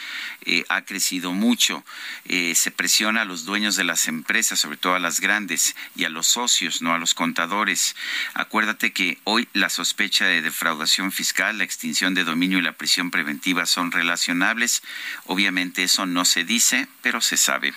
[0.41, 1.83] eh, ha crecido mucho.
[2.25, 6.05] Eh, se presiona a los dueños de las empresas, sobre todo a las grandes, y
[6.05, 7.95] a los socios, no a los contadores.
[8.33, 13.11] Acuérdate que hoy la sospecha de defraudación fiscal, la extinción de dominio y la prisión
[13.11, 14.83] preventiva son relacionables.
[15.25, 16.60] Obviamente eso no se dice,
[17.01, 17.73] pero se sabe.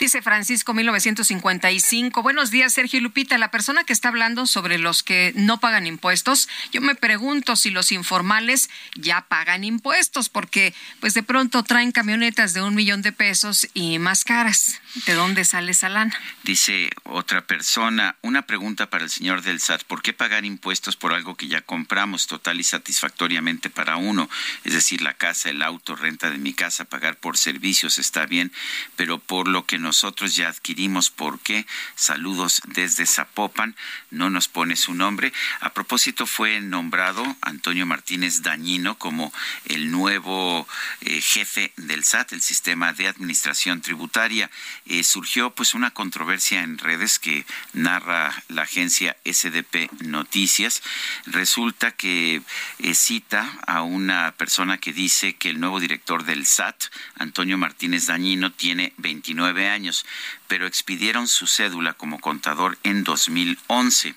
[0.00, 2.22] Dice Francisco 1955.
[2.22, 3.38] Buenos días, Sergio Lupita.
[3.38, 7.70] La persona que está hablando sobre los que no pagan impuestos, yo me pregunto si
[7.70, 13.12] los informales ya pagan impuestos, porque pues de pronto traen camionetas de un millón de
[13.12, 14.80] pesos y más caras.
[15.06, 16.18] ¿De dónde sale esa lana?
[16.42, 19.84] Dice otra persona, una pregunta para el señor del SAT.
[19.84, 24.28] ¿Por qué pagar impuestos por algo que ya compramos total y satisfactoriamente para uno?
[24.64, 28.52] Es decir, la casa, el auto, renta de mi casa, pagar por servicios está bien,
[28.96, 31.66] pero por lo que nosotros ya adquirimos, ¿por qué?
[31.94, 33.76] Saludos desde Zapopan,
[34.10, 35.32] no nos pone su nombre.
[35.60, 39.32] A propósito, fue nombrado Antonio Martínez Dañino como
[39.66, 40.68] el nuevo
[41.00, 44.50] eh, jefe del SAT, el sistema de administración tributaria.
[44.86, 50.82] Eh, surgió pues una controversia en redes que narra la agencia SDP Noticias.
[51.26, 52.42] Resulta que
[52.78, 56.84] eh, cita a una persona que dice que el nuevo director del SAT,
[57.16, 60.04] Antonio Martínez Dañino, tiene 29 años,
[60.48, 64.14] pero expidieron su cédula como contador en 2011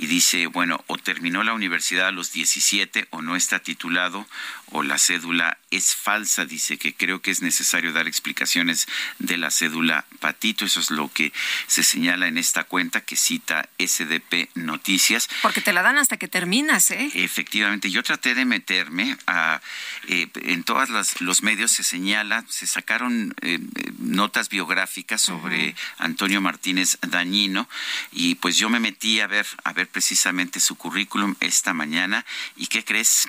[0.00, 4.26] y dice, bueno, o terminó la universidad a los 17 o no está titulado
[4.72, 6.46] o la cédula es falsa.
[6.46, 8.88] Dice que creo que es necesario dar explicaciones
[9.18, 10.64] de la cédula Patito.
[10.64, 11.34] Eso es lo que
[11.66, 15.28] se señala en esta cuenta que cita SDP Noticias.
[15.42, 17.10] Porque te la dan hasta que terminas, ¿eh?
[17.12, 19.60] Efectivamente, yo traté de meterme a,
[20.08, 20.88] eh, en todos
[21.20, 23.58] los medios se señala, se sacaron eh,
[23.98, 25.74] notas biográficas sobre uh -huh.
[25.98, 27.68] Antonio Martínez Dañino
[28.12, 32.24] y pues yo me metí a ver, a ver precisamente su currículum esta mañana
[32.56, 33.28] y ¿qué crees?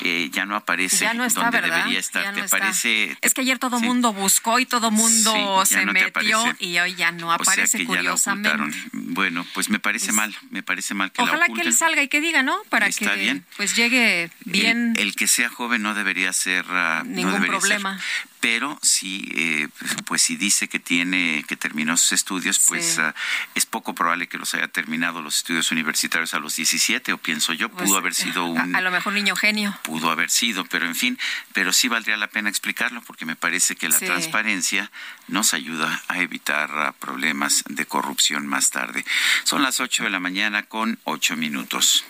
[0.00, 1.78] Eh, ya no aparece ya no está, donde ¿verdad?
[1.78, 2.22] debería estar.
[2.22, 2.58] Ya no ¿Te está.
[2.58, 3.18] parece?
[3.20, 3.84] Es que ayer todo Sí.
[3.84, 7.34] mundo buscó y todo mundo Sí, se no metió y hoy ya no O sea
[7.34, 8.78] aparece ya curiosamente.
[8.92, 12.06] bueno, pues me parece mal, me parece mal que Ojalá la que él salga y
[12.06, 12.56] que diga, ¿no?
[12.68, 13.44] Para Está que bien.
[13.56, 14.94] pues llegue bien.
[14.96, 17.98] El, el que sea joven no debería ser ah, no Ningún ser.
[18.40, 19.68] Pero si eh,
[20.06, 23.00] pues si dice que tiene que terminó sus estudios pues Sí.
[23.00, 23.14] ah,
[23.54, 27.52] es poco probable que los haya terminado los estudios universitarios a los 17 o pienso
[27.52, 29.76] yo Pues, pudo haber sido a- un a, lo mejor niño genio.
[29.82, 31.18] pudo haber sido, pero en fin,
[31.52, 34.06] pero sí valdría la pena explicarlo porque me parece que la Sí.
[34.06, 34.90] transparencia
[35.26, 39.04] nos ayuda a evitar ah, problemas de corrupción más tarde.
[39.44, 42.04] Son las 8 de la mañana con 8 minutos.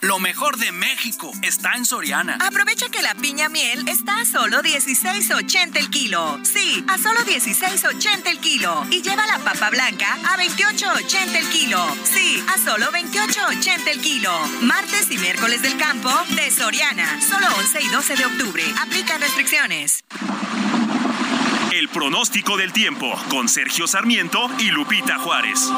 [0.00, 2.38] Lo mejor de México está en Soriana.
[2.40, 6.38] Aprovecha que la piña miel está a solo 16.80 el kilo.
[6.44, 8.86] Sí, a solo 16.80 el kilo.
[8.92, 11.84] Y lleva la papa blanca a 28.80 el kilo.
[12.04, 14.30] Sí, a solo 28.80 el kilo.
[14.60, 17.20] Martes y miércoles del campo de Soriana.
[17.20, 18.62] Solo 11 y 12 de octubre.
[18.80, 20.04] Aplican restricciones.
[21.72, 25.68] El pronóstico del tiempo con Sergio Sarmiento y Lupita Juárez.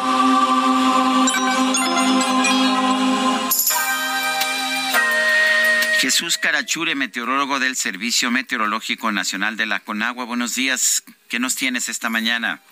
[6.00, 10.24] Jesús Carachure, meteorólogo del Servicio Meteorológico Nacional de la Conagua.
[10.24, 11.04] Buenos días.
[11.28, 12.62] ¿Qué nos tienes esta mañana?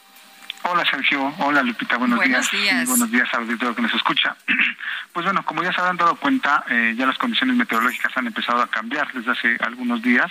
[0.70, 2.62] Hola Sergio, hola Lupita, buenos, Buenos días.
[2.62, 2.82] días.
[2.82, 4.36] Y buenos días al auditorio que nos escucha.
[5.10, 8.62] Pues bueno, como ya se habrán dado cuenta, eh, ya las condiciones meteorológicas han empezado
[8.62, 10.30] a cambiar desde hace algunos días.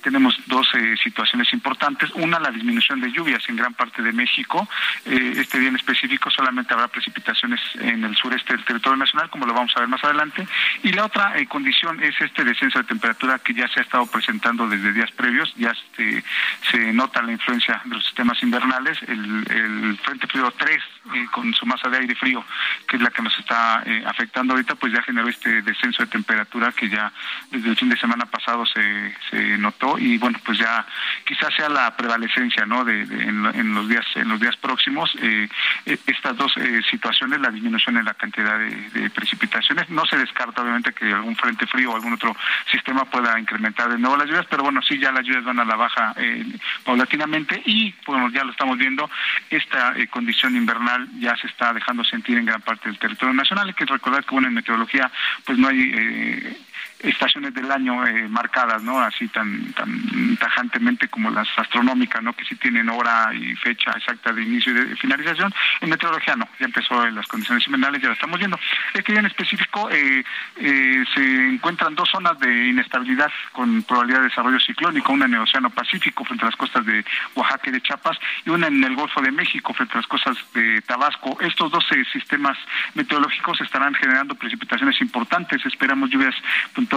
[0.00, 2.10] Tenemos dos eh, situaciones importantes.
[2.14, 4.66] Una, la disminución de lluvias en gran parte de México.
[5.04, 9.44] Eh, este día en específico solamente habrá precipitaciones en el sureste del territorio nacional, como
[9.44, 10.46] lo vamos a ver más adelante.
[10.82, 14.06] Y la otra eh, condición es este descenso de temperatura que ya se ha estado
[14.06, 15.52] presentando desde días previos.
[15.56, 16.24] Ya este,
[16.70, 18.98] se nota la influencia de los sistemas invernales.
[19.08, 19.71] El, el
[20.04, 20.82] Frente Frío 3,
[21.14, 22.44] eh, con su masa de aire frío,
[22.86, 26.08] que es la que nos está eh, afectando ahorita, pues ya generó este descenso de
[26.10, 27.12] temperatura que ya
[27.50, 30.86] desde el fin de semana pasado se, se notó y bueno, pues ya
[31.24, 32.84] quizás sea la prevalecencia, ¿no?
[32.84, 35.48] De, de- en, en los días en los días próximos eh,
[35.86, 40.16] eh, estas dos eh, situaciones, la disminución en la cantidad de, de precipitaciones, no se
[40.18, 42.36] descarta obviamente que algún frente frío o algún otro
[42.70, 45.64] sistema pueda incrementar de nuevo las lluvias, pero bueno, sí ya las lluvias van a
[45.64, 46.44] la baja eh,
[46.84, 49.08] paulatinamente y bueno, ya lo estamos viendo,
[49.50, 53.68] esta eh, condición invernal ya se está dejando sentir en gran parte del territorio nacional.
[53.68, 55.10] Hay que recordar que bueno, en meteorología
[55.44, 56.56] pues no hay eh,
[57.02, 59.00] estaciones del año eh, marcadas, ¿no?
[59.00, 62.32] Así tan tan tajantemente como las astronómicas, ¿no?
[62.32, 65.52] Que sí tienen hora y fecha exacta de inicio y de finalización.
[65.80, 68.58] En meteorología no, ya empezó en las condiciones invernales, ya lo estamos viendo.
[68.94, 70.24] Este día en específico eh,
[70.56, 75.40] eh, se encuentran dos zonas de inestabilidad con probabilidad de desarrollo ciclónico, una en el
[75.40, 78.94] Océano Pacífico frente a las costas de Oaxaca y de Chiapas y una en el
[78.94, 81.38] Golfo de México frente a las costas de Tabasco.
[81.40, 82.56] Estos dos sistemas
[82.94, 85.64] meteorológicos estarán generando precipitaciones importantes.
[85.66, 86.34] Esperamos lluvias
[86.74, 86.91] puntuales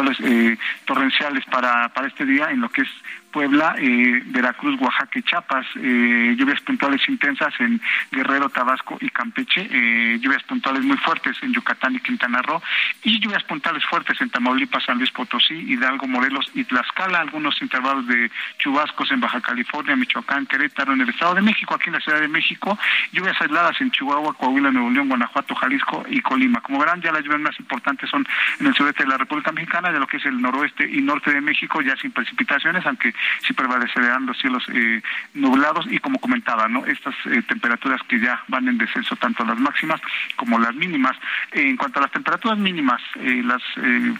[0.85, 2.89] torrenciales para, para este día en lo que es
[3.35, 9.67] Puebla, eh, Veracruz, Oaxaca y Chiapas, eh, lluvias puntuales intensas en Guerrero, Tabasco y Campeche,
[9.69, 12.61] eh, lluvias puntuales muy fuertes en Yucatán y Quintana Roo,
[13.03, 18.07] y lluvias puntuales fuertes en Tamaulipas, San Luis Potosí, Hidalgo, Morelos y Tlaxcala, algunos intervalos
[18.07, 21.99] de chubascos en Baja California, Michoacán, Querétaro, en el Estado de México, aquí en la
[21.99, 22.79] Ciudad de México,
[23.11, 26.61] lluvias aisladas en Chihuahua, Coahuila, Nuevo León, Guanajuato, Jalisco y Colima.
[26.61, 28.25] Como verán, ya las lluvias más importantes son
[28.61, 31.33] en el sureste de la República Mexicana, de lo que es el noroeste y norte
[31.33, 33.13] de México, ya sin precipitaciones, aunque
[33.45, 35.01] sí prevalecerán los cielos eh,
[35.33, 36.85] nublados y como comentaba, ¿no?
[36.85, 40.01] Estas eh, temperaturas que ya van en descenso tanto las máximas
[40.35, 41.15] como las mínimas.
[41.51, 43.61] En cuanto a las temperaturas mínimas, eh, las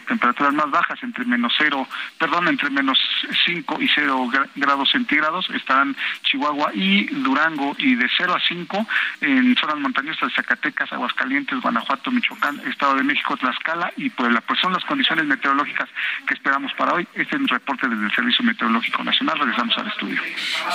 [0.07, 1.87] temperaturas más bajas entre menos cero,
[2.17, 2.99] perdón, entre menos
[3.45, 8.87] 5 y 0 grados centígrados estarán Chihuahua y Durango y de 0 a 5
[9.21, 14.41] en zonas montañosas Zacatecas, Aguascalientes, Guanajuato, Michoacán, Estado de México, Tlaxcala y Puebla.
[14.41, 15.89] Pues son las condiciones meteorológicas
[16.27, 17.07] que esperamos para hoy.
[17.13, 19.39] Este es un reporte desde el Servicio Meteorológico Nacional.
[19.39, 20.21] Regresamos al estudio.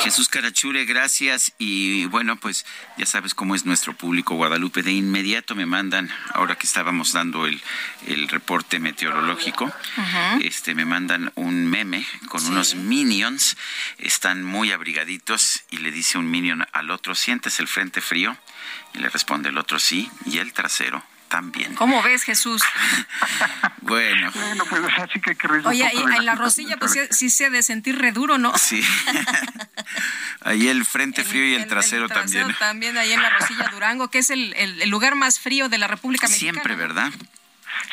[0.03, 1.53] Jesús Carachure, gracias.
[1.59, 2.67] Y bueno, pues
[2.99, 4.83] ya sabes cómo es nuestro público Guadalupe.
[4.83, 7.61] De inmediato me mandan, ahora que estábamos dando el,
[8.07, 9.73] el reporte meteorológico,
[10.43, 13.57] este me mandan un meme con unos minions.
[13.99, 18.37] Están muy abrigaditos y le dice un minion al otro, ¿sientes el frente frío?
[18.95, 21.75] Y le responde el otro, sí, y el trasero también.
[21.77, 22.63] ¿Cómo ves, Jesús?
[23.83, 27.51] Bueno, Bueno, pues así que Oye, y en la rosilla, pues sí, sí se ha
[27.51, 28.57] de sentir re duro, ¿no?
[28.59, 28.85] sí.
[30.43, 32.59] Ahí el frente frío y el, trasero, trasero también.
[32.59, 35.79] también, ahí en la Rosilla Durango, que es el, el- el lugar más frío de
[35.79, 36.53] la República Mexicana.
[36.53, 37.11] Siempre, ¿verdad?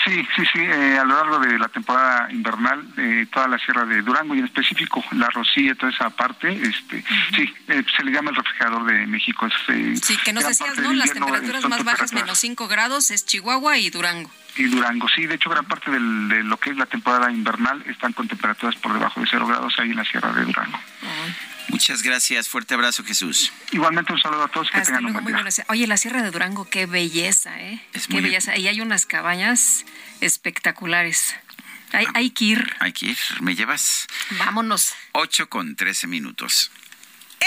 [0.06, 3.86] Sí, sí, sí, eh, a lo largo de la temporada invernal, eh, toda la sierra
[3.86, 7.04] de Durango y en específico la Rosilla, toda esa parte, este,
[7.36, 9.48] sí, eh, se le llama el refrigerador de México.
[9.48, 10.94] Es, eh, Sí, que nos decías, ¿no?
[10.94, 14.32] Las temperaturas más bajas, menos 5 grados, es Chihuahua y Durango.
[14.56, 17.84] Y Durango, sí, de hecho gran parte del- de lo que es la temporada invernal
[17.88, 20.80] están con temperaturas por debajo de cero grados ahí en la sierra de Durango.
[21.70, 22.48] Muchas gracias.
[22.48, 23.52] Fuerte abrazo, Jesús.
[23.72, 24.70] Igualmente un saludo a todos.
[24.72, 25.66] Que tengan un buen día.
[25.70, 27.82] Oye, la Sierra de Durango, qué belleza, ¿eh?
[28.10, 28.58] qué belleza.
[28.58, 29.86] Y hay unas cabañas
[30.22, 31.36] espectaculares.
[31.94, 32.76] Hay, hay que ir.
[32.80, 33.18] Hay que ir.
[33.42, 34.08] ¿Me llevas?
[34.40, 34.94] Vámonos.
[35.14, 36.72] 8 con 13 minutos.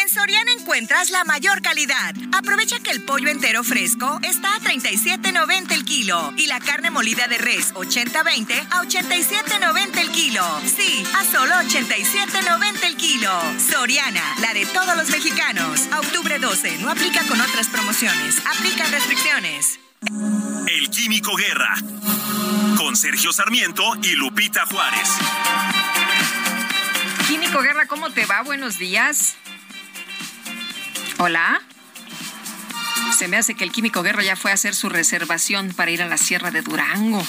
[0.01, 2.15] En Soriana encuentras la mayor calidad.
[2.33, 7.29] Aprovecha que el pollo entero fresco está a 37.90 el kilo y la carne molida
[7.29, 10.43] de res 80-20 a 87.90 el kilo.
[10.65, 13.31] Sí, a solo 87.90 el kilo.
[13.59, 15.87] Soriana, la de todos los mexicanos.
[15.93, 18.41] A octubre 12, no aplica con otras promociones.
[18.57, 19.81] Aplica restricciones.
[20.67, 21.75] El Químico Guerra.
[22.79, 25.09] Con Sergio Sarmiento y Lupita Juárez.
[27.29, 28.41] Químico Guerra, ¿cómo te va?
[28.43, 29.37] Buenos días.
[31.23, 31.61] Hola.
[33.19, 36.01] Se me hace que el Químico Guerra ya fue a hacer su reservación para ir
[36.01, 37.23] a la Sierra de Durango.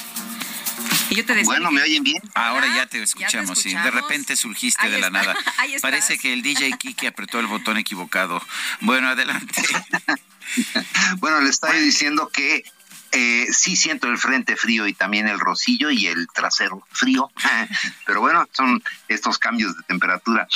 [1.10, 2.22] Y yo te decía Bueno, ¿me oyen bien?
[2.34, 3.74] Ahora ya te escuchamos, sí.
[3.76, 5.36] De repente surgiste Ahí de la está, nada.
[5.58, 5.82] ahí estás.
[5.82, 8.42] Parece que el DJ Kiki apretó el botón equivocado.
[8.80, 9.62] Bueno, adelante.
[11.20, 12.66] Bueno, le estaba diciendo que
[13.12, 17.30] eh, sí siento el frente frío y también el rocillo y el trasero frío,
[18.06, 20.48] pero bueno, son estos cambios de temperatura.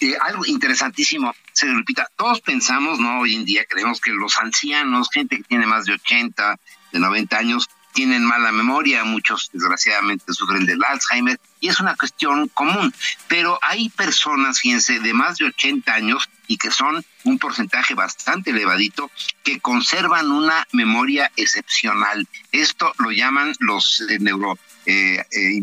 [0.00, 3.20] Eh, algo interesantísimo, se repita, todos pensamos, ¿no?
[3.20, 6.58] Hoy en día creemos que los ancianos, gente que tiene más de 80,
[6.92, 12.48] de 90 años, tienen mala memoria, muchos desgraciadamente sufren del Alzheimer y es una cuestión
[12.48, 12.92] común,
[13.28, 18.50] pero hay personas, fíjense, de más de 80 años y que son un porcentaje bastante
[18.50, 19.10] elevadito
[19.42, 22.28] que conservan una memoria excepcional.
[22.52, 25.62] Esto lo llaman los eh, neuro eh, eh,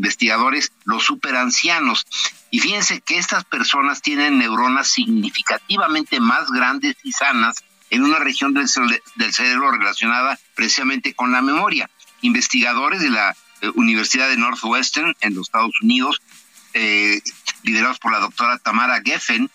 [0.85, 2.07] los superancianos.
[2.49, 7.57] Y fíjense que estas personas tienen neuronas significativamente más grandes y sanas
[7.91, 8.67] en una región del
[9.33, 11.89] cerebro relacionada precisamente con la memoria.
[12.21, 16.21] Investigadores de la eh, Universidad de Northwestern en los Estados Unidos,
[16.73, 17.21] eh,
[17.63, 19.49] liderados por la doctora Tamara Geffen,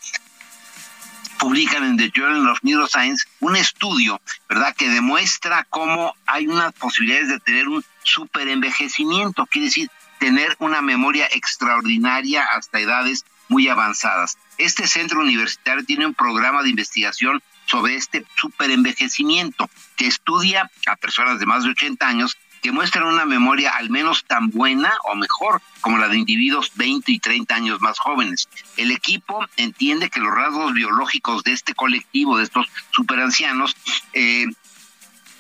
[1.38, 7.28] publican en The Journal of Neuroscience un estudio, ¿verdad?, que demuestra cómo hay unas posibilidades
[7.28, 14.38] de tener un superenvejecimiento, quiere decir, tener una memoria extraordinaria hasta edades muy avanzadas.
[14.58, 21.38] Este centro universitario tiene un programa de investigación sobre este superenvejecimiento que estudia a personas
[21.38, 22.36] de más de 80 años
[22.66, 27.12] que muestran una memoria al menos tan buena o mejor como la de individuos 20
[27.12, 28.48] y 30 años más jóvenes.
[28.76, 33.76] El equipo entiende que los rasgos biológicos de este colectivo, de estos superancianos,
[34.14, 34.46] eh,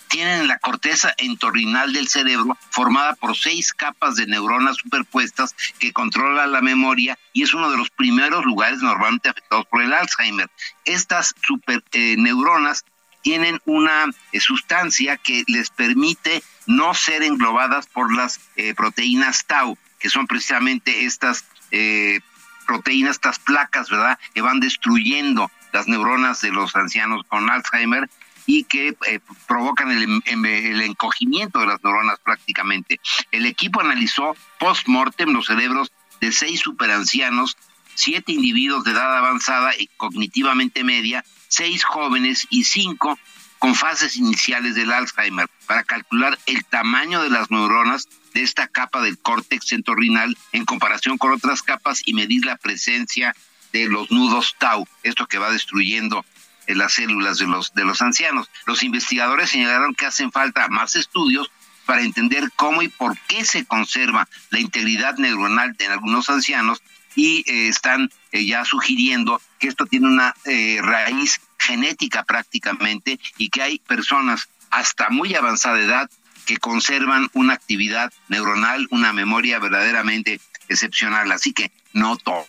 [0.06, 6.52] tienen la corteza entorrinal del cerebro formada por seis capas de neuronas superpuestas que controlan
[6.52, 10.48] la memoria y es uno de los primeros lugares normalmente afectados por el Alzheimer.
[10.84, 12.84] Estas super eh, neuronas
[13.22, 19.78] tienen una eh, sustancia que les permite no ser englobadas por las eh, proteínas tau,
[19.98, 22.20] que son precisamente estas eh,
[22.66, 28.08] proteínas, estas placas, ¿verdad?, que van destruyendo las neuronas de los ancianos con Alzheimer
[28.46, 33.00] y que eh, provocan el, em- el encogimiento de las neuronas prácticamente.
[33.30, 37.56] El equipo analizó post-mortem los cerebros de seis superancianos,
[37.94, 43.18] siete individuos de edad avanzada y cognitivamente media, seis jóvenes y cinco
[43.66, 49.02] con fases iniciales del Alzheimer para calcular el tamaño de las neuronas de esta capa
[49.02, 53.34] del córtex entorrinal en comparación con otras capas y medir la presencia
[53.72, 56.24] de los nudos tau, esto que va destruyendo
[56.68, 58.48] eh, las células de los de los ancianos.
[58.66, 61.50] Los investigadores señalaron que hacen falta más estudios
[61.86, 66.80] para entender cómo y por qué se conserva la integridad neuronal en algunos ancianos
[67.16, 73.48] y eh, están eh, ya sugiriendo que esto tiene una eh, raíz genética prácticamente y
[73.48, 76.10] que hay personas hasta muy avanzada edad
[76.44, 81.32] que conservan una actividad neuronal, una memoria verdaderamente excepcional.
[81.32, 82.46] Así que no todos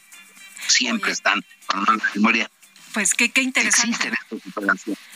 [0.68, 2.52] siempre están con una memoria.
[2.98, 4.12] Pues qué, qué interesante.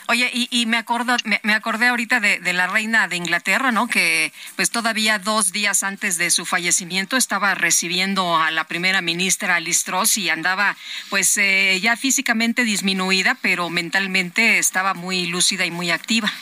[0.06, 3.72] Oye, y, y me acuerdo, me, me acordé ahorita de, de la reina de Inglaterra,
[3.72, 3.88] ¿no?
[3.88, 9.58] Que pues todavía dos días antes de su fallecimiento estaba recibiendo a la primera ministra
[9.58, 10.76] Liz Truss y andaba
[11.10, 16.32] pues eh, ya físicamente disminuida, pero mentalmente estaba muy lúcida y muy activa.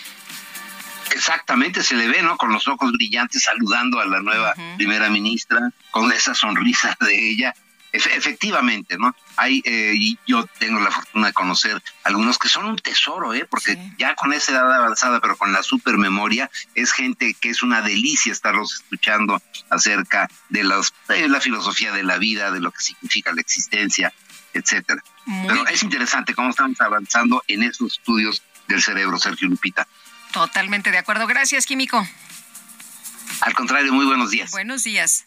[1.11, 2.37] Exactamente, se le ve, ¿no?
[2.37, 7.55] Con los ojos brillantes saludando a la nueva primera ministra, con esa sonrisa de ella.
[7.93, 9.17] Efe- efectivamente, ¿no?
[9.37, 13.47] Hay, eh, y yo tengo la fortuna de conocer algunos que son un tesoro, ¿eh?
[13.51, 17.83] Porque ya con esa edad avanzada, pero con la supermemoria, es gente que es una
[17.83, 22.81] delicia estarlos escuchando acerca de, los, de la filosofía de la vida, de lo que
[22.81, 24.13] significa la existencia,
[24.55, 25.03] etcétera.
[25.47, 29.87] Pero es interesante cómo estamos avanzando en estos estudios del cerebro, Sergio Lupita.
[30.33, 31.27] Totalmente de acuerdo.
[31.27, 32.07] Gracias, Químico.
[33.41, 34.51] Al contrario, muy buenos días.
[34.53, 35.27] Buenos días.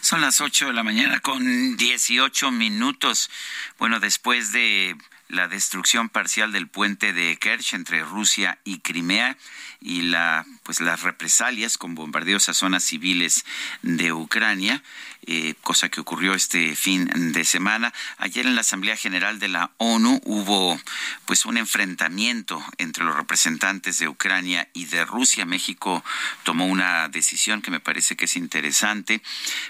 [0.00, 3.30] Son las 8 de la mañana con 18 minutos.
[3.78, 4.96] Bueno, después de
[5.28, 9.36] la destrucción parcial del puente de Kerch entre Rusia y Crimea
[9.80, 13.44] y la pues las represalias con bombardeos a zonas civiles
[13.82, 14.82] de Ucrania,
[15.24, 17.92] eh, cosa que ocurrió este fin de semana.
[18.18, 20.80] Ayer en la Asamblea General de la ONU hubo
[21.26, 25.44] pues un enfrentamiento entre los representantes de Ucrania y de Rusia.
[25.44, 26.04] México
[26.42, 29.22] tomó una decisión que me parece que es interesante.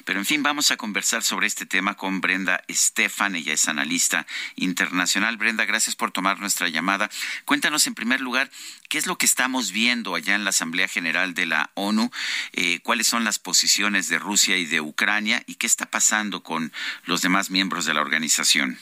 [0.04, 3.36] Pero en fin, vamos a conversar sobre este tema con Brenda Estefan.
[3.36, 4.26] Ella es analista
[4.56, 5.36] internacional.
[5.36, 7.10] Brenda, gracias por tomar nuestra llamada.
[7.44, 8.50] Cuéntanos en primer lugar
[8.92, 12.10] qué es lo que estamos viendo allá en la Asamblea General de la ONU,
[12.52, 16.72] eh, cuáles son las posiciones de Rusia y de Ucrania y qué está pasando con
[17.06, 18.76] los demás miembros de la organización.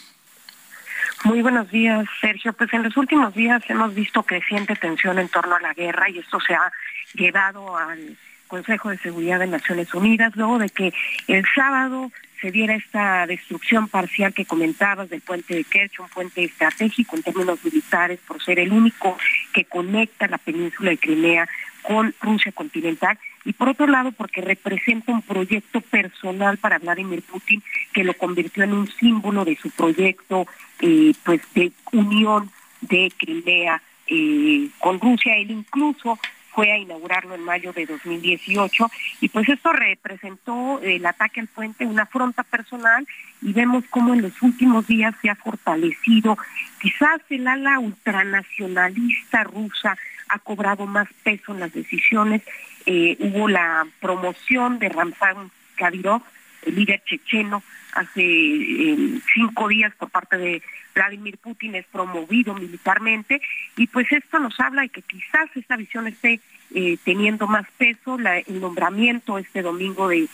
[1.23, 2.53] Muy buenos días, Sergio.
[2.55, 6.19] Pues en los últimos días hemos visto creciente tensión en torno a la guerra y
[6.19, 6.73] esto se ha
[7.15, 8.19] llevado al
[8.49, 10.93] Consejo de Seguridad de Naciones Unidas luego de que
[11.28, 12.11] el sábado
[12.41, 17.23] se diera esta destrucción parcial que comentabas del puente de Kerch, un puente estratégico en
[17.23, 19.17] términos militares por ser el único
[19.53, 21.49] que conecta la península de Crimea
[21.83, 27.62] con Rusia continental y por otro lado porque representa un proyecto personal para Vladimir Putin
[27.93, 30.47] que lo convirtió en un símbolo de su proyecto
[30.81, 32.51] eh, pues de unión
[32.83, 35.37] de Crimea eh, con Rusia.
[35.37, 36.19] Él incluso
[36.52, 38.90] fue a inaugurarlo en mayo de 2018
[39.20, 43.06] y pues esto representó el ataque al puente, una afronta personal
[43.43, 46.36] y vemos cómo en los últimos días se ha fortalecido
[46.81, 49.97] quizás el ala ultranacionalista rusa
[50.31, 52.43] ha cobrado más peso en las decisiones.
[52.86, 56.22] Eh, hubo la promoción de Ramzan Kadyrov,
[56.62, 57.62] el líder checheno,
[57.93, 60.62] hace eh, cinco días por parte de
[60.95, 63.41] Vladimir Putin, es promovido militarmente
[63.77, 66.41] y pues esto nos habla de que quizás esta visión esté
[66.74, 70.28] eh, teniendo más peso, el nombramiento este domingo de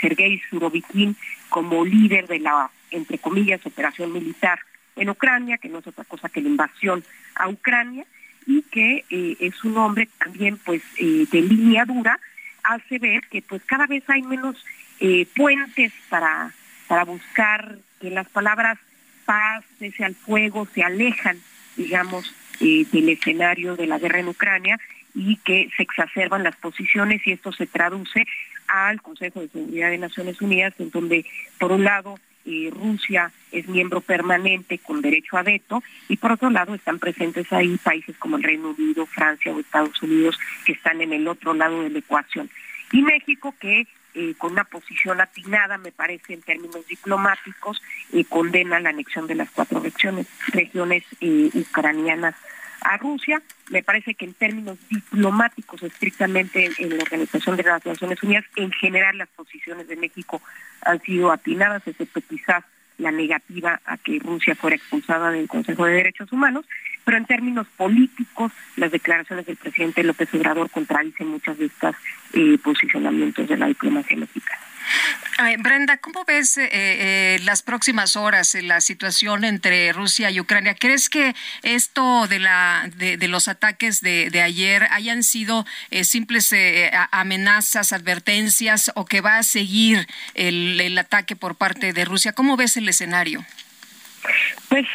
[0.00, 1.16] Sergei Surovikin
[1.48, 4.58] como líder de la, entre comillas, operación militar
[4.96, 7.02] en Ucrania, que no es otra cosa que la invasión
[7.34, 8.04] a Ucrania,
[8.46, 12.18] y que eh, es un hombre también pues eh, de línea dura,
[12.62, 14.56] hace ver que pues cada vez hay menos
[15.00, 16.52] eh, puentes para,
[16.88, 18.78] para buscar que las palabras
[19.24, 21.38] paz, cese al fuego, se alejan,
[21.76, 24.78] digamos, del escenario de la guerra en Ucrania
[25.14, 28.26] y que se exacerban las posiciones y esto se traduce
[28.68, 31.26] al Consejo de Seguridad de Naciones Unidas, en donde,
[31.58, 32.18] por un lado,
[32.70, 37.76] Rusia es miembro permanente con derecho a veto y por otro lado están presentes ahí
[37.78, 41.82] países como el Reino Unido, Francia o Estados Unidos que están en el otro lado
[41.82, 42.50] de la ecuación.
[42.92, 47.82] Y México que eh, con una posición atinada, me parece, en términos diplomáticos,
[48.28, 52.34] condena la anexión de las cuatro regiones, regiones eh, ucranianas
[52.82, 53.42] a Rusia.
[53.70, 58.70] Me parece que en términos diplomáticos, estrictamente en, la Organización de las Naciones Unidas, en
[58.72, 60.40] general las posiciones de México
[60.82, 62.64] han sido atinadas, excepto quizás
[62.98, 66.64] la negativa a que Rusia fuera expulsada del Consejo de Derechos Humanos,
[67.04, 71.94] pero en términos políticos, las declaraciones del presidente López Obrador contradicen muchos de estos
[72.32, 74.60] eh, posicionamientos de la diplomacia mexicana.
[75.58, 80.74] Brenda, ¿cómo ves eh, eh, las próximas horas la situación entre Rusia y Ucrania?
[80.74, 86.54] ¿Crees que esto de, la, de, los ataques de, ayer hayan sido eh, simples
[87.10, 92.32] amenazas, advertencias o que va a seguir el, el, ataque por parte de Rusia?
[92.32, 93.44] ¿Cómo ves el escenario?
[94.68, 94.86] Pues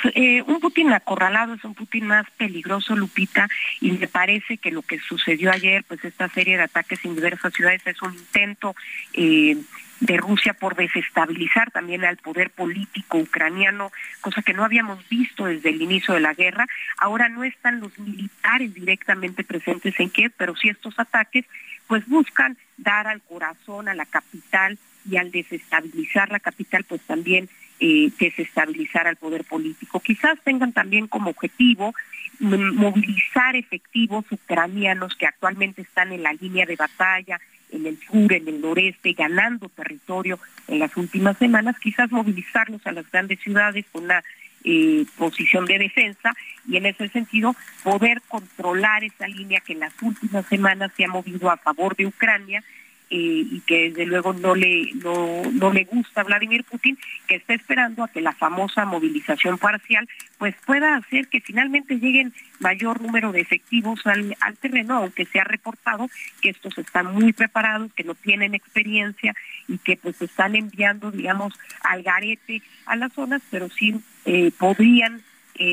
[0.47, 3.47] un Putin acorralado es un Putin más peligroso, Lupita,
[3.81, 7.53] y me parece que lo que sucedió ayer, pues esta serie de ataques en diversas
[7.53, 8.75] ciudades es un intento
[9.13, 9.57] eh,
[9.99, 13.91] de Rusia por desestabilizar también al poder político ucraniano,
[14.21, 16.67] cosa que no habíamos visto desde el inicio de la guerra.
[16.97, 21.45] Ahora no están los militares directamente presentes en Kiev, pero sí estos ataques
[21.87, 24.77] pues buscan dar al corazón a la capital
[25.09, 27.49] y al desestabilizar la capital pues también
[27.79, 29.99] eh, desestabilizar al poder político.
[29.99, 31.93] Quizás tengan también como objetivo
[32.39, 37.39] movilizar efectivos ucranianos que actualmente están en la línea de batalla,
[37.71, 42.91] en el sur, en el noreste, ganando territorio en las últimas semanas, quizás movilizarlos a
[42.91, 44.23] las grandes ciudades con una
[44.63, 46.33] eh, posición de defensa
[46.67, 51.07] y en ese sentido poder controlar esa línea que en las últimas semanas se ha
[51.07, 52.63] movido a favor de Ucrania
[53.09, 58.03] y que desde luego no le, no, le gusta a Vladimir Putin, que está esperando
[58.03, 60.07] a que la famosa movilización parcial
[60.37, 65.39] pues pueda hacer que finalmente lleguen mayor número de efectivos al, al terreno, aunque se
[65.39, 66.07] ha reportado
[66.41, 69.33] que estos están muy preparados, que no tienen experiencia
[69.67, 75.21] y que pues están enviando, digamos, al garete a las zonas, pero sí eh, podrían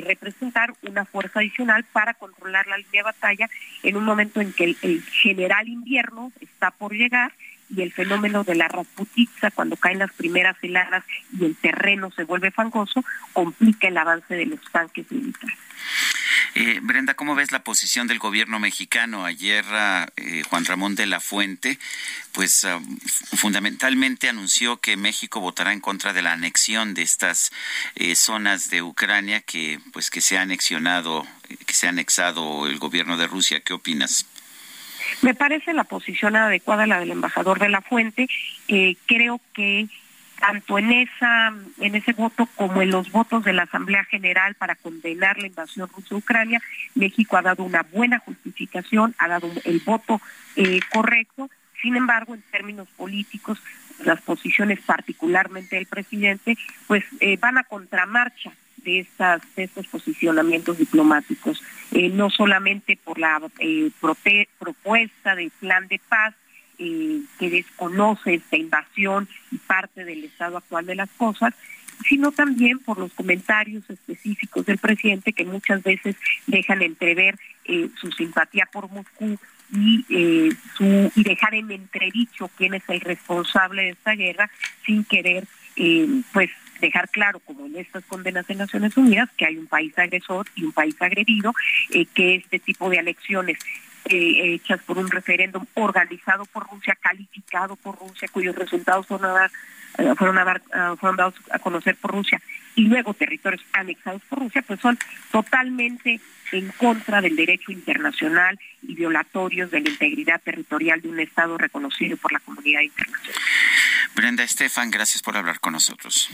[0.04, 3.48] representar una fuerza adicional para controlar la línea de batalla
[3.82, 7.32] en un momento en que el, general invierno está por llegar
[7.68, 11.04] y el fenómeno de la rasputiza, cuando caen las primeras heladas
[11.38, 15.58] y el terreno se vuelve fangoso, complica el avance de los tanques militares.
[16.58, 19.26] Eh, Brenda, ¿cómo ves la posición del gobierno mexicano?
[19.26, 19.62] Ayer
[20.16, 21.78] eh, Juan Ramón de la Fuente,
[22.32, 22.80] pues ah,
[23.36, 27.52] fundamentalmente anunció que México votará en contra de la anexión de estas
[27.94, 31.26] eh, zonas de Ucrania que, pues, que se ha anexionado,
[31.66, 33.60] que se ha anexado el gobierno de Rusia.
[33.60, 34.24] ¿Qué opinas?
[35.20, 38.28] Me parece la posición adecuada la del embajador de la Fuente.
[39.06, 39.88] creo que
[40.38, 44.74] tanto en esa en ese voto como en los votos de la Asamblea General para
[44.74, 46.60] condenar la invasión rusa a Ucrania,
[46.94, 50.20] México ha dado una buena justificación, ha dado el voto
[50.56, 51.50] eh, correcto.
[51.82, 53.62] Sin embargo, en términos políticos,
[54.04, 56.56] las posiciones particularmente del presidente,
[56.86, 58.52] pues eh, van a contramarcha
[58.84, 59.06] de
[59.56, 61.60] estos posicionamientos diplomáticos,
[61.90, 63.40] eh, no solamente por la
[64.58, 66.34] propuesta de plan de paz
[66.78, 71.54] eh, que desconoce esta invasión y parte del estado actual de las cosas,
[72.06, 76.16] sino también por los comentarios específicos del presidente que muchas veces
[76.46, 79.38] dejan entrever eh, su simpatía por Moscú
[79.72, 80.50] y, eh,
[81.14, 84.50] y dejar en entredicho quién es el responsable de esta guerra
[84.84, 85.46] sin querer
[86.32, 86.50] pues
[86.80, 90.64] dejar claro, como en estas condenas de Naciones Unidas, que hay un país agresor y
[90.64, 91.52] un país agredido,
[92.14, 93.58] que este tipo de alecciones
[94.08, 99.50] eh, hechas por un referéndum organizado por Rusia, calificado por Rusia, cuyos resultados fueron,
[99.98, 102.40] eh, fueron, ah, fueron dados a conocer por Rusia,
[102.74, 104.98] y luego territorios anexados por Rusia, pues son
[105.32, 106.20] totalmente
[106.52, 112.16] en contra del derecho internacional y violatorios de la integridad territorial de un Estado reconocido
[112.16, 113.40] por la comunidad internacional.
[114.14, 116.30] Brenda Estefan, gracias por hablar con nosotros.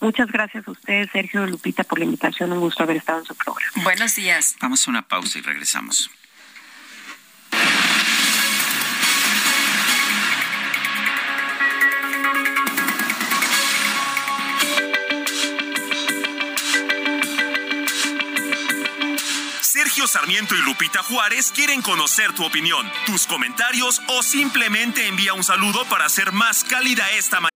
[0.00, 2.52] Muchas gracias a ustedes, Sergio Lupita, por la invitación.
[2.52, 3.72] Un gusto haber estado en su programa.
[3.82, 4.56] Buenos días.
[4.60, 6.10] Vamos a una pausa y regresamos.
[19.86, 25.44] Sergio Sarmiento y Lupita Juárez quieren conocer tu opinión, tus comentarios o simplemente envía un
[25.44, 27.55] saludo para hacer más cálida esta mañana.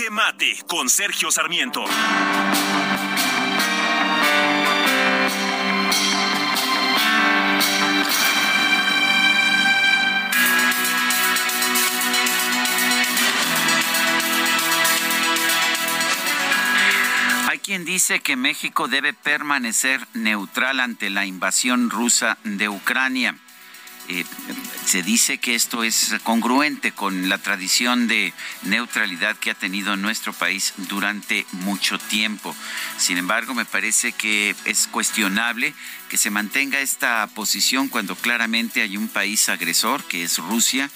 [0.00, 1.84] Jaque Mate con Sergio Sarmiento.
[17.46, 23.36] Hay quien dice que México debe permanecer neutral ante la invasión rusa de Ucrania.
[24.08, 24.24] Eh,
[24.90, 30.32] se dice que esto es congruente con la tradición de neutralidad que ha tenido nuestro
[30.32, 32.56] país durante mucho tiempo.
[32.98, 35.74] Sin embargo, me parece que es cuestionable
[36.08, 40.90] que se mantenga esta posición cuando claramente hay un país agresor, que es Rusia,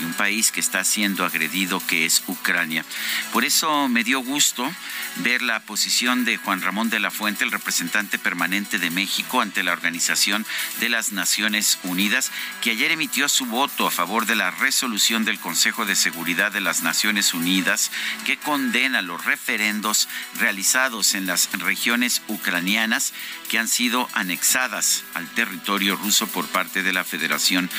[0.00, 2.84] y un país que está siendo agredido, que es Ucrania.
[3.32, 4.70] Por eso me dio gusto
[5.16, 9.62] ver la posición de Juan Ramón de la Fuente, el representante permanente de México ante
[9.62, 10.46] la Organización
[10.80, 12.30] de las Naciones Unidas,
[12.60, 16.60] que ayer emitió su voto a favor de la resolución del Consejo de Seguridad de
[16.60, 17.90] las Naciones Unidas
[18.24, 20.08] que condena los referendos
[20.38, 23.12] realizados en las regiones ucranianas
[23.48, 27.70] que han sido anexadas al territorio ruso por parte de la Federación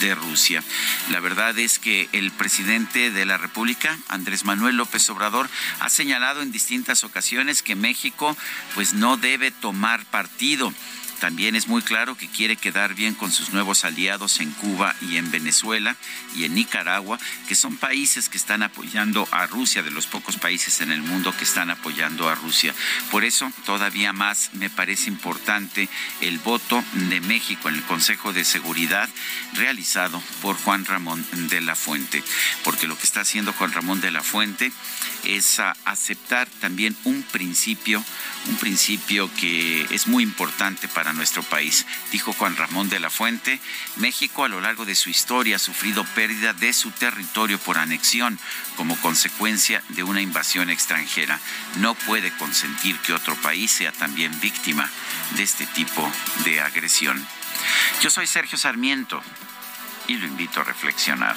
[0.00, 0.62] de Rusia.
[1.10, 5.48] La verdad que el presidente de la República, Andrés Manuel López Obrador,
[5.78, 8.36] ha señalado en distintas ocasiones que México
[8.74, 10.72] pues no debe tomar partido
[11.22, 15.18] también es muy claro que quiere quedar bien con sus nuevos aliados en Cuba y
[15.18, 15.94] en Venezuela
[16.34, 17.16] y en Nicaragua,
[17.46, 21.32] que son países que están apoyando a Rusia, de los pocos países en el mundo
[21.36, 22.74] que están apoyando a Rusia.
[23.12, 25.88] Por eso, todavía más me parece importante
[26.20, 29.08] el voto de México en el Consejo de Seguridad
[29.54, 32.20] realizado por Juan Ramón de la Fuente,
[32.64, 34.72] porque lo que está haciendo Juan Ramón de la Fuente
[35.22, 38.04] es aceptar también un principio,
[38.48, 41.86] un principio que es muy importante para nuestro país.
[42.10, 43.60] Dijo Juan Ramón de la Fuente,
[43.96, 48.38] México a lo largo de su historia ha sufrido pérdida de su territorio por anexión
[48.76, 51.40] como consecuencia de una invasión extranjera.
[51.76, 54.90] No puede consentir que otro país sea también víctima
[55.36, 56.10] de este tipo
[56.44, 57.26] de agresión.
[58.00, 59.22] Yo soy Sergio Sarmiento
[60.08, 61.36] y lo invito a reflexionar.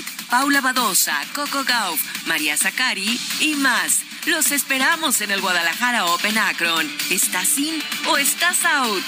[0.29, 4.01] Paula Badosa, Coco Gauff, María Zacari y más.
[4.25, 6.89] Los esperamos en el Guadalajara Open Akron.
[7.09, 9.03] ¿Estás in o estás out?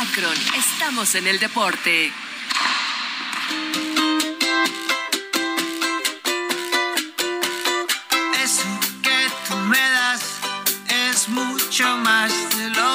[0.00, 2.12] Akron, estamos en el deporte.
[8.42, 10.22] Eso que tú me das
[10.88, 12.93] es mucho más de lo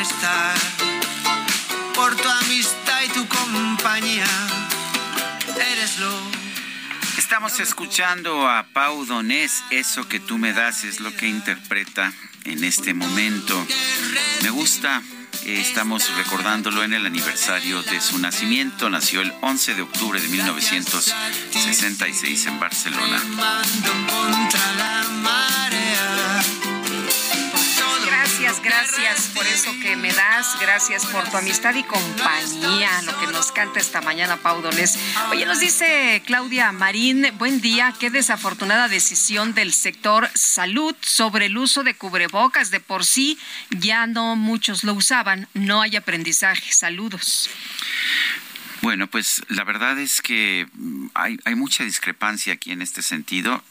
[0.00, 0.56] estar,
[1.94, 4.26] por tu amistad y tu compañía.
[5.56, 6.40] Eres lo
[7.18, 12.12] Estamos escuchando a Pau Donés, eso que tú me das es lo que interpreta
[12.44, 13.64] en este momento.
[14.42, 15.00] Me gusta,
[15.44, 18.90] eh, estamos recordándolo en el aniversario de su nacimiento.
[18.90, 23.22] Nació el 11 de octubre de 1966 en Barcelona.
[28.80, 33.52] Gracias, por eso que me das, gracias por tu amistad y compañía, lo que nos
[33.52, 34.98] canta esta mañana Pau Donés.
[35.30, 41.58] Oye, nos dice Claudia Marín, buen día, qué desafortunada decisión del sector salud sobre el
[41.58, 42.70] uso de cubrebocas.
[42.70, 43.38] De por sí
[43.68, 46.72] ya no muchos lo usaban, no hay aprendizaje.
[46.72, 47.50] Saludos.
[48.80, 50.66] Bueno, pues la verdad es que
[51.12, 53.62] hay, hay mucha discrepancia aquí en este sentido.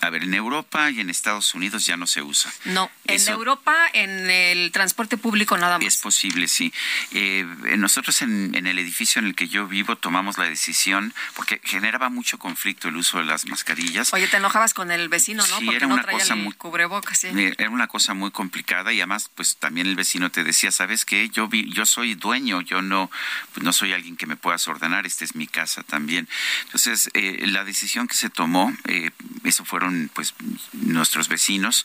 [0.00, 2.52] A ver, en Europa y en Estados Unidos ya no se usa.
[2.64, 5.86] No, en Europa, en el transporte público nada más.
[5.86, 6.72] Es posible, sí.
[7.12, 7.44] Eh,
[7.76, 12.08] nosotros en, en el edificio en el que yo vivo tomamos la decisión, porque generaba
[12.08, 14.12] mucho conflicto el uso de las mascarillas.
[14.14, 15.58] Oye, te enojabas con el vecino, ¿no?
[15.58, 17.28] Sí, Porque era no una traía cosa el muy- cubrebocas, sí.
[17.28, 21.04] Eh, Era una cosa muy complicada y además, pues también el vecino te decía, ¿sabes
[21.04, 21.28] qué?
[21.28, 23.10] Yo vi, yo soy dueño, yo no,
[23.52, 26.28] pues, no soy alguien que me puedas ordenar, esta es mi casa también.
[26.64, 29.10] Entonces, eh, la decisión que se tomó, eh,
[29.44, 30.34] eso fueron pues
[30.72, 31.84] nuestros vecinos,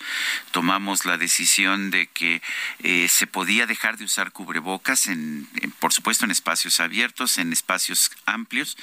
[0.52, 2.42] tomamos la decisión de que
[2.84, 7.52] eh, se podía dejar de usar cubrebocas, en, en- por supuesto en espacios abiertos, en
[7.52, 8.78] espacios amplios,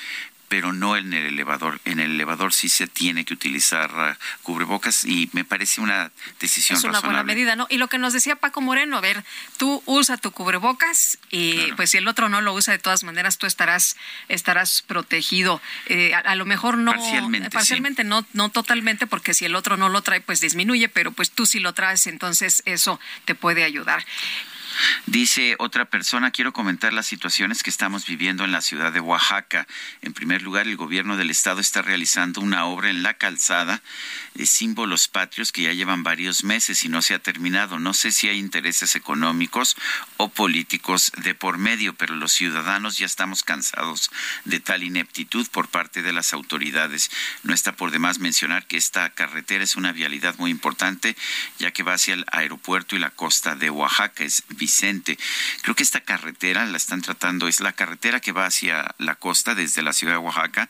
[0.49, 1.81] pero no en el elevador.
[1.85, 6.11] En el elevador sí se tiene que utilizar ah, cubrebocas y me parece una
[6.41, 7.17] decisión Es una razonable.
[7.23, 7.67] buena medida, ¿no?
[7.71, 9.25] Y lo que nos decía Paco Moreno, a ver,
[9.59, 13.39] tú usa tu cubrebocas y pues si el otro no lo usa de todas maneras,
[13.39, 13.97] tú estarás
[14.29, 15.61] estarás protegido.
[15.87, 17.55] Eh, a, a lo mejor no Parcialmente, sí.
[17.55, 21.31] parcialmente no no totalmente porque si el otro no lo trae pues disminuye, pero pues
[21.31, 24.05] tú sí lo traes, entonces eso te puede ayudar.
[25.07, 29.67] Dice otra persona, quiero comentar las situaciones que estamos viviendo en la ciudad de Oaxaca.
[30.03, 33.83] En primer lugar, el gobierno del estado está realizando una obra en la calzada
[34.35, 37.79] de símbolos patrios que ya llevan varios meses y no se ha terminado.
[37.79, 39.77] No sé si hay intereses económicos
[40.17, 44.11] o políticos de por medio, pero los ciudadanos ya estamos cansados
[44.45, 47.11] de tal ineptitud por parte de las autoridades.
[47.43, 51.17] No está por demás mencionar que esta carretera es una vialidad muy importante,
[51.59, 54.25] ya que va hacia el aeropuerto y la costa de Oaxaca.
[54.25, 55.19] Es Vicente.
[55.63, 59.55] Creo que esta carretera la están tratando, es la carretera que va hacia la costa
[59.55, 60.69] desde la ciudad de Oaxaca.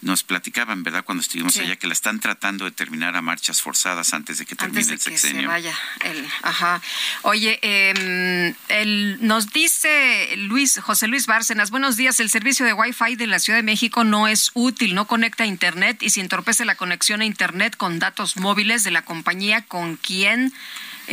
[0.00, 4.14] Nos platicaban, ¿verdad?, cuando estuvimos allá, que la están tratando de terminar a marchas forzadas
[4.14, 5.48] antes de que termine el sexenio.
[5.48, 6.80] vaya el, ajá.
[7.20, 13.16] Oye, eh, el, nos dice Luis, José Luis Bárcenas, buenos días, el servicio de Wi-Fi
[13.16, 16.64] de la Ciudad de México no es útil, no conecta a Internet y si entorpece
[16.64, 20.54] la conexión a Internet con datos móviles de la compañía con quien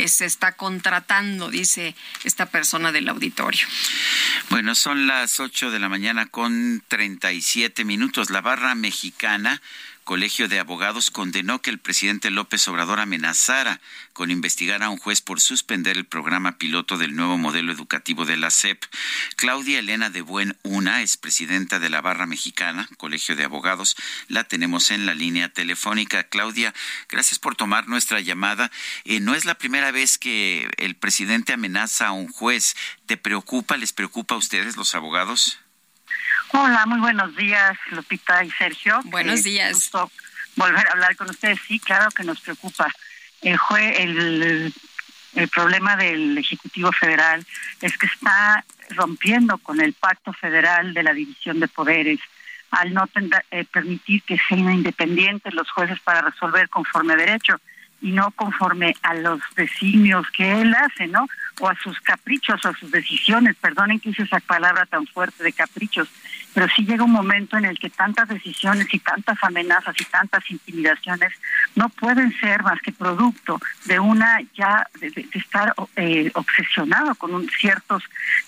[0.06, 1.94] se está contratando, dice
[2.24, 3.66] esta persona del auditorio.
[4.50, 8.30] Bueno, son las 8 de la mañana con 37 minutos.
[8.30, 9.60] La barra mexicana
[10.04, 13.80] Colegio de Abogados condenó que el presidente López Obrador amenazara
[14.12, 18.36] con investigar a un juez por suspender el programa piloto del nuevo modelo educativo de
[18.36, 18.82] la SEP.
[19.36, 23.94] Claudia Elena de Buen Una es presidenta de la Barra Mexicana, Colegio de Abogados.
[24.26, 26.24] La tenemos en la línea telefónica.
[26.24, 26.74] Claudia,
[27.08, 28.72] gracias por tomar nuestra llamada.
[29.04, 32.74] Eh, no es la primera vez que el presidente amenaza a un juez.
[33.06, 35.61] ¿Te preocupa, les preocupa a ustedes los abogados?
[36.52, 39.00] Hola, muy buenos días, Lupita y Sergio.
[39.04, 39.74] Buenos eh, días.
[39.74, 40.10] Gusto
[40.56, 41.58] volver a hablar con ustedes.
[41.66, 42.88] Sí, claro que nos preocupa.
[43.40, 43.58] El,
[43.96, 44.74] el,
[45.34, 47.44] el problema del Ejecutivo Federal
[47.80, 52.20] es que está rompiendo con el pacto federal de la división de poderes
[52.72, 53.08] al no
[53.50, 57.60] eh, permitir que sean independientes los jueces para resolver conforme a derecho
[58.00, 61.28] y no conforme a los designios que él hace, ¿no?
[61.60, 63.56] O a sus caprichos o a sus decisiones.
[63.56, 66.08] Perdonen que use esa palabra tan fuerte de caprichos,
[66.54, 70.48] pero sí llega un momento en el que tantas decisiones y tantas amenazas y tantas
[70.50, 71.32] intimidaciones
[71.74, 77.48] no pueden ser más que producto de una ya de, estar eh, obsesionado con un,
[77.48, 78.02] ciertos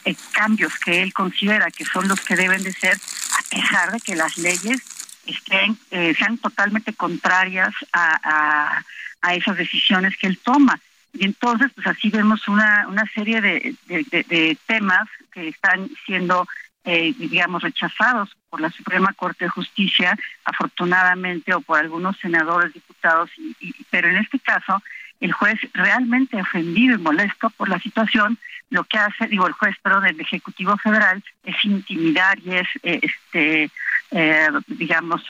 [0.04, 4.00] eh, cambios que él considera que son los que deben de ser, a pesar de
[4.00, 4.82] que las leyes
[5.26, 8.82] estén eh, sean totalmente contrarias a
[9.24, 10.78] a esas decisiones que él toma.
[11.12, 16.46] Y entonces, pues así vemos una, una serie de, de, temas que están siendo,
[16.84, 23.30] eh, digamos, rechazados por la Suprema Corte de Justicia, afortunadamente, o por algunos senadores, diputados,
[23.38, 24.82] y, pero en este caso,
[25.20, 28.38] el juez realmente ofendido y molesto por la situación,
[28.70, 33.00] lo que hace, digo, el juez, perdón, del Ejecutivo Federal, es intimidar y es, eh,
[33.02, 33.70] este,
[34.10, 35.22] eh, digamos,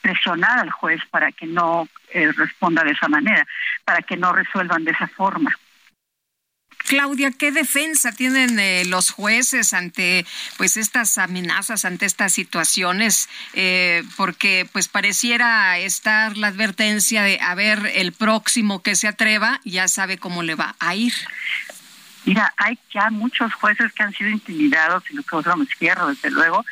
[0.00, 3.46] presionar al juez para que no eh, responda de esa manera,
[3.84, 5.56] para que no resuelvan de esa forma.
[6.86, 10.24] Claudia, ¿qué defensa tienen eh, los jueces ante
[10.56, 13.28] pues estas amenazas, ante estas situaciones?
[13.54, 19.60] Eh, porque pues pareciera estar la advertencia de a ver el próximo que se atreva
[19.64, 21.12] ya sabe cómo le va a ir.
[22.24, 26.08] Mira, hay ya muchos jueces que han sido intimidados, y lo que otro me izquierdo,
[26.08, 26.64] desde luego,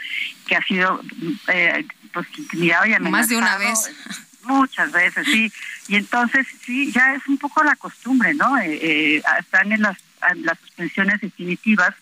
[0.49, 1.01] que ha sido
[1.47, 3.11] eh, pues intimidado y amenazado.
[3.11, 3.91] Más de una vez.
[4.45, 5.53] Muchas veces, sí.
[5.89, 8.59] Y entonces, sí, ya es un poco la costumbre, ¿no?
[8.59, 9.97] Eh, eh, están en las,
[10.61, 11.95] suspensiones definitivas,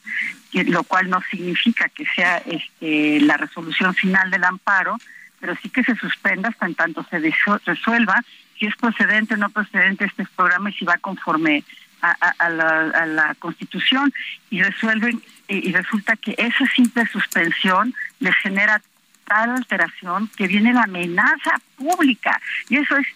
[0.52, 4.96] lo cual no significa que sea este, la resolución final del amparo,
[5.40, 8.22] pero sí que se suspenda hasta en tanto se resuelva
[8.56, 11.64] si es procedente o no procedente este programa y si va conforme
[12.00, 14.12] a, la, Constitución
[14.50, 18.80] y resuelven y resulta que esa simple suspensión les genera
[19.26, 22.40] tal alteración que viene la amenaza pública.
[22.68, 23.06] Y eso es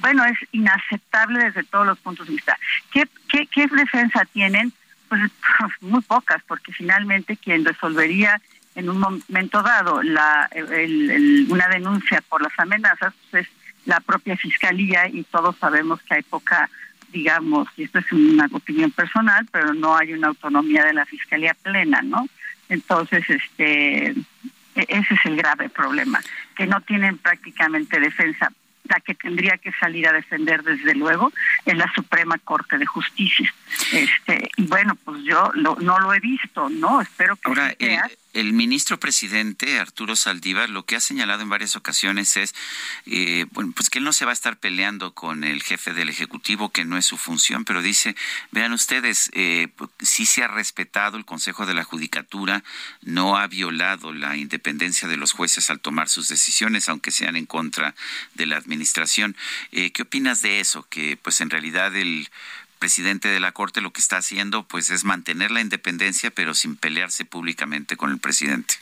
[0.00, 2.58] bueno es inaceptable desde todos los puntos de vista.
[2.92, 4.72] Qué qué, qué defensa tienen
[5.08, 5.22] pues
[5.80, 8.40] muy pocas porque finalmente quien resolvería
[8.74, 10.50] en un momento dado la
[11.48, 13.52] una denuncia por las amenazas pues es
[13.86, 16.68] la propia fiscalía y todos sabemos que hay poca
[17.14, 21.54] digamos, y esto es una opinión personal, pero no hay una autonomía de la fiscalía
[21.54, 22.26] plena, ¿no?
[22.68, 24.14] Entonces, este,
[24.74, 26.20] ese es el grave problema,
[26.56, 28.52] que no tienen prácticamente defensa.
[28.86, 31.32] La que tendría que salir a defender, desde luego,
[31.64, 33.52] es la Suprema Corte de Justicia.
[33.92, 37.00] Este, y bueno, pues yo no lo he visto, ¿no?
[37.00, 37.74] Espero que Ahora,
[38.34, 42.54] el ministro presidente Arturo Saldívar lo que ha señalado en varias ocasiones es
[43.06, 46.08] eh, bueno pues que él no se va a estar peleando con el jefe del
[46.08, 48.16] ejecutivo que no es su función pero dice
[48.50, 49.68] vean ustedes eh,
[50.00, 52.64] sí se ha respetado el Consejo de la Judicatura
[53.02, 57.46] no ha violado la independencia de los jueces al tomar sus decisiones aunque sean en
[57.46, 57.94] contra
[58.34, 59.36] de la administración
[59.70, 62.28] eh, qué opinas de eso que pues en realidad el
[62.84, 66.76] presidente de la Corte lo que está haciendo pues es mantener la independencia pero sin
[66.76, 68.74] pelearse públicamente con el presidente.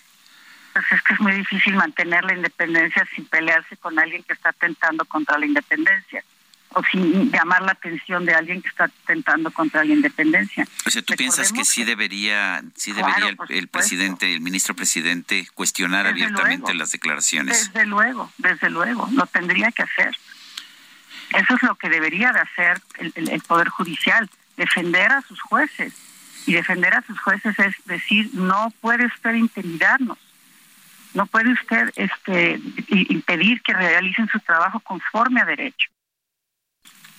[0.73, 4.49] Pues es que es muy difícil mantener la independencia sin pelearse con alguien que está
[4.49, 6.25] atentando contra la independencia
[6.71, 10.67] o sin llamar la atención de alguien que está atentando contra la independencia.
[10.85, 16.09] O sea, ¿tú piensas que sí debería, sí debería el, presidente, el ministro presidente, cuestionar
[16.09, 17.73] abiertamente las declaraciones?
[17.73, 20.17] Desde luego, desde luego, lo tendría que hacer.
[21.35, 25.95] Eso es lo que debería de hacer el, Poder Judicial, defender a sus jueces.
[26.45, 30.19] Y defender a sus jueces es decir, no puede usted intimidarnos,
[31.15, 35.89] no puede usted este, impedir que realicen su trabajo conforme a derecho.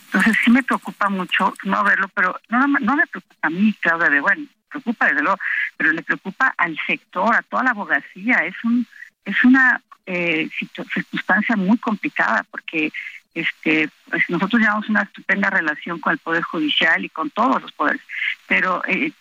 [0.08, 4.10] Entonces sí me preocupa mucho no verlo, pero no, no me preocupa a mí, Claudia,
[4.10, 5.40] de bueno, preocupa desde luego,
[5.78, 8.40] pero le preocupa al sector, a toda la abogacía.
[8.46, 8.86] Es un
[9.26, 10.50] es una eh,
[10.94, 12.92] circunstancia muy complicada porque
[13.34, 17.72] este pues nosotros llevamos una estupenda relación con el poder judicial y con todos los
[17.72, 18.02] poderes,
[18.48, 19.12] pero eh,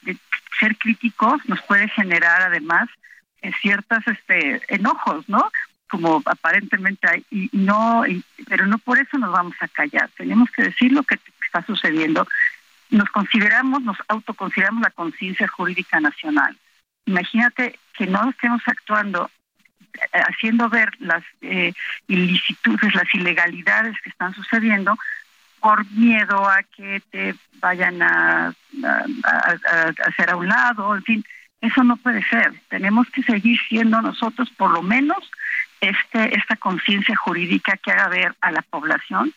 [0.59, 2.89] ser críticos nos puede generar además
[3.40, 5.51] eh, ciertas este enojos, ¿no?
[5.93, 8.02] como aparentemente hay, y no,
[8.48, 10.09] pero no por eso nos vamos a callar.
[10.16, 12.26] Tenemos que decir lo que está sucediendo.
[12.89, 16.56] Nos consideramos, nos autoconsideramos la conciencia jurídica nacional.
[17.05, 19.41] Imagínate que no estemos actuando eh,
[20.12, 21.73] haciendo ver las eh,
[22.09, 24.97] ilicitudes, las ilegalidades que están sucediendo
[25.60, 28.52] por miedo a que te vayan a,
[30.06, 31.24] hacer a un lado, en fin,
[31.60, 32.52] eso no puede ser.
[32.69, 35.31] Tenemos que seguir siendo nosotros por lo menos
[35.81, 39.32] este, esta conciencia jurídica que haga ver a la población,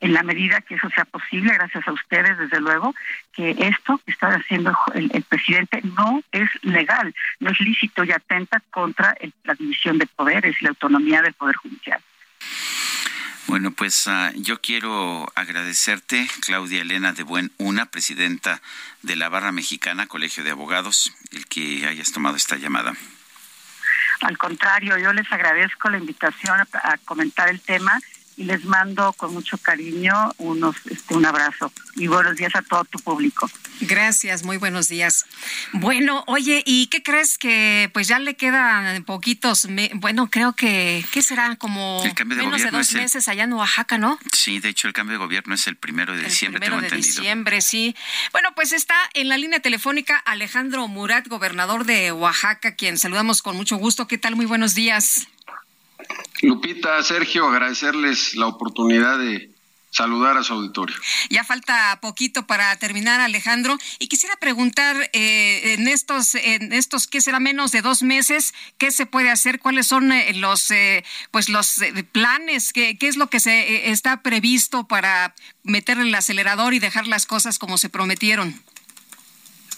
[0.00, 2.94] en la medida que eso sea posible, gracias a ustedes, desde luego,
[3.32, 8.60] que esto que está haciendo el, presidente no es legal, no es lícito y atenta
[8.70, 12.00] contra la división de poderes y la autonomía del Poder Judicial.
[13.46, 18.60] Bueno, pues ah, yo quiero agradecerte, Claudia Elena de Buen Una, presidenta
[19.02, 22.94] de la Barra Mexicana, Colegio de Abogados, el que hayas tomado esta llamada.
[24.22, 28.00] Al contrario, yo les agradezco la invitación a, comentar el tema
[28.36, 32.84] y les mando con mucho cariño unos este, un abrazo y buenos días a todo
[32.84, 33.50] tu público.
[33.80, 35.26] Gracias, muy buenos días.
[35.72, 41.22] Bueno, oye, ¿y qué crees que pues ya le quedan poquitos, bueno, creo que, ¿qué
[41.22, 41.56] será?
[41.56, 44.18] Como menos de dos meses allá en Oaxaca, ¿no?
[44.32, 47.60] Sí, de hecho el cambio de gobierno es el primero de diciembre, primero de diciembre,
[47.60, 47.94] sí.
[48.32, 53.56] Bueno, pues está en la línea telefónica Alejandro Murat, gobernador de Oaxaca, quien saludamos con
[53.56, 54.06] mucho gusto.
[54.06, 54.36] ¿Qué tal?
[54.36, 55.28] Muy buenos días.
[56.44, 59.54] Lupita, Sergio, agradecerles la oportunidad de
[59.94, 60.96] saludar a su auditorio.
[61.30, 67.20] Ya falta poquito para terminar, Alejandro, y quisiera preguntar eh, en estos, en estos, ¿qué
[67.20, 68.54] será menos de dos meses?
[68.76, 69.60] ¿Qué se puede hacer?
[69.60, 71.76] ¿Cuáles son eh, los, eh, pues los
[72.10, 72.72] planes?
[72.72, 77.26] ¿Qué, ¿Qué es lo que se está previsto para meterle el acelerador y dejar las
[77.26, 78.60] cosas como se prometieron?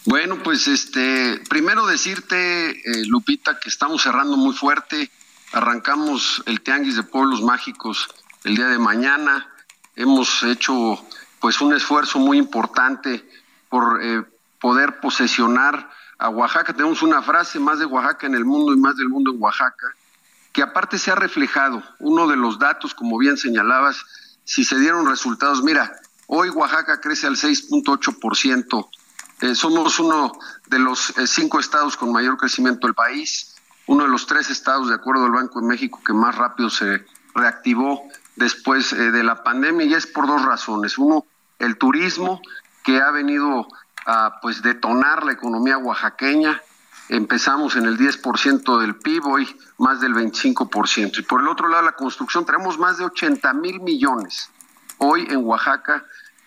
[0.06, 5.10] Bueno, pues este, primero decirte, Lupita, que estamos cerrando muy fuerte.
[5.56, 8.10] Arrancamos el Tianguis de Pueblos Mágicos
[8.44, 9.50] el día de mañana
[9.94, 11.02] hemos hecho
[11.40, 13.26] pues un esfuerzo muy importante
[13.70, 14.22] por eh,
[14.60, 16.74] poder posesionar a Oaxaca.
[16.74, 19.94] Tenemos una frase, más de Oaxaca en el mundo y más del mundo en Oaxaca,
[20.52, 21.82] que aparte se ha reflejado.
[22.00, 24.04] Uno de los datos, como bien señalabas,
[24.44, 25.90] si se dieron resultados, mira,
[26.26, 28.88] hoy Oaxaca crece al 6.8%.
[29.40, 33.55] Eh, somos uno de los eh, cinco estados con mayor crecimiento del país,
[33.86, 37.04] uno de los tres estados, de acuerdo al Banco de México, que más rápido se
[37.34, 38.02] reactivó
[38.34, 40.98] después eh, de la pandemia y es por dos razones.
[40.98, 41.24] Uno,
[41.58, 42.40] el turismo
[42.84, 43.66] que ha venido
[44.06, 46.62] a pues detonar la economía oaxaqueña.
[47.08, 51.18] Empezamos en el 10% del PIB, hoy más del 25%.
[51.18, 54.50] Y por el otro lado, la construcción, tenemos más de 80 mil millones
[54.98, 56.04] hoy en Oaxaca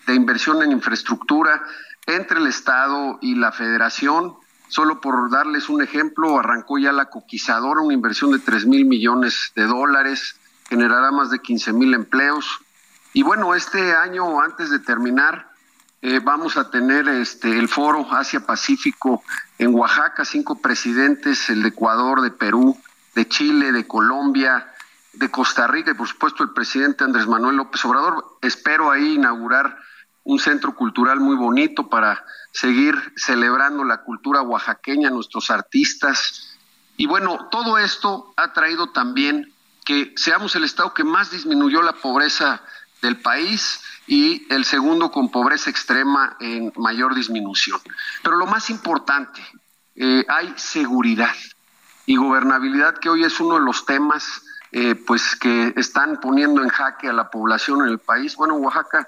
[0.07, 1.61] de inversión en infraestructura
[2.05, 4.35] entre el Estado y la Federación.
[4.69, 9.51] Solo por darles un ejemplo, arrancó ya la coquizadora, una inversión de 3 mil millones
[9.55, 10.39] de dólares
[10.69, 12.45] generará más de 15 mil empleos.
[13.13, 15.49] Y bueno, este año, antes de terminar,
[16.01, 19.23] eh, vamos a tener este el foro Asia-Pacífico
[19.57, 22.77] en Oaxaca, cinco presidentes, el de Ecuador, de Perú,
[23.15, 24.71] de Chile, de Colombia,
[25.13, 28.37] de Costa Rica y por supuesto el presidente Andrés Manuel López Obrador.
[28.41, 29.77] Espero ahí inaugurar
[30.23, 36.57] un centro cultural muy bonito para seguir celebrando la cultura oaxaqueña, nuestros artistas.
[36.97, 39.53] Y bueno, todo esto ha traído también
[39.85, 42.61] que seamos el estado que más disminuyó la pobreza
[43.01, 47.79] del país y el segundo con pobreza extrema en mayor disminución.
[48.23, 49.41] Pero lo más importante,
[49.95, 51.35] eh, hay seguridad
[52.05, 56.69] y gobernabilidad, que hoy es uno de los temas eh, pues que están poniendo en
[56.69, 58.35] jaque a la población en el país.
[58.35, 59.07] Bueno, Oaxaca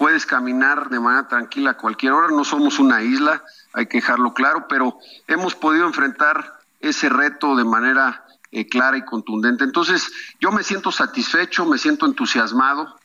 [0.00, 3.44] puedes caminar de manera tranquila a cualquier hora, no somos una isla,
[3.74, 9.04] hay que dejarlo claro, pero hemos podido enfrentar ese reto de manera eh, clara y
[9.04, 9.62] contundente.
[9.62, 10.10] Entonces,
[10.40, 12.98] yo me siento satisfecho, me siento entusiasmado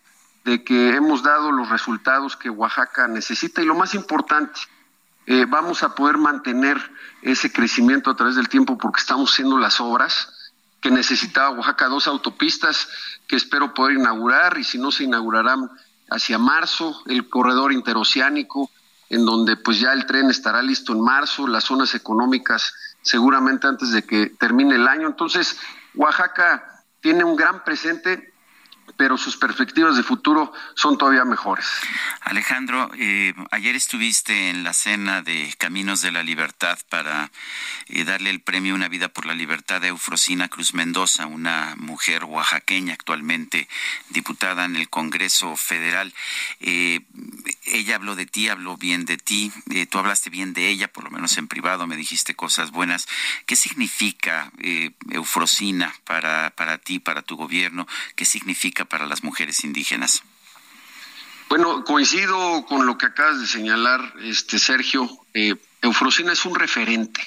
[0.45, 4.61] de que hemos dado los resultados que Oaxaca necesita y lo más importante,
[5.25, 6.79] eh, vamos a poder mantener
[7.21, 12.07] ese crecimiento a través del tiempo porque estamos haciendo las obras que necesitaba Oaxaca, dos
[12.07, 12.87] autopistas
[13.27, 15.69] que espero poder inaugurar y si no se inaugurarán
[16.09, 18.69] hacia marzo, el corredor interoceánico,
[19.09, 23.91] en donde pues ya el tren estará listo en marzo, las zonas económicas seguramente antes
[23.91, 25.07] de que termine el año.
[25.07, 25.57] Entonces,
[25.93, 28.33] Oaxaca tiene un gran presente
[28.97, 31.65] pero sus perspectivas de futuro son todavía mejores.
[32.21, 37.31] Alejandro, eh, ayer estuviste en la cena de Caminos de la Libertad para
[37.87, 42.25] eh, darle el premio Una vida por la libertad a Eufrosina Cruz Mendoza, una mujer
[42.25, 43.67] oaxaqueña actualmente
[44.09, 46.13] diputada en el Congreso Federal.
[46.59, 47.01] Eh,
[47.65, 49.51] ella habló de ti, habló bien de ti,
[49.89, 53.07] tú hablaste bien de ella, por lo menos en privado, me dijiste cosas buenas.
[53.45, 54.51] ¿Qué significa
[55.09, 57.87] Eufrosina para, para ti, para tu gobierno?
[58.15, 60.23] ¿Qué significa para las mujeres indígenas?
[61.47, 65.07] Bueno, coincido con lo que acabas de señalar, este Sergio.
[65.33, 67.21] Eh, Eufrosina es un referente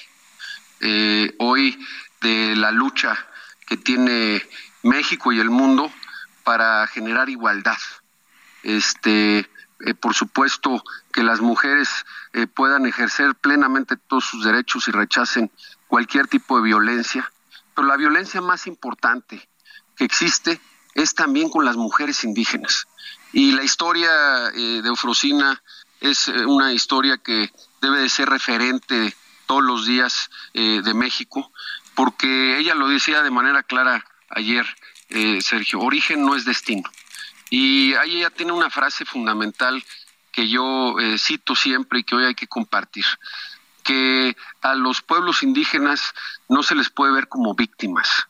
[0.81, 1.79] eh, hoy
[2.21, 3.27] de la lucha
[3.65, 4.45] que tiene
[4.83, 5.91] México y el mundo
[6.43, 7.77] para generar igualdad.
[8.63, 9.49] Este,
[9.85, 10.83] eh, por supuesto,
[11.13, 15.51] que las mujeres eh, puedan ejercer plenamente todos sus derechos y rechacen
[15.87, 17.31] cualquier tipo de violencia.
[17.75, 19.47] Pero la violencia más importante
[19.95, 20.59] que existe
[20.95, 22.87] es también con las mujeres indígenas.
[23.31, 24.09] Y la historia
[24.53, 25.61] eh, de Eufrosina
[26.01, 27.51] es una historia que
[27.81, 29.15] debe de ser referente
[29.45, 31.51] todos los días de México,
[31.93, 34.65] porque ella lo decía de manera clara ayer,
[35.41, 36.89] Sergio, origen no es destino.
[37.49, 39.83] Y ahí ella tiene una frase fundamental
[40.31, 43.05] que yo cito siempre y que hoy hay que compartir,
[43.83, 46.13] que a los pueblos indígenas
[46.47, 48.27] no se les puede ver como víctimas,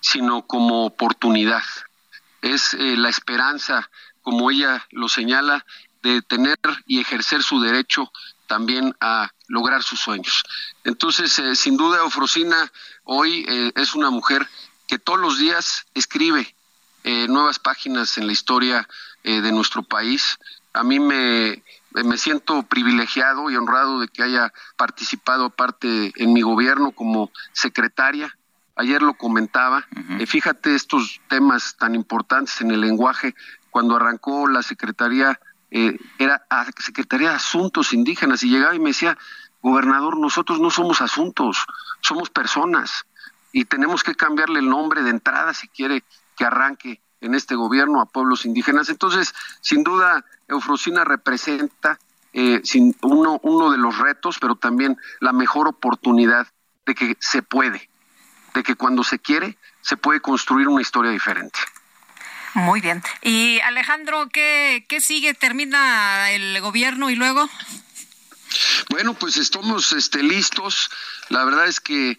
[0.00, 1.62] sino como oportunidad
[2.42, 3.90] es eh, la esperanza,
[4.22, 5.64] como ella lo señala,
[6.02, 8.10] de tener y ejercer su derecho
[8.46, 10.42] también a lograr sus sueños.
[10.84, 12.72] Entonces, eh, sin duda, Ofrosina
[13.04, 14.48] hoy eh, es una mujer
[14.88, 16.54] que todos los días escribe
[17.04, 18.88] nuevas páginas en la historia
[19.22, 20.38] de nuestro país.
[20.72, 21.62] A mí me,
[21.92, 28.36] me siento privilegiado y honrado de que haya participado aparte en mi gobierno como secretaria.
[28.76, 29.86] Ayer lo comentaba,
[30.18, 33.34] eh, fíjate estos temas tan importantes en el lenguaje,
[33.68, 35.38] cuando arrancó la Secretaría,
[35.70, 36.46] eh, era
[36.78, 39.18] Secretaría de Asuntos Indígenas, y llegaba y me decía,
[39.60, 41.66] gobernador, nosotros no somos asuntos,
[42.00, 43.04] somos personas,
[43.52, 46.02] y tenemos que cambiarle el nombre de entrada si quiere
[46.40, 48.88] que arranque en este gobierno a pueblos indígenas.
[48.88, 51.98] Entonces, sin duda, Eufrosina representa
[52.32, 56.46] eh, sin uno, uno de los retos, pero también la mejor oportunidad
[56.86, 57.90] de que se puede
[58.54, 61.58] de que cuando se quiere se puede construir una historia diferente.
[62.54, 63.02] Muy bien.
[63.20, 65.34] Y Alejandro, ¿qué, qué sigue?
[65.34, 67.50] ¿Termina el gobierno y luego?
[68.88, 70.90] Bueno, pues estamos este, listos.
[71.28, 72.18] La verdad es que,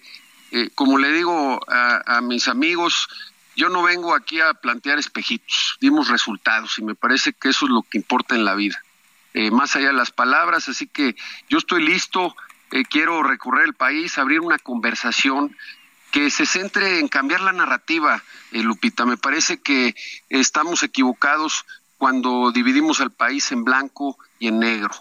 [0.51, 3.09] eh, como le digo a, mis amigos,
[3.55, 7.71] yo no vengo aquí a plantear espejitos, dimos resultados y me parece que eso es
[7.71, 8.81] lo que importa en la vida,
[9.33, 11.15] eh, más allá de las palabras, así que
[11.49, 12.35] yo estoy listo,
[12.71, 15.55] eh, quiero recorrer el país, abrir una conversación
[16.11, 18.21] que se centre en cambiar la narrativa,
[18.51, 19.05] eh, Lupita.
[19.05, 19.95] Me parece que
[20.29, 21.65] estamos equivocados
[21.97, 24.91] cuando dividimos al país en blanco y en negro.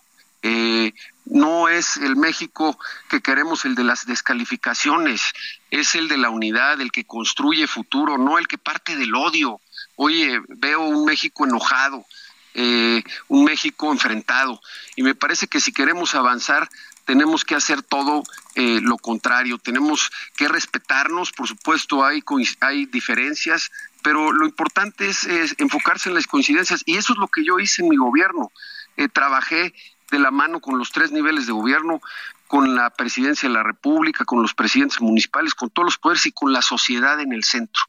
[1.30, 2.78] No es el México
[3.08, 5.22] que queremos el de las descalificaciones,
[5.70, 9.60] es el de la unidad, el que construye futuro, no el que parte del odio.
[9.96, 12.04] Oye, veo un México enojado,
[12.54, 14.60] eh, un México enfrentado,
[14.96, 16.68] y me parece que si queremos avanzar
[17.04, 18.22] tenemos que hacer todo
[18.54, 22.22] eh, lo contrario, tenemos que respetarnos, por supuesto hay,
[22.60, 23.70] hay diferencias,
[24.02, 25.26] pero lo importante es,
[25.58, 28.52] enfocarse en las coincidencias y eso es lo que yo hice en mi gobierno.
[28.96, 29.74] Eh, trabajé
[30.10, 32.00] de la mano con los tres niveles de gobierno,
[32.46, 36.32] con la presidencia de la República, con los presidentes municipales, con todos los poderes y
[36.32, 37.82] con la sociedad en el centro.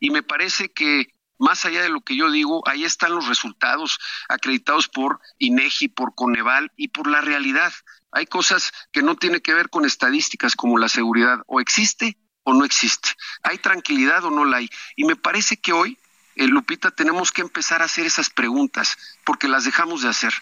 [0.00, 3.98] Y me parece que más allá de lo que yo digo, ahí están los resultados
[4.28, 7.72] acreditados por INEGI, por Coneval y por la realidad.
[8.10, 12.54] Hay cosas que no tienen que ver con estadísticas como la seguridad, o existe o
[12.54, 13.10] no existe.
[13.42, 14.70] Hay tranquilidad o no la hay.
[14.96, 15.98] Y me parece que hoy,
[16.44, 20.32] eh, Lupita, tenemos que empezar a hacer esas preguntas, porque las dejamos de hacer.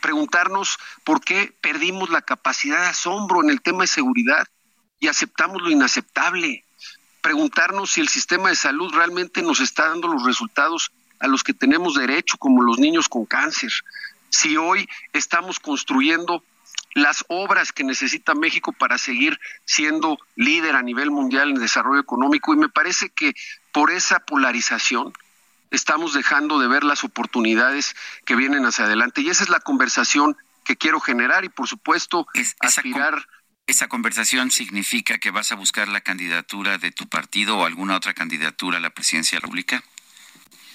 [0.00, 4.46] Preguntarnos por qué perdimos la capacidad de asombro en el tema de seguridad
[4.98, 6.64] y aceptamos lo inaceptable.
[7.20, 11.52] Preguntarnos si el sistema de salud realmente nos está dando los resultados a los que
[11.52, 13.70] tenemos derecho, como los niños con cáncer
[14.30, 16.42] si hoy estamos construyendo
[16.94, 22.52] las obras que necesita México para seguir siendo líder a nivel mundial en desarrollo económico
[22.52, 23.34] y me parece que
[23.72, 25.12] por esa polarización
[25.70, 27.94] estamos dejando de ver las oportunidades
[28.24, 32.26] que vienen hacia adelante y esa es la conversación que quiero generar y por supuesto
[32.60, 33.26] aspirar
[33.70, 38.14] esa conversación significa que vas a buscar la candidatura de tu partido o alguna otra
[38.14, 39.84] candidatura a la presidencia de la República.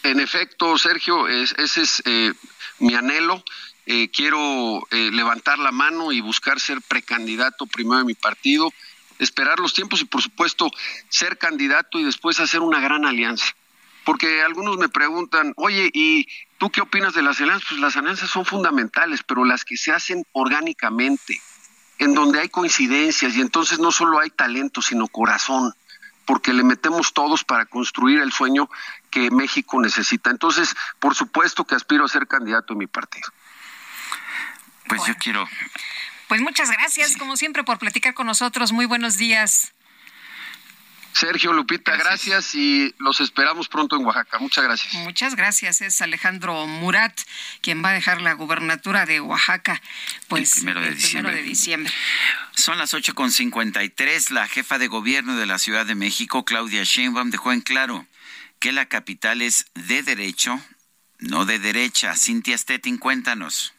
[0.03, 2.31] En efecto, Sergio, ese es eh,
[2.79, 3.43] mi anhelo.
[3.85, 8.71] Eh, quiero eh, levantar la mano y buscar ser precandidato primero de mi partido,
[9.19, 10.71] esperar los tiempos y por supuesto
[11.09, 13.53] ser candidato y después hacer una gran alianza.
[14.05, 16.27] Porque algunos me preguntan, oye, ¿y
[16.57, 17.67] tú qué opinas de las alianzas?
[17.69, 21.41] Pues las alianzas son fundamentales, pero las que se hacen orgánicamente,
[21.97, 25.73] en donde hay coincidencias y entonces no solo hay talento, sino corazón,
[26.25, 28.69] porque le metemos todos para construir el sueño
[29.09, 30.29] que México necesita.
[30.29, 33.27] Entonces, por supuesto que aspiro a ser candidato en mi partido.
[34.87, 35.47] Pues yo quiero.
[36.27, 38.71] Pues muchas gracias, como siempre, por platicar con nosotros.
[38.71, 39.74] Muy buenos días.
[41.15, 42.53] Sergio Lupita, gracias.
[42.55, 44.37] y los esperamos pronto en Oaxaca.
[44.37, 44.93] Muchas gracias.
[44.95, 45.79] Muchas gracias.
[45.79, 47.17] Es Alejandro Murat
[47.61, 49.81] quien va a dejar la gubernatura de Oaxaca.
[50.27, 51.35] Pues el primero de, diciembre.
[51.35, 51.93] de diciembre.
[52.53, 53.31] Son las ocho con
[53.95, 54.29] tres.
[54.29, 58.05] La jefa de gobierno de la Ciudad de México, Claudia Sheinbaum, dejó en claro
[58.59, 60.59] que la capital es de derecho,
[61.19, 62.13] no de derecha.
[62.17, 63.73] Cintia Stettin, cuéntanos.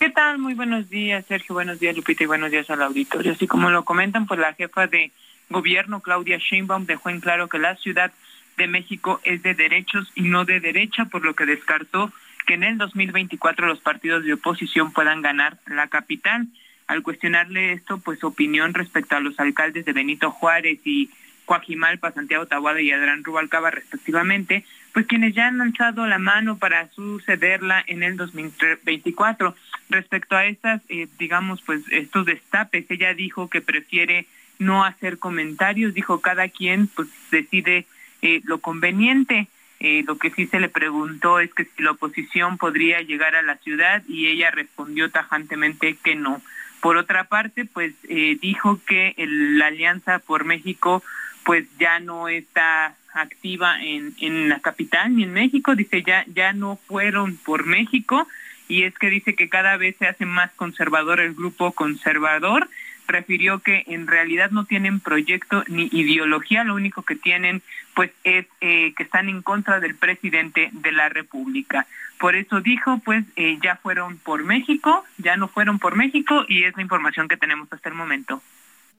[0.00, 0.38] ¿Qué tal?
[0.38, 1.54] Muy buenos días, Sergio.
[1.54, 3.32] Buenos días, Lupita, y buenos días al auditorio.
[3.32, 5.12] Así como lo comentan, pues la jefa de
[5.54, 8.12] gobierno, Claudia Sheinbaum, dejó en claro que la Ciudad
[8.56, 12.12] de México es de derechos y no de derecha, por lo que descartó
[12.46, 16.48] que en el 2024 los partidos de oposición puedan ganar la capital.
[16.86, 21.10] Al cuestionarle esto, pues opinión respecto a los alcaldes de Benito Juárez y
[21.46, 26.88] Coajimalpa, Santiago Tahuada y Adrián Rubalcaba respectivamente, pues quienes ya han lanzado la mano para
[26.90, 29.54] sucederla en el 2024.
[29.88, 34.26] Respecto a estas, eh, digamos, pues estos destapes, ella dijo que prefiere
[34.58, 37.86] no hacer comentarios, dijo cada quien pues decide
[38.22, 39.48] eh, lo conveniente.
[39.80, 43.42] Eh, lo que sí se le preguntó es que si la oposición podría llegar a
[43.42, 46.40] la ciudad y ella respondió tajantemente que no.
[46.80, 51.02] Por otra parte, pues dijo que la Alianza por México
[51.44, 56.52] pues ya no está activa en, en la capital ni en México, dice ya, ya
[56.52, 58.26] no fueron por México
[58.68, 62.68] y es que dice que cada vez se hace más conservador el grupo conservador,
[63.06, 67.62] refirió que en realidad no tienen proyecto ni ideología, lo único que tienen
[67.94, 71.86] pues es eh, que están en contra del presidente de la República.
[72.18, 76.64] Por eso dijo, pues eh, ya fueron por México, ya no fueron por México y
[76.64, 78.42] es la información que tenemos hasta el momento.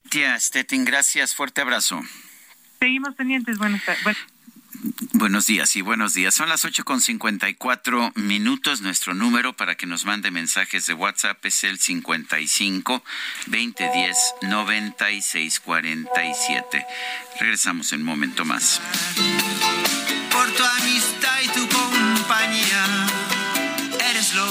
[0.08, 2.00] Tía Stettin, gracias, fuerte abrazo.
[2.78, 3.58] Seguimos pendientes.
[3.58, 3.82] Buenos,
[5.12, 6.34] Buenos días y buenos días.
[6.34, 8.80] Son las ocho con cincuenta y cuatro minutos.
[8.80, 13.02] Nuestro número para que nos mande mensajes de WhatsApp es el 55
[13.46, 16.86] 2010 9647.
[17.40, 18.80] Regresamos en un momento más.
[20.30, 23.06] Por tu amistad y tu compañía,
[24.10, 24.46] eres lo,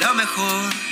[0.00, 0.91] lo mejor.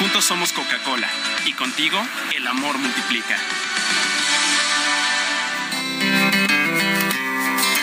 [0.00, 1.10] Juntos somos Coca-Cola
[1.44, 2.02] y contigo
[2.34, 3.36] el amor multiplica.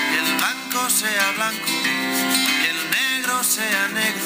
[0.09, 1.63] Que el blanco sea blanco,
[2.63, 4.25] que el negro sea negro,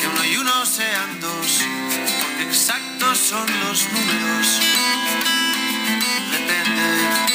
[0.00, 1.60] que uno y uno sean dos,
[2.22, 4.60] porque exactos son los números.
[6.30, 7.25] Depende.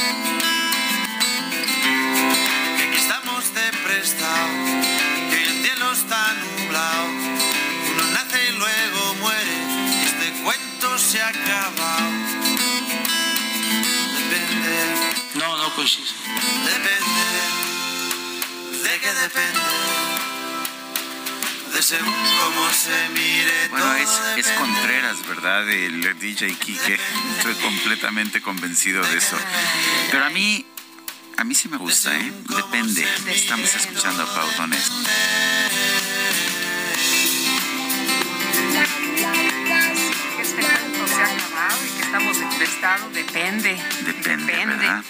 [15.81, 16.13] No, no coincide.
[16.65, 17.09] Depende.
[18.83, 19.59] ¿De qué depende?
[23.71, 25.67] Bueno, es, es Contreras, ¿verdad?
[25.67, 26.99] El DJ Kike.
[27.37, 29.35] Estoy completamente convencido de eso.
[30.11, 30.65] Pero a mí,
[31.37, 32.31] a mí sí me gusta, ¿eh?
[32.49, 33.07] Depende.
[33.27, 34.91] Estamos escuchando a Pau Donés.
[40.41, 43.81] Este canto se ha acabado y que estamos en estado, depende.
[44.05, 45.03] Depende, ¿verdad?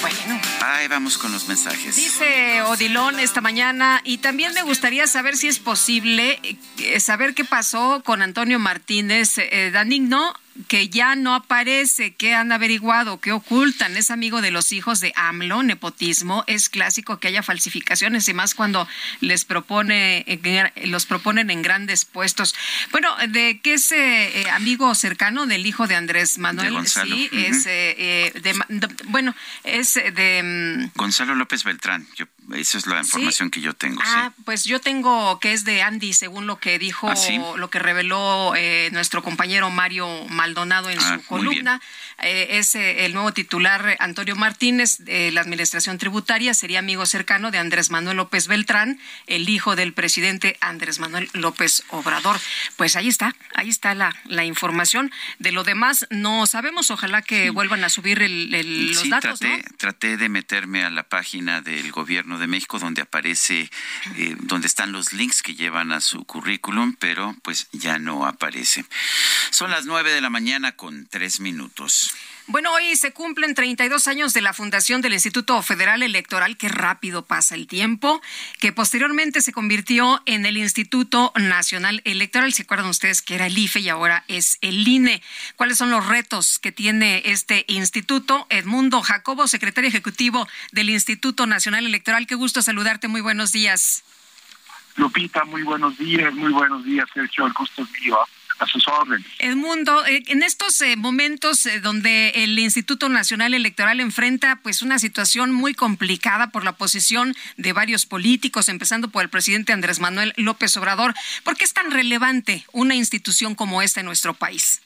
[0.00, 0.40] Bueno.
[0.62, 1.96] Ahí vamos con los mensajes.
[1.96, 6.38] Dice Odilón esta mañana, y también me gustaría saber si es posible
[6.78, 10.34] eh, saber qué pasó con Antonio Martínez eh, Danigno
[10.68, 15.12] que ya no aparece, que han averiguado, que ocultan, es amigo de los hijos de
[15.16, 18.86] AMLO, nepotismo, es clásico que haya falsificaciones y más cuando
[19.20, 20.24] les propone,
[20.84, 22.54] los proponen en grandes puestos.
[22.90, 27.66] Bueno, de que es eh, eh, amigo cercano del hijo de Andrés Manuel, sí, es
[27.66, 28.54] eh, de,
[29.06, 32.06] bueno, es de Gonzalo López Beltrán.
[32.16, 34.00] Yo esa es la información que yo tengo.
[34.04, 37.14] Ah, pues yo tengo que es de Andy, según lo que dijo, ¿Ah,
[37.56, 41.80] lo que reveló eh, nuestro compañero Mario Maldonado en ah, su columna.
[42.22, 47.50] Eh, es eh, el nuevo titular Antonio Martínez de la Administración Tributaria, sería amigo cercano
[47.50, 52.38] de Andrés Manuel López Beltrán, el hijo del presidente Andrés Manuel López Obrador.
[52.76, 55.10] Pues ahí está, ahí está la, la información.
[55.38, 58.50] De lo demás no sabemos, ojalá que vuelvan a subir el,
[58.88, 59.40] los datos.
[59.40, 63.70] Traté, traté de meterme a la página del gobierno de México donde aparece,
[64.16, 68.84] eh, donde están los links que llevan a su currículum, pero pues ya no aparece.
[69.50, 72.12] Son las nueve de la mañana con tres minutos.
[72.50, 77.24] Bueno, hoy se cumplen 32 años de la fundación del Instituto Federal Electoral, que rápido
[77.24, 78.20] pasa el tiempo,
[78.58, 82.52] que posteriormente se convirtió en el Instituto Nacional Electoral.
[82.52, 85.22] ¿Se acuerdan ustedes que era el IFE y ahora es el INE?
[85.54, 88.48] ¿Cuáles son los retos que tiene este instituto?
[88.50, 92.26] Edmundo Jacobo, secretario ejecutivo del Instituto Nacional Electoral.
[92.26, 93.06] Qué gusto saludarte.
[93.06, 94.02] Muy buenos días.
[94.96, 97.46] Lupita, muy buenos días, muy buenos días, Sergio.
[97.46, 98.18] El gusto es mío
[98.60, 99.26] a sus órdenes.
[99.38, 104.98] Edmundo, eh, en estos eh, momentos eh, donde el Instituto Nacional Electoral enfrenta pues una
[104.98, 110.34] situación muy complicada por la posición de varios políticos, empezando por el presidente Andrés Manuel
[110.36, 114.82] López Obrador, ¿por qué es tan relevante una institución como esta en nuestro país?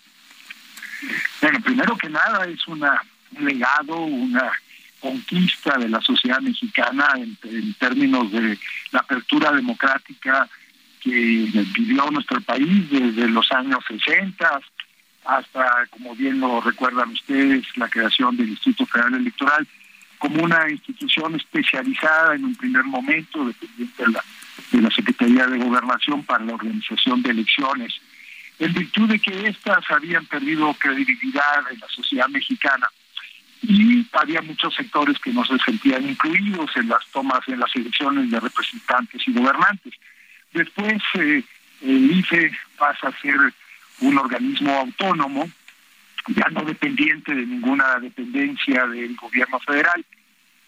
[1.40, 3.02] Bueno, primero que nada es una,
[3.36, 4.52] un legado, una
[5.00, 8.58] conquista de la sociedad mexicana en términos de
[8.92, 10.48] la apertura democrática,
[11.04, 14.60] que vivió nuestro país desde los años 60
[15.24, 19.66] hasta, como bien lo recuerdan ustedes, la creación del Instituto Federal Electoral
[20.18, 24.24] como una institución especializada en un primer momento, dependiente de la,
[24.72, 27.92] de la Secretaría de Gobernación para la organización de elecciones,
[28.58, 32.88] en virtud de que éstas habían perdido credibilidad en la sociedad mexicana
[33.62, 38.30] y había muchos sectores que no se sentían incluidos en las tomas, en las elecciones
[38.30, 39.94] de representantes y gobernantes.
[40.54, 41.42] Después eh,
[41.82, 43.34] el IFE pasa a ser
[44.00, 45.50] un organismo autónomo,
[46.28, 50.04] ya no dependiente de ninguna dependencia del gobierno federal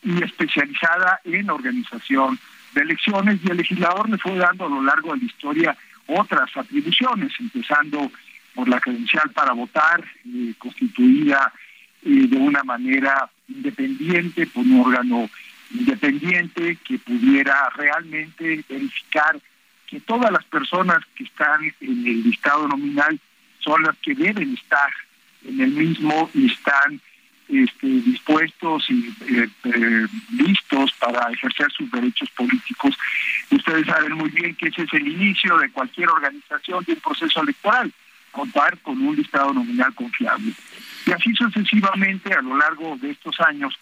[0.03, 2.39] y especializada en organización
[2.75, 3.39] de elecciones.
[3.45, 5.77] Y el legislador le fue dando a lo largo de la historia
[6.09, 8.11] otras atribuciones, empezando
[8.55, 11.53] por la credencial para votar, eh, constituida
[12.03, 15.31] eh, de una manera independiente, por un órgano
[15.71, 19.41] independiente que pudiera realmente verificar
[19.87, 23.19] que todas las personas que están en el listado nominal
[23.61, 24.91] son las que deben estar
[25.45, 27.01] en el mismo y están
[27.49, 32.97] este, dispuestos y eh, eh, listos para ejercer sus derechos políticos.
[33.51, 37.43] Ustedes saben muy bien que ese es el inicio de cualquier organización de un proceso
[37.43, 37.93] electoral,
[38.33, 40.53] contar con un listado nominal confiable.
[41.07, 43.79] Y así sucesivamente a lo largo de estos años,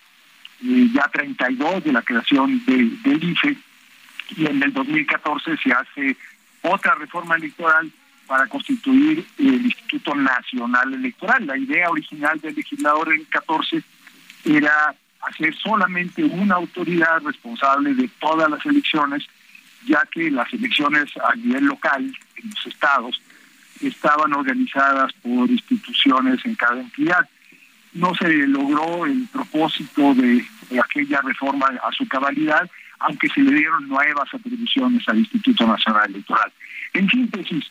[0.62, 3.56] eh, ya 32 de la creación del IFE,
[4.36, 6.16] y en el 2014 se hace
[6.62, 7.90] otra reforma electoral
[8.26, 11.46] para constituir el Instituto Nacional Electoral.
[11.46, 13.82] La idea original del legislador en el 14
[14.46, 19.24] era hacer solamente una autoridad responsable de todas las elecciones,
[19.86, 22.02] ya que las elecciones a nivel local,
[22.36, 23.20] en los estados,
[23.80, 27.28] estaban organizadas por instituciones en cada entidad.
[27.92, 32.68] No se logró el propósito de, de aquella reforma a su cabalidad
[33.06, 36.51] aunque se le dieron nuevas atribuciones al Instituto Nacional Electoral.
[36.93, 37.64] En síntesis,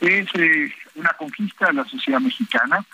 [0.00, 2.84] es eh, una conquista de la sociedad mexicana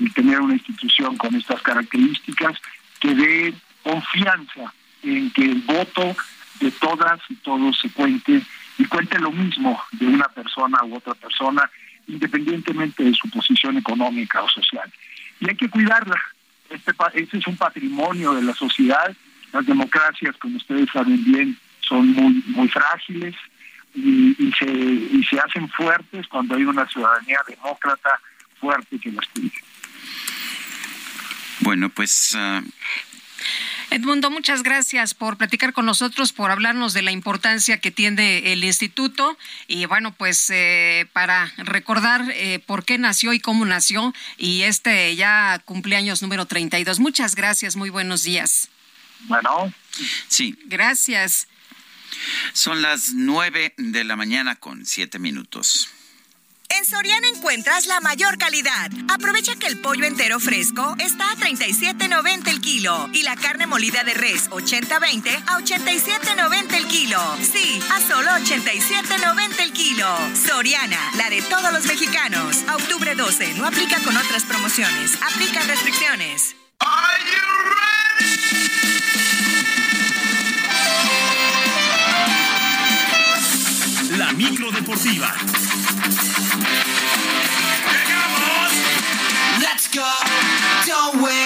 [0.00, 2.58] el tener una institución con estas características
[3.00, 6.16] que dé confianza en que el voto
[6.60, 8.42] de todas y todos se cuente
[8.78, 11.70] y cuente lo mismo de una persona u otra persona,
[12.08, 14.92] independientemente de su posición económica o social.
[15.40, 16.20] Y hay que cuidarla.
[16.68, 19.16] Este, este es un patrimonio de la sociedad
[19.52, 23.34] las democracias, como ustedes saben bien, son muy, muy frágiles.
[23.94, 28.20] y, se, y se hacen fuertes cuando hay una ciudadanía demócrata
[28.60, 29.62] fuerte que las dirige.
[31.60, 32.62] Bueno, pues ah,
[33.90, 38.64] Edmundo, muchas gracias por platicar con nosotros, por hablarnos de la importancia que tiene el
[38.64, 44.62] instituto y bueno, pues eh, para recordar eh, por qué nació y cómo nació y
[44.62, 46.98] este ya cumpleaños número 32.
[46.98, 48.70] Muchas gracias, muy buenos días.
[49.20, 49.72] Bueno.
[50.28, 50.58] Sí.
[50.66, 51.48] Gracias.
[52.52, 55.88] Son las nueve de la mañana con siete minutos.
[56.68, 58.90] En Soriana encuentras la mayor calidad.
[59.08, 64.02] Aprovecha que el pollo entero fresco está a 37.90 el kilo y la carne molida
[64.02, 67.20] de res 80-20 a 87.90 el kilo.
[67.40, 70.18] Sí, a solo 87.90 el kilo.
[70.34, 72.64] Soriana, la de todos los mexicanos.
[72.68, 75.12] A octubre 12, no aplica con otras promociones.
[75.22, 76.56] Aplica restricciones.
[76.80, 78.35] La
[84.36, 85.28] micro deportiva.
[89.60, 90.12] Let's go,
[90.86, 91.45] don't wait.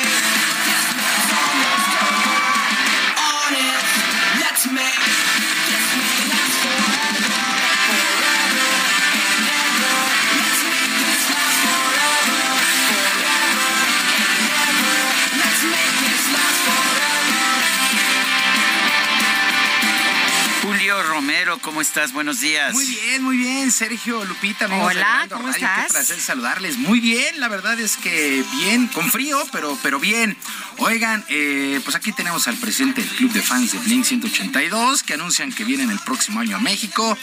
[21.63, 22.13] ¿Cómo estás?
[22.13, 22.73] Buenos días.
[22.73, 24.67] Muy bien, muy bien, Sergio, Lupita.
[24.67, 25.87] amigos Hola, ¿cómo Radio, estás?
[25.87, 26.79] Qué placer saludarles.
[26.79, 30.37] Muy bien, la verdad es que bien, con frío, pero, pero bien.
[30.79, 35.15] Oigan, eh, pues aquí tenemos al presidente del Club de Fans de Blink 182 que
[35.15, 37.17] anuncian que vienen el próximo año a México.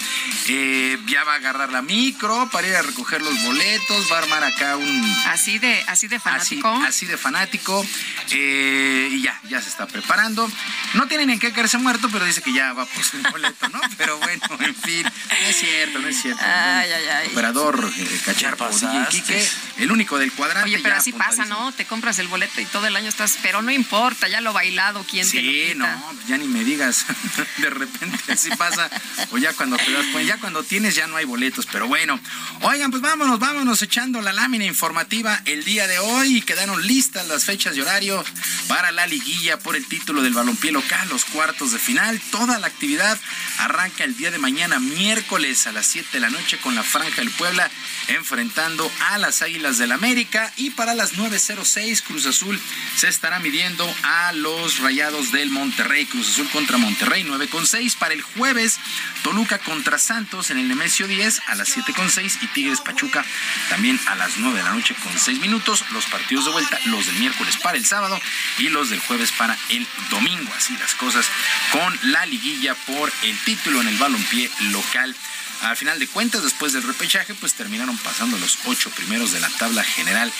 [0.48, 4.20] Eh, ya va a agarrar la micro para ir a recoger los boletos, va a
[4.20, 5.16] armar acá un...
[5.28, 6.68] Así de, así de fanático.
[6.68, 7.86] Así, así de fanático.
[8.32, 10.50] eh, y ya, ya se está preparando.
[10.94, 13.80] No tienen en qué caerse muerto, pero dice que ya va por su boleto, ¿no?
[13.98, 16.44] Pero bueno, en fin, no es cierto, no es cierto.
[16.44, 17.28] Ay, ay, ay.
[17.32, 19.08] Operador eh, Cacharpo, DJ.
[19.10, 19.48] Quique,
[19.78, 20.70] el único del cuadrante.
[20.70, 21.46] Oye, pero ya así pasa.
[21.46, 21.72] ¿no?
[21.72, 25.06] Te compras el boleto y todo el año estás, pero no importa, ya lo bailado,
[25.10, 25.88] ¿quién te lo Sí, no,
[26.28, 27.06] ya ni me digas.
[27.58, 28.90] De repente así pasa.
[29.32, 31.66] O ya cuando te das cuenta, ya cuando tienes ya no hay boletos.
[31.72, 32.20] Pero bueno,
[32.62, 36.42] oigan, pues vámonos, vámonos echando la lámina informativa el día de hoy.
[36.42, 38.24] Quedaron listas las fechas y horario
[38.68, 42.20] para la liguilla por el título del balompié local, los cuartos de final.
[42.32, 43.18] Toda la actividad
[43.60, 47.18] arranca el día de mañana, miércoles a las 7 de la noche con la Franja
[47.18, 47.70] del Puebla
[48.08, 50.54] enfrentando a las Águilas del América.
[50.56, 52.58] Y para las 9.06 Cruz Azul
[52.96, 56.06] se estará midiendo a los Rayados del Monterrey.
[56.06, 58.80] Cruz Azul contra Monterrey 9.6 para el jueves.
[59.24, 63.26] Toluca contra Santos en el Nemesio 10 a las 7.6 y Tigres Pachuca
[63.70, 65.84] también a las 9 de la noche con 6 minutos.
[65.92, 68.18] Los partidos de vuelta, los del miércoles para el sábado
[68.58, 70.50] y los del jueves para el domingo.
[70.56, 71.26] Así las cosas
[71.74, 75.16] con la liguilla por el título en el balompié local.
[75.62, 79.50] Al final de cuentas, después del repechaje, pues terminaron pasando los ocho primeros de la
[79.50, 80.32] tabla general.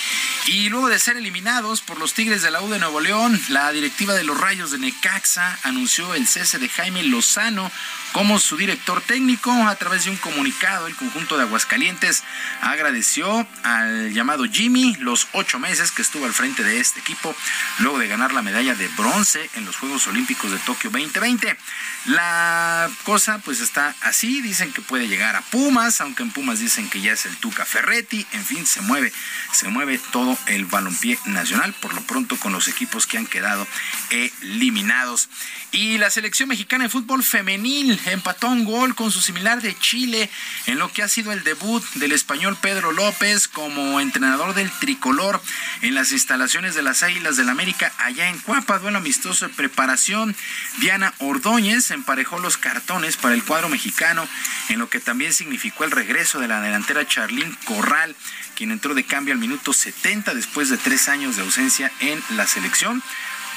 [0.46, 3.72] Y luego de ser eliminados por los Tigres de la U de Nuevo León, la
[3.72, 7.72] directiva de los Rayos de Necaxa anunció el cese de Jaime Lozano
[8.12, 9.52] como su director técnico.
[9.52, 12.24] A través de un comunicado, el conjunto de Aguascalientes
[12.62, 17.36] agradeció al llamado Jimmy los ocho meses que estuvo al frente de este equipo,
[17.80, 21.58] luego de ganar la medalla de bronce en los Juegos Olímpicos de Tokio 2020.
[22.06, 26.90] La cosa pues está así, dicen que puede llegar a Pumas, aunque en Pumas dicen
[26.90, 29.12] que ya es el Tuca Ferretti, en fin, se mueve,
[29.54, 33.68] se mueve todo el balompié nacional, por lo pronto con los equipos que han quedado
[34.10, 35.30] eliminados.
[35.72, 40.30] Y la selección mexicana de fútbol femenil empató un gol con su similar de Chile
[40.66, 45.42] en lo que ha sido el debut del español Pedro López como entrenador del tricolor
[45.82, 50.36] en las instalaciones de las Águilas del América allá en Cuapa, duelo amistoso de preparación.
[50.80, 54.28] Diana Ordóñez emparejó los cartones para el cuadro mexicano
[54.70, 58.16] en lo que también significó el regreso de la delantera Charlín Corral,
[58.56, 62.48] quien entró de cambio al minuto 70 después de tres años de ausencia en la
[62.48, 63.04] selección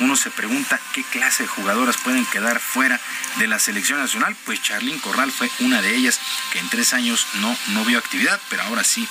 [0.00, 3.00] uno se pregunta qué clase de jugadoras pueden quedar fuera
[3.38, 4.36] de la selección nacional.
[4.44, 6.18] Pues Charlín Corral fue una de ellas
[6.52, 9.06] que en tres años no, no vio actividad, pero ahora sí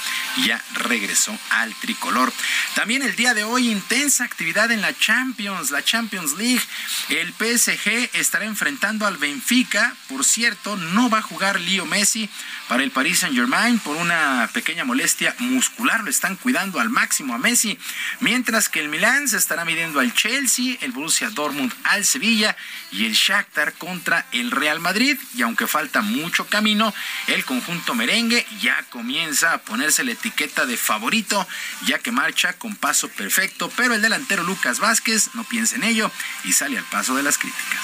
[0.46, 2.34] ya regresó al tricolor.
[2.76, 6.62] También el día de hoy intensa actividad en la Champions, la Champions League.
[7.10, 9.96] El PSG estará enfrentando al Benfica.
[10.08, 12.30] Por cierto, no va a jugar Leo Messi
[12.68, 16.04] para el Paris Saint Germain por una pequeña molestia muscular.
[16.04, 17.78] Lo están cuidando al máximo a Messi.
[18.20, 22.56] Mientras que el Milán se estará midiendo al Chelsea, el Borussia Dortmund al Sevilla
[22.92, 25.18] y el Shakhtar contra el Real Madrid.
[25.36, 26.94] Y aunque falta mucho camino,
[27.28, 31.48] el conjunto merengue ya comienza a ponerse la etiqueta de favorito,
[31.86, 33.72] ya que marcha con paso perfecto.
[33.76, 36.12] Pero el delantero Lucas Vázquez no piensa en ello
[36.44, 37.80] y sale al paso de las críticas.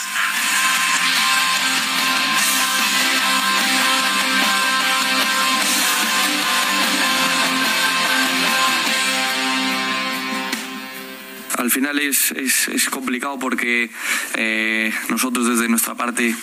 [11.65, 13.89] Al final es, es, complicado porque
[14.35, 16.35] eh, nosotros desde nuestra parte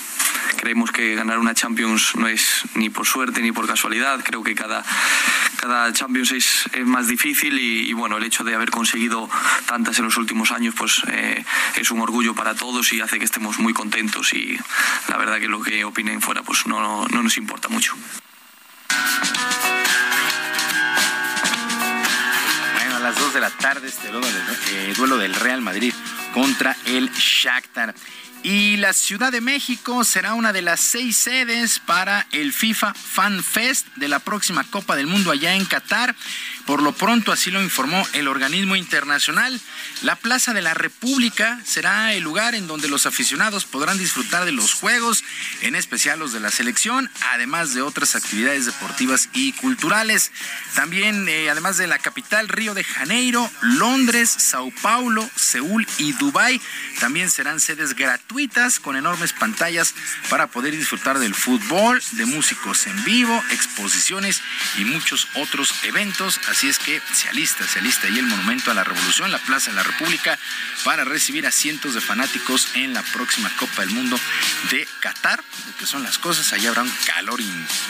[0.56, 4.18] creemos que ganar una Champions no es ni por suerte ni por casualidad.
[4.24, 4.84] Creo que cada,
[5.58, 9.30] cada Champions es, más difícil y, bueno, el hecho de haber conseguido
[9.66, 11.44] tantas en los últimos años pues eh,
[11.76, 14.58] es un orgullo para todos y hace que estemos muy contentos y
[15.06, 17.94] la verdad que lo que opinen fuera pues no, no nos importa mucho.
[23.32, 24.36] 2 de la tarde este duelo del,
[24.72, 25.94] eh, duelo del Real Madrid
[26.34, 27.94] contra el Shakhtar.
[28.42, 33.42] Y la Ciudad de México será una de las seis sedes para el FIFA Fan
[33.42, 36.14] Fest de la próxima Copa del Mundo allá en Qatar.
[36.66, 39.60] Por lo pronto, así lo informó el organismo internacional.
[40.02, 44.52] La Plaza de la República será el lugar en donde los aficionados podrán disfrutar de
[44.52, 45.24] los juegos,
[45.62, 50.30] en especial los de la selección, además de otras actividades deportivas y culturales.
[50.74, 56.60] También, eh, además de la capital, Río de Janeiro, Londres, Sao Paulo, Seúl y Dubái,
[57.00, 59.94] también serán sedes gratuitas con enormes pantallas
[60.30, 64.40] para poder disfrutar del fútbol, de músicos en vivo, exposiciones
[64.78, 68.74] y muchos otros eventos Así es que se alista, se alista ahí el Monumento a
[68.74, 70.38] la Revolución, la Plaza de la República,
[70.84, 74.20] para recibir a cientos de fanáticos en la próxima Copa del Mundo
[74.70, 75.42] de Qatar,
[75.78, 76.52] que son las cosas.
[76.52, 77.40] Allá habrá un calor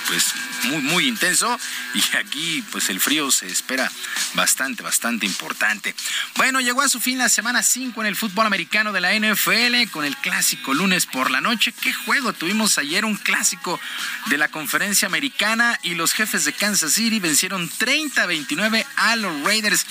[0.07, 0.33] pues
[0.65, 1.59] muy, muy intenso
[1.93, 3.91] y aquí pues el frío se espera
[4.35, 5.93] bastante, bastante importante.
[6.37, 9.91] Bueno, llegó a su fin la semana 5 en el fútbol americano de la NFL
[9.91, 11.73] con el clásico lunes por la noche.
[11.73, 12.33] ¿Qué juego?
[12.33, 13.81] Tuvimos ayer un clásico
[14.27, 18.25] de la conferencia americana y los jefes de Kansas City vencieron 30
[18.57, 19.87] 21 a los Raiders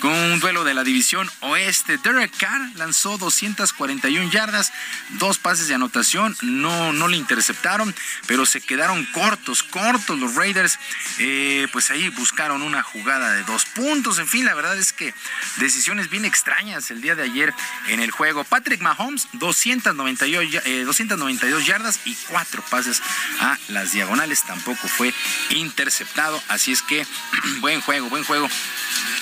[0.00, 1.98] con un duelo de la división oeste.
[1.98, 4.72] Derek Carr lanzó 241 yardas,
[5.18, 7.94] dos pases de anotación, no, no le interceptaron,
[8.26, 10.78] pero se quedaron cortos, cortos los Raiders.
[11.18, 14.18] Eh, pues ahí buscaron una jugada de dos puntos.
[14.18, 15.14] En fin, la verdad es que
[15.56, 17.54] decisiones bien extrañas el día de ayer
[17.88, 18.44] en el juego.
[18.44, 23.02] Patrick Mahomes, 298, 292 eh, yardas y cuatro pases
[23.40, 24.42] a las diagonales.
[24.42, 25.12] Tampoco fue
[25.50, 26.40] interceptado.
[26.48, 27.06] Así es que
[27.60, 28.48] buen juego buen juego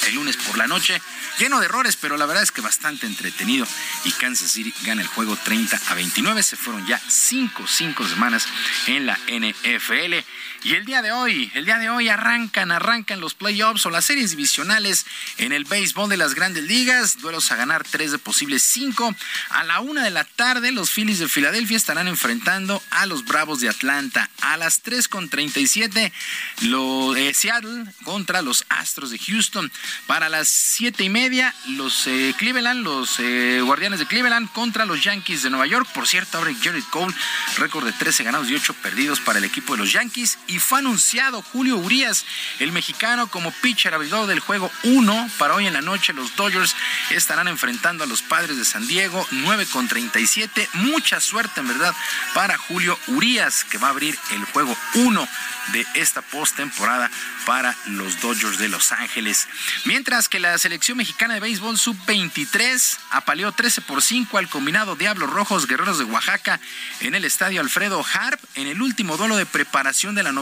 [0.07, 1.01] el lunes por la noche.
[1.39, 3.67] Lleno de errores, pero la verdad es que bastante entretenido.
[4.05, 6.43] Y Kansas City gana el juego 30 a 29.
[6.43, 8.47] Se fueron ya 5, 5 semanas
[8.87, 10.15] en la NFL.
[10.65, 14.05] Y el día de hoy, el día de hoy arrancan, arrancan los playoffs o las
[14.05, 15.07] series divisionales
[15.39, 17.19] en el béisbol de las grandes ligas.
[17.19, 19.13] Duelos a ganar tres de posibles cinco.
[19.51, 23.59] A la una de la tarde, los Phillies de Filadelfia estarán enfrentando a los Bravos
[23.59, 24.31] de Atlanta.
[24.41, 26.13] A las tres con 37,
[26.61, 29.73] lo, eh, Seattle contra los Astros de Houston.
[30.07, 35.03] Para las siete y media, los eh, Cleveland, los eh, Guardianes de Cleveland contra los
[35.03, 35.89] Yankees de Nueva York.
[35.93, 37.15] Por cierto, abre Jared Cole,
[37.57, 41.43] récord de 13 ganados y 8 perdidos para el equipo de los Yankees fue anunciado
[41.43, 42.25] Julio Urias,
[42.59, 46.13] el mexicano, como pitcher abridor del juego 1 para hoy en la noche.
[46.13, 46.75] Los Dodgers
[47.11, 50.69] estarán enfrentando a los padres de San Diego, 9 con 37.
[50.75, 51.95] Mucha suerte, en verdad,
[52.35, 55.29] para Julio Urias, que va a abrir el juego 1
[55.73, 57.11] de esta postemporada
[57.47, 59.49] para los Dodgers de Los Ángeles.
[59.85, 65.31] Mientras que la selección mexicana de béisbol sub-23 apaleó 13 por 5 al combinado Diablos
[65.31, 66.61] Rojos Guerreros de Oaxaca
[67.01, 70.42] en el estadio Alfredo Harp en el último duelo de preparación de la novena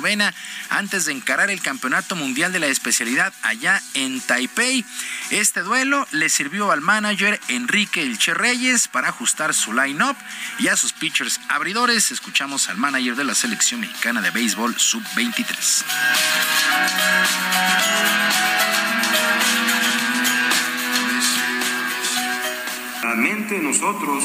[0.70, 4.84] antes de encarar el Campeonato Mundial de la Especialidad allá en Taipei.
[5.30, 10.16] Este duelo le sirvió al manager Enrique Elche Reyes para ajustar su line-up
[10.58, 12.12] y a sus pitchers abridores.
[12.12, 15.84] Escuchamos al manager de la selección mexicana de béisbol sub-23.
[23.02, 24.24] La mente de nosotros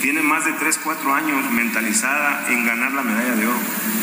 [0.00, 3.99] tiene más de 3, 4 años mentalizada en ganar la medalla de oro.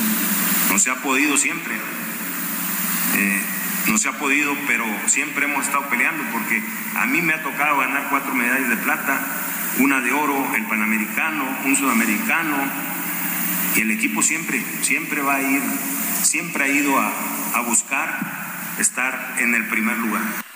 [0.70, 1.76] No se ha podido siempre.
[3.16, 3.42] Eh,
[3.88, 6.62] no se ha podido, pero siempre hemos estado peleando porque
[6.96, 9.20] a mí me ha tocado ganar cuatro medallas de plata,
[9.80, 12.58] una de oro, el panamericano, un sudamericano,
[13.76, 15.62] y el equipo siempre, siempre va a ir,
[16.22, 17.12] siempre ha ido a,
[17.54, 20.47] a buscar estar en el primer lugar.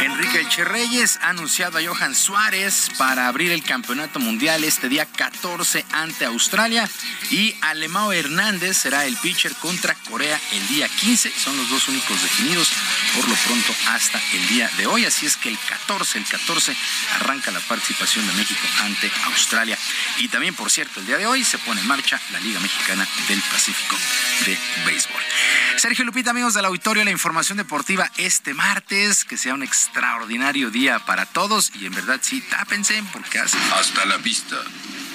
[0.00, 5.84] Enrique Echerreyes ha anunciado a Johan Suárez para abrir el campeonato mundial este día 14
[5.92, 6.88] ante Australia
[7.30, 11.30] y Alemao Hernández será el pitcher contra Corea el día 15.
[11.30, 12.72] Son los dos únicos definidos
[13.14, 15.04] por lo pronto hasta el día de hoy.
[15.04, 16.76] Así es que el 14, el 14
[17.16, 19.76] arranca la participación de México ante Australia.
[20.18, 23.06] Y también, por cierto, el día de hoy se pone en marcha la Liga Mexicana
[23.28, 23.96] del Pacífico
[24.46, 25.22] de Béisbol.
[25.76, 29.24] Sergio Lupita, amigos del auditorio, la información deportiva este martes.
[29.24, 31.70] Que sea un extraordinario día para todos.
[31.80, 33.56] Y en verdad, sí, tápense porque hace.
[33.74, 34.56] Hasta la vista,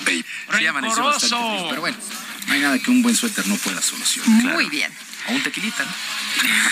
[0.06, 0.26] baby.
[0.58, 1.98] Sí, amaneció bastante pero bueno,
[2.48, 4.54] no hay nada que un buen suéter no pueda solucionar.
[4.54, 4.92] Muy bien.
[5.28, 5.92] O un tequilita, ¿no?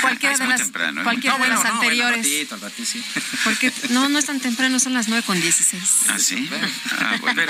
[0.02, 1.04] Cualquiera Es de muy las, temprano, ¿eh?
[1.04, 2.26] cualquiera No, de bueno, las no, bueno, anteriores.
[2.26, 3.04] al ratito, al ratito, sí.
[3.44, 5.84] Porque no, no es tan temprano, son las 9 con 16.
[6.10, 6.50] ¿Ah, sí?
[7.00, 7.44] Ah, bueno.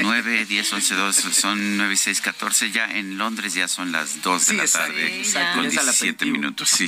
[0.00, 2.70] 9, 10, 11, 12, son 9, 6, 14.
[2.70, 5.18] Ya en Londres ya son las 2 de Sí, la tarde.
[5.20, 6.36] exacto, con ya es al 17 aperitivo.
[6.38, 6.86] minutos, sí.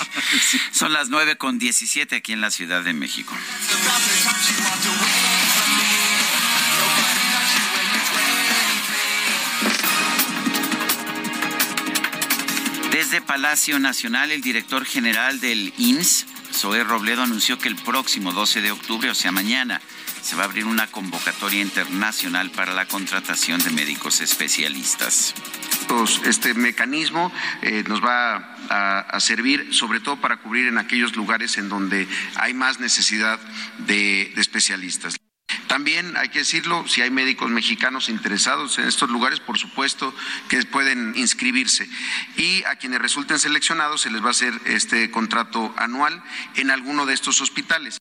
[0.72, 3.36] Son las 9 con 17 aquí en la Ciudad de México.
[13.10, 18.60] Desde Palacio Nacional, el director general del IMSS, Zoé Robledo, anunció que el próximo 12
[18.60, 19.80] de octubre, o sea, mañana,
[20.22, 25.34] se va a abrir una convocatoria internacional para la contratación de médicos especialistas.
[26.24, 27.32] Este mecanismo
[27.62, 32.06] eh, nos va a, servir sobre todo para cubrir en aquellos lugares en donde
[32.36, 33.40] hay más necesidad
[33.88, 35.16] de especialistas.
[35.66, 40.14] También hay que decirlo, si hay médicos mexicanos interesados en estos lugares, por supuesto
[40.48, 41.88] que pueden inscribirse.
[42.36, 46.22] Y a quienes resulten seleccionados se les va a hacer este contrato anual
[46.56, 47.98] en alguno de estos hospitales.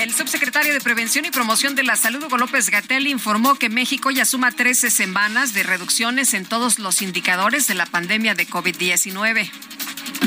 [0.00, 4.10] El subsecretario de Prevención y Promoción de la Salud, Hugo López Gatel, informó que México
[4.10, 9.50] ya suma 13 semanas de reducciones en todos los indicadores de la pandemia de COVID-19.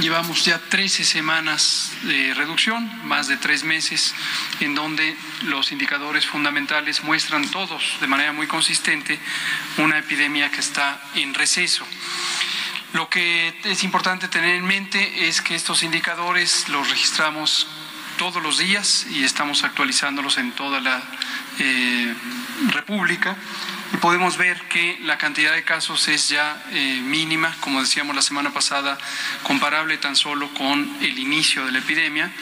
[0.02, 4.16] Llevamos ya 13 semanas de reducción, más de tres meses,
[4.60, 9.20] en donde los indicadores fundamentales muestran todos de manera muy consistente
[9.78, 11.86] una epidemia que está en receso.
[12.94, 17.68] Lo que es importante tener en mente es que estos indicadores los registramos
[18.18, 21.04] todos los días y estamos actualizándolos en toda la
[21.60, 22.16] eh,
[22.70, 23.38] República
[23.94, 28.24] y podemos ver que la cantidad de casos es ya eh, mínima, como decíamos la
[28.24, 28.98] semana pasada,
[29.44, 32.34] comparable tan solo con el inicio de la epidemia.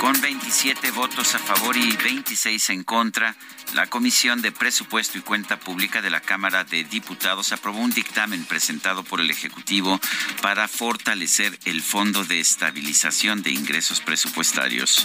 [0.00, 3.34] Con 27 votos a favor y 26 en contra,
[3.74, 8.44] la Comisión de Presupuesto y Cuenta Pública de la Cámara de Diputados aprobó un dictamen
[8.44, 10.00] presentado por el Ejecutivo
[10.40, 15.04] para fortalecer el Fondo de Estabilización de Ingresos Presupuestarios.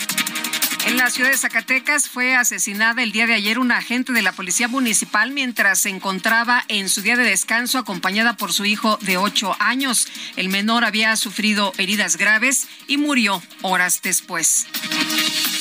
[0.85, 4.33] En la ciudad de Zacatecas fue asesinada el día de ayer una agente de la
[4.33, 9.15] Policía Municipal mientras se encontraba en su día de descanso acompañada por su hijo de
[9.15, 10.07] ocho años.
[10.35, 14.67] El menor había sufrido heridas graves y murió horas después.
[14.85, 15.52] Thank you.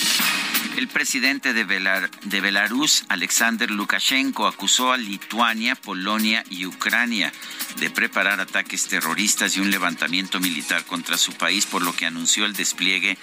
[0.77, 7.32] El presidente de, Belar- Belarus, Alexander Lukashenko, acusó a Lituania, Polonia y Ucrania
[7.78, 12.47] de preparar ataques terroristas y un levantamiento militar contra su país, por lo que anunció
[12.47, 13.16] el despliegue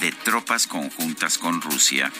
[0.00, 2.12] de tropas conjuntas con Rusia.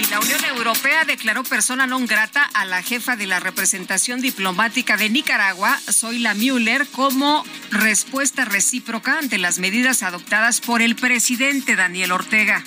[0.00, 4.96] Y la Unión Europea declaró persona non grata a la jefa de la representación diplomática
[4.96, 12.12] de Nicaragua, Zoila Müller, como respuesta recíproca ante las medidas adoptadas por el presidente Daniel
[12.12, 12.62] Ortega.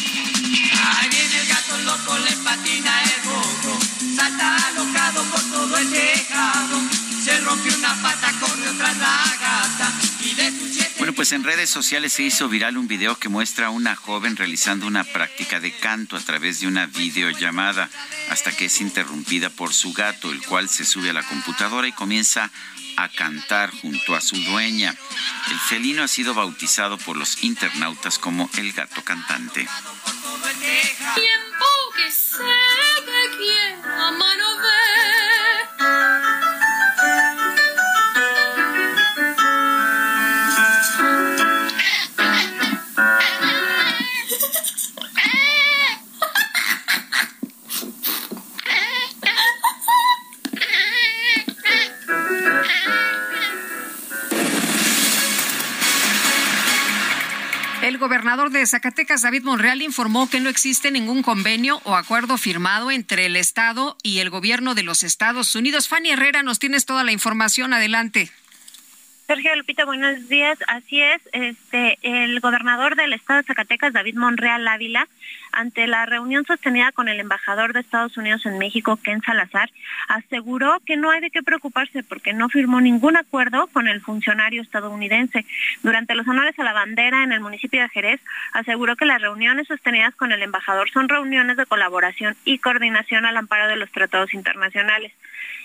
[0.00, 6.80] Ahí viene el gato loco, le patina el salta alocado por todo el tejado,
[7.22, 9.30] se rompió una pata, corre otra la
[10.22, 10.52] y de
[10.98, 14.36] Bueno, pues en redes sociales se hizo viral un video que muestra a una joven
[14.36, 17.88] realizando una práctica de canto a través de una videollamada
[18.30, 21.92] hasta que es interrumpida por su gato, el cual se sube a la computadora y
[21.92, 22.50] comienza
[23.02, 24.94] a cantar junto a su dueña.
[25.50, 29.66] El felino ha sido bautizado por los internautas como el gato cantante.
[58.00, 63.26] Gobernador de Zacatecas, David Monreal, informó que no existe ningún convenio o acuerdo firmado entre
[63.26, 65.88] el Estado y el gobierno de los Estados Unidos.
[65.88, 67.72] Fanny Herrera, nos tienes toda la información.
[67.72, 68.30] Adelante.
[69.28, 70.58] Sergio Lupita, buenos días.
[70.66, 75.06] Así es, este, el gobernador del estado de Zacatecas, David Monreal Ávila,
[75.52, 79.70] ante la reunión sostenida con el embajador de Estados Unidos en México, Ken Salazar,
[80.08, 84.62] aseguró que no hay de qué preocuparse porque no firmó ningún acuerdo con el funcionario
[84.62, 85.44] estadounidense.
[85.82, 88.20] Durante los honores a la bandera en el municipio de Jerez,
[88.52, 93.36] aseguró que las reuniones sostenidas con el embajador son reuniones de colaboración y coordinación al
[93.36, 95.12] amparo de los tratados internacionales.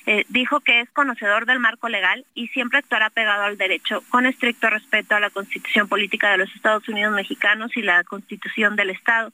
[0.07, 4.25] Eh, dijo que es conocedor del marco legal y siempre actuará pegado al derecho, con
[4.27, 8.91] estricto respeto a la constitución política de los Estados Unidos mexicanos y la constitución del
[8.91, 9.31] Estado.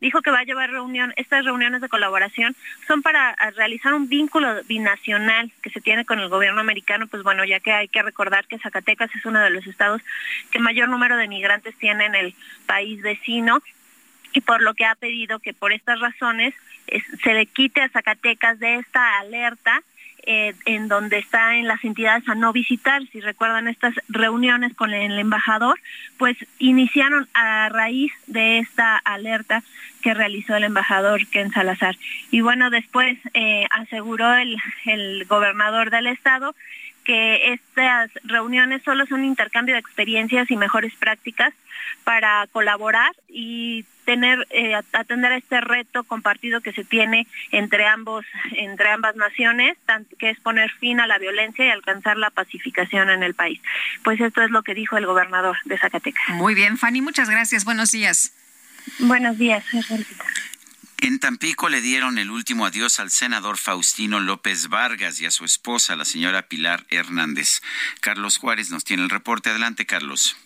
[0.00, 2.54] Dijo que va a llevar reunión, estas reuniones de colaboración
[2.88, 7.44] son para realizar un vínculo binacional que se tiene con el gobierno americano, pues bueno,
[7.44, 10.02] ya que hay que recordar que Zacatecas es uno de los estados
[10.50, 12.34] que mayor número de migrantes tiene en el
[12.66, 13.62] país vecino
[14.32, 16.54] y por lo que ha pedido que por estas razones
[16.88, 19.82] es- se le quite a Zacatecas de esta alerta
[20.24, 23.02] eh, en donde está en las entidades a no visitar.
[23.08, 25.80] Si recuerdan estas reuniones con el embajador,
[26.18, 29.62] pues iniciaron a raíz de esta alerta
[30.02, 31.96] que realizó el embajador Ken Salazar.
[32.30, 36.54] Y bueno, después eh, aseguró el, el gobernador del estado
[37.04, 41.52] que estas reuniones solo son un intercambio de experiencias y mejores prácticas
[42.04, 48.24] para colaborar y tener eh, atender a este reto compartido que se tiene entre ambos
[48.52, 49.76] entre ambas naciones
[50.18, 53.60] que es poner fin a la violencia y alcanzar la pacificación en el país.
[54.02, 56.28] Pues esto es lo que dijo el gobernador de Zacatecas.
[56.30, 57.64] Muy bien Fanny muchas gracias.
[57.64, 58.34] Buenos días.
[58.98, 59.64] Buenos días
[61.02, 65.44] en Tampico le dieron el último adiós al senador Faustino López Vargas y a su
[65.44, 67.60] esposa, la señora Pilar Hernández.
[68.00, 69.50] Carlos Juárez nos tiene el reporte.
[69.50, 70.36] Adelante, Carlos.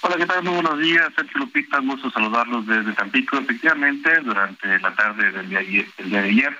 [0.00, 0.42] Hola, ¿qué tal?
[0.42, 1.78] Muy buenos días, Sergio Lupita.
[1.78, 3.38] Gusto saludarlos desde Tampico.
[3.38, 5.60] Efectivamente, durante la tarde del día,
[5.96, 6.58] de ayer,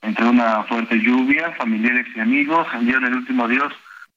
[0.00, 3.74] entre una fuerte lluvia, familiares y amigos dieron el último adiós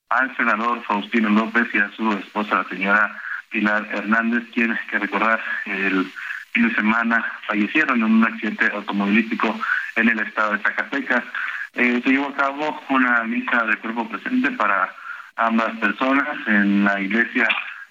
[0.08, 5.44] al senador Faustino López y a su esposa, la señora Pilar Hernández, quien, que recordar,
[5.66, 6.10] el
[6.56, 9.60] fin de semana fallecieron en un accidente automovilístico
[9.98, 11.24] en el estado de Zacatecas.
[11.74, 14.90] Eh, se llevó a cabo una misa de cuerpo presente para
[15.36, 17.50] ambas personas en la iglesia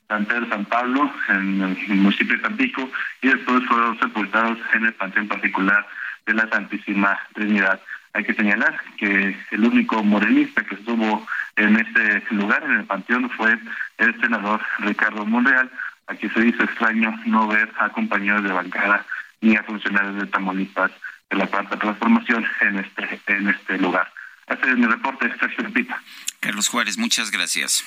[0.09, 4.95] San Pedro San Pablo, en el municipio de Tampico, y después fueron sepultados en el
[4.95, 5.87] panteón particular
[6.25, 7.79] de la Santísima Trinidad.
[8.15, 11.27] Hay que señalar que el único morenista que estuvo
[11.57, 13.59] en este lugar, en el panteón, fue
[13.99, 15.71] el senador Ricardo Monreal,
[16.07, 19.05] Aquí se dice extraño no ver a compañeros de bancada
[19.41, 20.91] ni a funcionarios de Tamaulipas
[21.31, 24.13] de la cuarta transformación en este en este lugar.
[24.47, 26.01] Este es mi reporte, Sergio Pita.
[26.41, 27.85] Carlos Juárez, muchas gracias.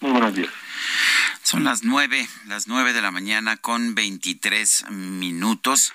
[0.00, 0.50] Muy buenos días.
[1.42, 5.92] Son las nueve, las nueve de la mañana con veintitrés minutos.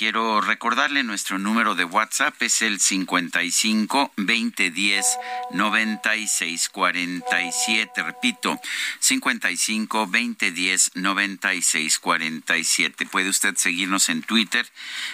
[0.00, 5.06] Quiero recordarle nuestro número de WhatsApp es el 55 2010
[5.50, 8.02] 96 47.
[8.02, 8.58] Repito,
[8.98, 13.06] 55 2010 96 47.
[13.12, 14.66] Puede usted seguirnos en Twitter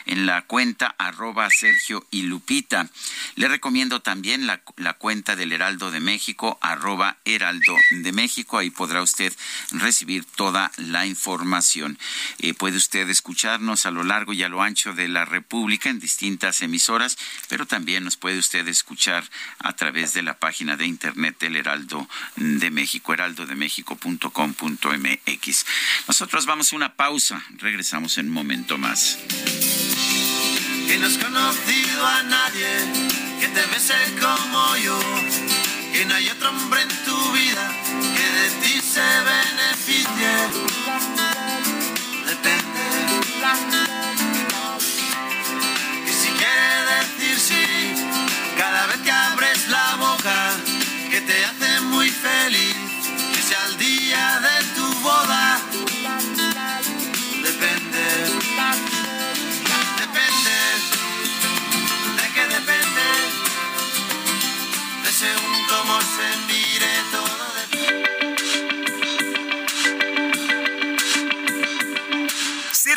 [0.05, 2.89] en la cuenta arroba Sergio y Lupita.
[3.35, 4.61] Le recomiendo también la,
[4.99, 8.59] cuenta del Heraldo de México arroba Heraldo de México.
[8.59, 9.33] Ahí podrá usted
[9.71, 11.99] recibir toda la información.
[12.39, 15.99] Eh, puede usted escucharnos a lo largo y a lo ancho de la República en
[15.99, 17.17] distintas emisoras,
[17.49, 19.29] pero también nos puede usted escuchar
[19.59, 22.07] a través de la página de internet del Heraldo
[22.37, 25.67] de México, heraldodemexico.com.mx.
[26.09, 29.19] Nosotros vamos a una pausa, regresamos en un momento más.
[30.87, 32.67] Que no has conocido a nadie
[33.41, 34.97] que te bese como yo,
[35.93, 37.75] que no hay otro hombre en tu vida
[38.17, 38.51] que de
[38.97, 40.35] se beneficie.
[42.31, 42.81] Depende
[47.01, 47.67] decir sí
[48.57, 50.39] cada vez que abres la boca,
[51.11, 52.77] que te hace muy feliz,
[53.35, 55.61] que sea el día de tu boda.
[57.49, 58.07] Depende,
[60.05, 60.57] depende,
[62.19, 63.09] de qué depende,
[65.05, 66.46] de según cómo se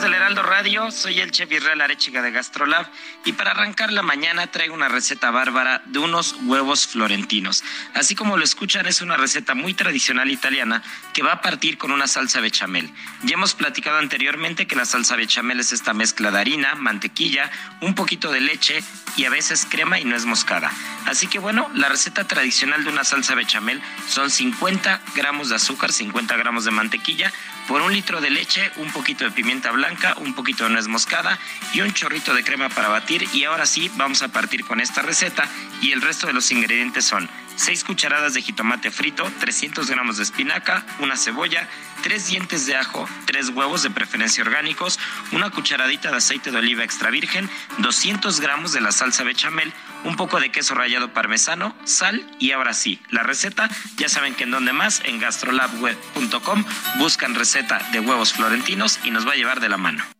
[0.00, 2.86] Del Heraldo Radio, soy el chef Israel Arechiga de Gastrolab
[3.24, 7.64] y para arrancar la mañana traigo una receta bárbara de unos huevos florentinos.
[7.94, 10.82] Así como lo escuchan, es una receta muy tradicional italiana
[11.14, 12.92] que va a partir con una salsa bechamel.
[13.22, 17.50] Ya hemos platicado anteriormente que la salsa bechamel es esta mezcla de harina, mantequilla,
[17.80, 18.82] un poquito de leche
[19.16, 20.70] y a veces crema y no es moscada.
[21.06, 25.92] Así que bueno, la receta tradicional de una salsa bechamel son 50 gramos de azúcar,
[25.92, 27.32] 50 gramos de mantequilla,
[27.68, 31.38] por un litro de leche, un poquito de pimienta blanca, un poquito de nuez moscada
[31.72, 33.28] y un chorrito de crema para batir.
[33.32, 35.48] Y ahora sí, vamos a partir con esta receta
[35.80, 40.22] y el resto de los ingredientes son 6 cucharadas de jitomate frito, 300 gramos de
[40.22, 41.68] espinaca, una cebolla,
[42.02, 44.98] 3 dientes de ajo, 3 huevos de preferencia orgánicos,
[45.32, 49.72] una cucharadita de aceite de oliva extra virgen, 200 gramos de la salsa bechamel,
[50.04, 54.44] un poco de queso rallado parmesano, sal y ahora sí, la receta, ya saben que
[54.44, 56.64] en donde más, en gastrolabweb.com,
[56.98, 60.15] buscan receta de huevos florentinos y nos va a llevar de la mano.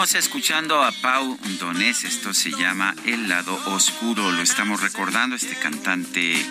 [0.00, 5.56] Seguimos escuchando a Pau Donés, esto se llama El lado oscuro, lo estamos recordando, este
[5.56, 6.42] cantante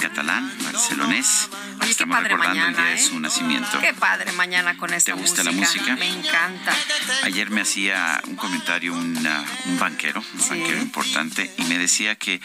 [0.00, 1.48] catalán, barcelonés.
[2.02, 2.98] Estamos padre recordando el día de ¿eh?
[3.02, 3.80] su nacimiento.
[3.80, 5.92] Qué padre mañana con esta ¿Te gusta la música.
[5.92, 5.96] música?
[5.96, 6.72] Me encanta.
[7.24, 12.40] Ayer me hacía un comentario una- un banquero, un banquero importante, y me decía que,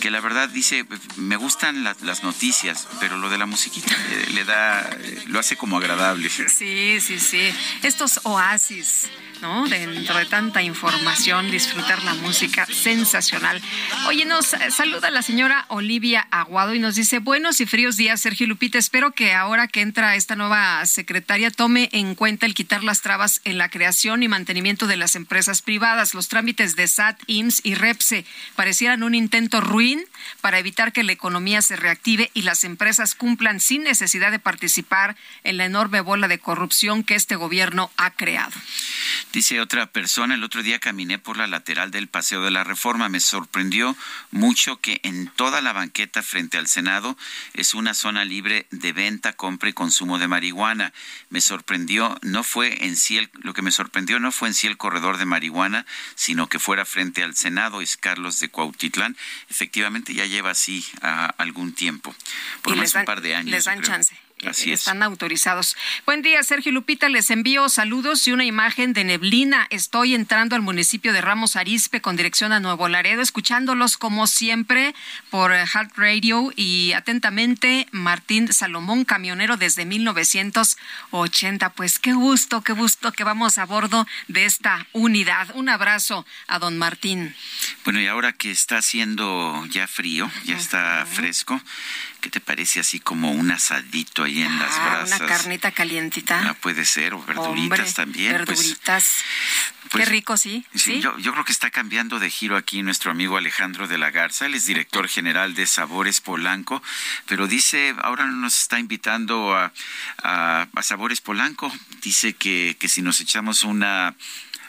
[0.00, 0.84] que la verdad dice,
[1.16, 5.38] me gustan la- las noticias, pero lo de la musiquita eh, le da, eh, lo
[5.38, 6.30] hace como agradable.
[6.56, 7.52] Sí, sí, sí.
[7.82, 9.08] Estos oasis.
[9.42, 9.68] ¿No?
[9.68, 13.60] Dentro de tanta información, disfrutar la música sensacional.
[14.06, 18.18] Oye, nos eh, saluda la señora Olivia Aguado y nos dice, buenos y fríos días,
[18.18, 18.78] Sergio Lupita.
[18.78, 23.42] Espero que ahora que entra esta nueva secretaria tome en cuenta el quitar las trabas
[23.44, 26.14] en la creación y mantenimiento de las empresas privadas.
[26.14, 28.24] Los trámites de SAT, IMSS y REPSE
[28.54, 30.02] parecieran un intento ruin
[30.40, 35.14] para evitar que la economía se reactive y las empresas cumplan sin necesidad de participar
[35.44, 38.54] en la enorme bola de corrupción que este gobierno ha creado.
[39.34, 43.10] Dice otra persona, el otro día caminé por la lateral del Paseo de la Reforma.
[43.10, 43.94] Me sorprendió
[44.30, 47.18] mucho que en toda la banqueta frente al Senado
[47.52, 50.92] es una zona libre de venta, compra y consumo de marihuana.
[51.30, 54.66] Me sorprendió, no fue en sí, el- lo que me sorprendió no fue en sí
[54.66, 59.16] el corredor de marihuana, sino que fuera frente al Senado, es Carlos de Cuautitlán.
[59.48, 62.14] Efectivamente ya lleva así ah, algún tiempo,
[62.62, 63.50] por Y menos un par de años.
[63.50, 63.90] les dan creo.
[63.90, 64.16] chance.
[64.44, 64.80] Así es.
[64.80, 65.76] Están autorizados.
[66.04, 67.08] Buen día, Sergio Lupita.
[67.08, 69.66] Les envío saludos y una imagen de neblina.
[69.70, 74.94] Estoy entrando al municipio de Ramos Arizpe con dirección a Nuevo Laredo, escuchándolos como siempre
[75.30, 81.70] por eh, Heart Radio y atentamente Martín Salomón, camionero desde 1980.
[81.70, 85.48] Pues qué gusto, qué gusto que vamos a bordo de esta unidad.
[85.54, 87.34] Un abrazo a don Martín.
[87.84, 91.58] Bueno, y ahora que está haciendo ya frío, ya está fresco,
[92.26, 95.20] ¿qué te parece así como un asadito ahí en las Ah, brasas?
[95.20, 96.40] una carnita calientita.
[96.50, 98.32] Ah, puede ser, o verduritas Hombre, también.
[98.44, 99.14] pues, Verduritas.
[99.90, 100.66] pues, Qué rico, sí.
[100.74, 101.00] Sí, Sí.
[101.00, 104.46] Yo, yo creo que está cambiando de giro aquí nuestro amigo Alejandro de la Garza,
[104.46, 106.82] él es director general de Sabores Polanco,
[107.26, 109.72] pero dice, ahora nos está invitando a,
[110.24, 111.72] a- a Sabores Polanco,
[112.02, 114.16] dice que, que si nos echamos una,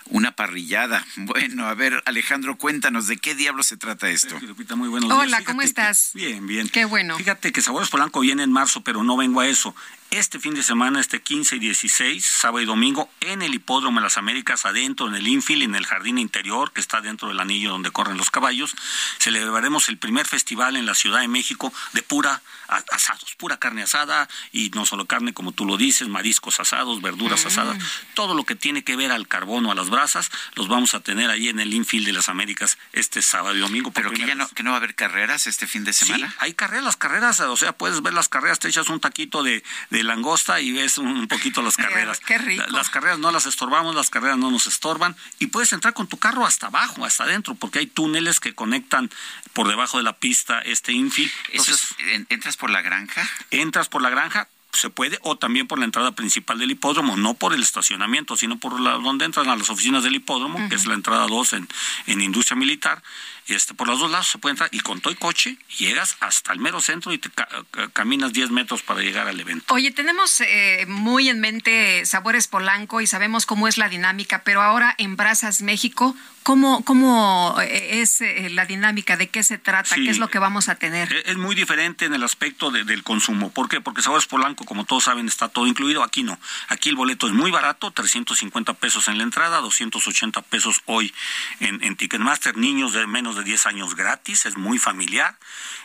[0.10, 1.06] una parrillada.
[1.18, 4.40] Bueno, a ver, Alejandro, cuéntanos, ¿de qué diablo se trata esto?
[4.42, 5.20] Lupita, muy buenos días.
[5.22, 6.12] Hola, ¿cómo que- estás?
[6.14, 6.70] bien, bien.
[6.70, 7.18] Qué bueno.
[7.18, 9.76] Fíjate que Sabores Polanco viene en marzo, pero no vengo a eso.
[10.10, 14.06] Este fin de semana, este 15 y 16, sábado y domingo, en el Hipódromo de
[14.06, 17.72] las Américas, adentro, en el infield, en el jardín interior, que está dentro del anillo
[17.72, 18.74] donde corren los caballos,
[19.20, 22.42] celebraremos el primer festival en la Ciudad de México de pura
[22.90, 27.44] asados, pura carne asada, y no solo carne, como tú lo dices, mariscos asados, verduras
[27.44, 27.48] Mm.
[27.48, 27.78] asadas,
[28.14, 31.02] todo lo que tiene que ver al carbón o a las brasas, los vamos a
[31.02, 33.92] tener ahí en el infield de las Américas este sábado y domingo.
[33.92, 36.30] Pero que ya no, que no va a haber carreras este fin de semana.
[36.30, 39.44] Sí, hay carreras, las carreras, o sea, puedes ver las carreras, te echas un taquito
[39.44, 42.20] de, de langosta y ves un, poquito las carreras.
[42.20, 42.64] qué rico.
[42.68, 46.08] La- Las carreras no las estorbamos, las carreras no nos estorban y puedes entrar con
[46.08, 49.10] tu carro hasta abajo, hasta adentro, porque hay túneles que conectan
[49.54, 50.94] por debajo de la pista este.
[50.94, 53.28] Eso Entonces, es- en- ¿Entras por la granja?
[53.52, 57.34] entras por la granja, se puede, o también por la entrada principal del hipódromo, no
[57.34, 60.86] por el estacionamiento, sino por la, donde entran a las oficinas del hipódromo, que es
[60.86, 61.68] la entrada 2 en,
[62.06, 63.02] en industria militar.
[63.48, 66.52] Este, por los dos lados se puede entrar y con todo y coche llegas hasta
[66.54, 69.74] el mero centro y te ca- ca- caminas 10 metros para llegar al evento.
[69.74, 74.62] Oye, tenemos eh, muy en mente Sabores Polanco y sabemos cómo es la dinámica, pero
[74.62, 79.16] ahora en Brazas México, ¿cómo, cómo eh, es eh, la dinámica?
[79.16, 79.96] ¿De qué se trata?
[79.96, 80.04] Sí.
[80.04, 81.12] ¿Qué es lo que vamos a tener?
[81.14, 83.52] Es es muy diferente en el aspecto de- del consumo.
[83.52, 83.80] ¿Por qué?
[83.80, 86.04] Porque Sabores Polanco como todos saben, está todo incluido.
[86.04, 86.38] Aquí no.
[86.68, 91.14] Aquí el boleto es muy barato, 350 pesos en la entrada, 280 pesos hoy
[91.62, 92.58] en, en Ticketmaster.
[92.58, 95.38] Niños de menos de 10 años gratis, es muy familiar.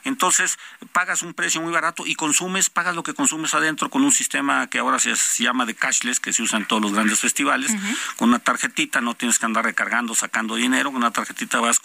[0.04, 0.58] Entonces,
[0.92, 4.66] pagas un precio muy barato y consumes, pagas lo que consumes adentro con un sistema
[4.68, 7.72] que ahora se, llama de cashless, que se usa en todos los grandes festivales,
[8.16, 11.80] con una tarjetita, no tienes que andar recargando, sacando dinero, con una tarjetita vas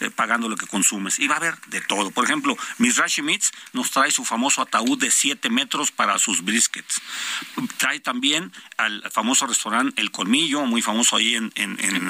[0.00, 1.18] eh, pagando lo que consumes.
[1.18, 2.10] Y va a haber de todo.
[2.10, 6.42] Por ejemplo, Miss Rashi Meats nos trae su famoso ataúd de 7 metros para sus
[6.42, 7.00] briskets.
[7.76, 12.08] Trae también al famoso restaurante El Colmillo, muy famoso ahí en, en, en,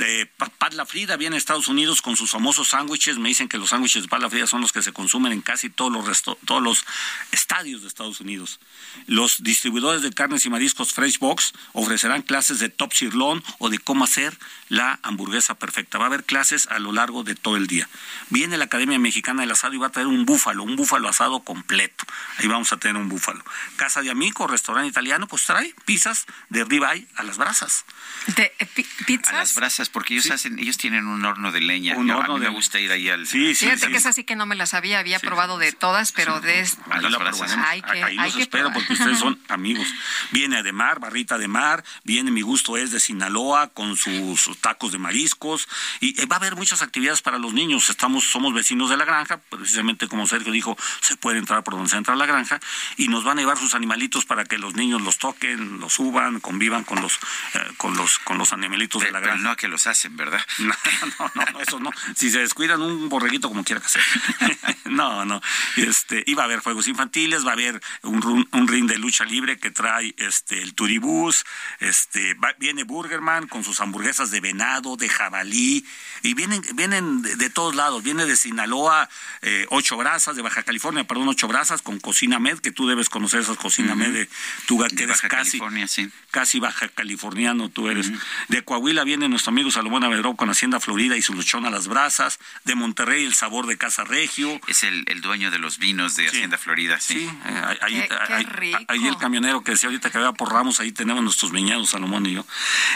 [0.00, 0.26] de
[0.58, 3.18] Pat La Frida viene a Estados Unidos con sus famosos sándwiches.
[3.18, 5.42] Me dicen que los sándwiches de Pat La Frida son los que se consumen en
[5.42, 6.86] casi todos los, todos los
[7.32, 8.60] estadios de Estados Unidos.
[9.06, 13.78] Los distribuidores de carnes y mariscos Fresh Box ofrecerán clases de top sirloin o de
[13.78, 14.38] cómo hacer
[14.70, 15.98] la hamburguesa perfecta.
[15.98, 17.86] Va a haber clases a lo largo de todo el día.
[18.30, 21.40] Viene la Academia Mexicana del Asado y va a traer un búfalo, un búfalo asado
[21.40, 22.06] completo.
[22.38, 23.44] Ahí vamos a tener un búfalo.
[23.76, 27.84] Casa de Amico, restaurante italiano, pues trae pizzas de ribeye a las brasas.
[28.28, 28.66] ¿De eh,
[29.06, 29.34] pizzas?
[29.34, 31.96] A las brasas porque ellos hacen, ellos tienen un horno de leña.
[31.96, 32.50] Un horno a mí de...
[32.50, 33.26] me gusta ir ahí al.
[33.26, 33.92] Sí, sí, Fíjate sí.
[33.92, 37.00] que es así que no me las había, había probado de todas, pero de A
[37.00, 37.56] las brasas.
[37.66, 38.74] Hay que, ahí hay los que espero probar.
[38.86, 39.86] porque ustedes son amigos.
[40.30, 44.58] Viene de mar, barrita de mar, viene mi gusto es de Sinaloa con sus, sus
[44.58, 45.68] tacos de mariscos
[46.00, 47.90] y eh, va a haber muchas actividades para los niños.
[47.90, 51.90] Estamos somos vecinos de la granja, precisamente como Sergio dijo, se puede entrar por donde
[51.90, 52.60] se entra la granja
[52.96, 56.40] y nos van a llevar sus animalitos para que los niños los toquen, los suban,
[56.40, 57.18] convivan con los
[57.54, 59.42] eh, con los con los animalitos de la Pero granja.
[59.44, 60.40] no a que los hacen, ¿verdad?
[60.58, 60.74] No,
[61.34, 61.90] no, no, eso no.
[62.16, 64.02] Si se descuidan un borreguito como quiera que sea.
[64.90, 65.40] No, no.
[65.76, 69.24] Este, iba a haber juegos infantiles, va a haber un, run- un ring de lucha
[69.24, 71.44] libre que trae este el Turibús,
[71.78, 75.86] este, va- viene Burgerman con sus hamburguesas de venado, de jabalí,
[76.22, 79.08] y vienen, vienen de, de todos lados, viene de Sinaloa,
[79.42, 83.08] eh, ocho brasas, de Baja California, perdón, ocho brasas, con Cocina Med, que tú debes
[83.08, 84.28] conocer esas Cocina Med de
[84.66, 86.10] tú que De eres Baja casi, California, sí.
[86.32, 88.10] casi baja californiano tú eres.
[88.48, 91.88] De Coahuila viene nuestro amigo Salomón Avedro con Hacienda Florida y su luchón a las
[91.88, 92.38] brasas.
[92.64, 94.60] De Monterrey el sabor de Casa Regio.
[94.68, 97.14] Es el, el dueño de los vinos de Hacienda Florida, sí.
[97.14, 98.78] Sí, eh, ahí, Qué- qué ahí- rico.
[98.88, 102.26] ahí el camionero que decía ahorita que vea por Ramos, ahí tenemos nuestros viñedos, Salomón
[102.26, 102.46] y yo.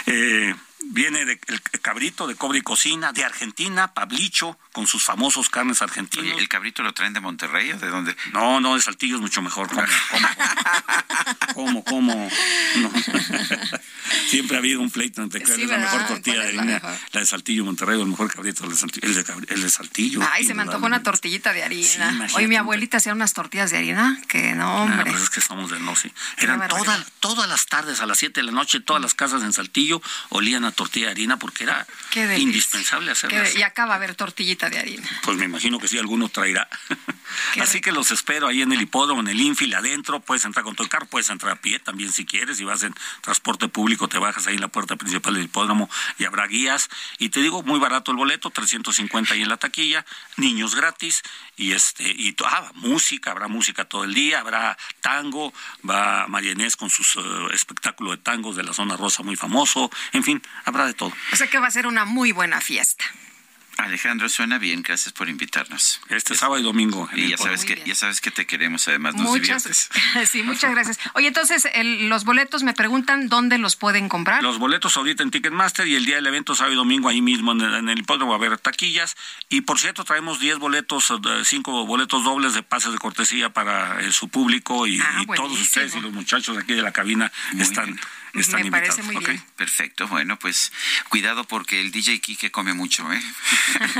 [0.05, 0.55] Eh,
[0.91, 5.81] viene de, el cabrito de cobre y cocina, de Argentina, Pablicho, con sus famosos carnes
[5.81, 6.25] argentinos.
[6.33, 8.15] Oye, ¿el cabrito lo traen de Monterrey o de dónde?
[8.33, 9.67] No, no, de Saltillo es mucho mejor.
[9.69, 9.87] ¿Cómo?
[11.53, 11.83] ¿Cómo?
[11.83, 11.83] ¿Cómo?
[11.83, 12.29] cómo?
[12.77, 12.91] No.
[14.29, 16.61] Siempre ha habido un pleito entre cuál Sí, es la mejor tortilla ¿Cuál de la
[16.77, 19.07] harina, la de Saltillo, Monterrey, o el mejor cabrito, el de Saltillo.
[19.07, 22.27] El de, el de Saltillo Ay, se me antojó una tortillita de harina.
[22.27, 22.35] Sí.
[22.35, 25.11] Hoy mi abuelita hacía unas tortillas de harina que no, Ah, hombre.
[25.11, 26.11] pues es que somos de no, sí.
[26.37, 29.53] Eran todas, todas las tardes a las 7 de la noche, todas las casas en
[29.53, 31.85] Saltillo olían a tortilla de harina porque era
[32.37, 33.27] indispensable así.
[33.57, 35.09] y acá va a haber tortillita de harina.
[35.23, 36.67] Pues me imagino que sí, alguno traerá.
[37.61, 40.19] Así que los espero ahí en el hipódromo, en el infil, adentro.
[40.19, 42.57] Puedes entrar con tu carro, puedes entrar a pie también si quieres.
[42.57, 46.25] Si vas en transporte público, te bajas ahí en la puerta principal del hipódromo y
[46.25, 46.89] habrá guías.
[47.17, 50.05] Y te digo, muy barato el boleto, 350 ahí en la taquilla,
[50.37, 51.21] niños gratis.
[51.57, 55.53] Y este y ah, música, habrá música todo el día, habrá tango,
[55.87, 57.19] va María Inés con sus eh,
[57.53, 59.89] espectáculos de tangos de la zona rosa muy famoso.
[60.13, 61.13] En fin, habrá de todo.
[61.31, 63.05] O sea que va a ser una muy buena fiesta.
[63.77, 65.99] Alejandro, suena bien, gracias por invitarnos.
[66.09, 67.09] Este sábado y domingo.
[67.13, 67.87] Y ya sabes que bien.
[67.87, 69.89] ya sabes que te queremos, además nos Muchas, diviertes.
[70.31, 70.99] sí, muchas gracias.
[71.13, 74.41] Oye, entonces, el- los boletos me preguntan dónde los pueden comprar.
[74.43, 77.51] Los boletos ahorita en Ticketmaster y el día del evento, sábado y domingo, ahí mismo
[77.51, 79.15] en el, en el hipódromo va a haber taquillas.
[79.49, 81.11] Y por cierto, traemos 10 boletos,
[81.43, 85.59] 5 boletos dobles de pases de cortesía para eh, su público y, Ah, y todos
[85.59, 87.99] ustedes y los muchachos aquí de la cabina Muy están, bien.
[88.41, 88.95] Están Me invitados.
[88.95, 89.43] parece muy bien.
[89.55, 90.71] Perfecto, bueno, pues
[91.09, 93.21] cuidado porque el DJ Kike come mucho, ¿eh?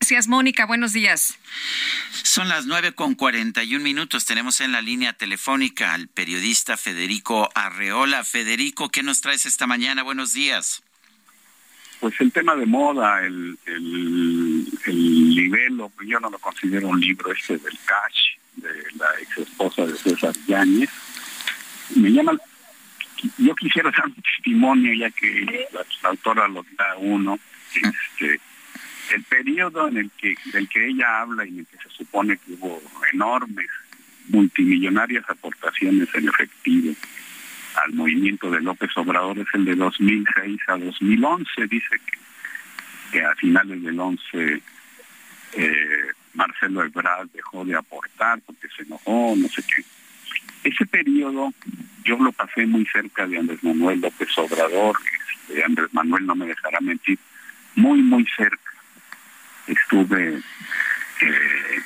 [0.00, 0.66] Gracias, Mónica.
[0.66, 1.38] Buenos días.
[2.22, 4.26] Son las nueve con cuarenta y un minutos.
[4.26, 8.22] Tenemos en la línea telefónica al periodista Federico Arreola.
[8.22, 10.02] Federico, ¿qué nos traes esta mañana?
[10.02, 10.82] Buenos días.
[12.00, 17.00] Pues el tema de moda, el, el, el libelo, pues yo no lo considero un
[17.00, 18.68] libro este del cash, de
[18.98, 20.90] la ex esposa de César Yáñez.
[21.96, 22.32] Me llama,
[23.38, 27.38] yo quisiera dar un testimonio ya que la, la autora lo da uno,
[27.74, 28.40] este,
[29.14, 32.36] el periodo en el que del que ella habla y en el que se supone
[32.38, 32.82] que hubo
[33.12, 33.68] enormes
[34.28, 36.94] multimillonarias aportaciones en efectivo
[37.82, 42.18] al movimiento de López Obrador es el de 2006 a 2011 dice que,
[43.12, 44.62] que a finales del 11
[45.52, 49.84] eh, Marcelo Ebrard dejó de aportar porque se enojó no sé qué
[50.64, 51.52] ese periodo
[52.04, 54.96] yo lo pasé muy cerca de Andrés Manuel López Obrador
[55.44, 57.18] este, Andrés Manuel no me dejará mentir
[57.76, 58.72] muy muy cerca.
[59.66, 60.40] Estuve
[61.20, 61.80] eh,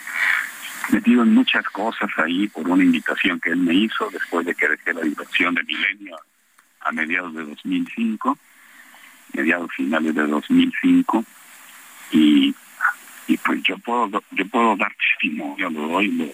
[0.90, 4.68] metido en muchas cosas ahí por una invitación que él me hizo después de que
[4.68, 6.16] dejé la dirección de Milenio
[6.80, 8.38] a mediados de 2005,
[9.34, 11.24] mediados finales de 2005,
[12.12, 12.54] y,
[13.44, 16.24] pues yo puedo yo puedo dar testimonio, lo doy, lo,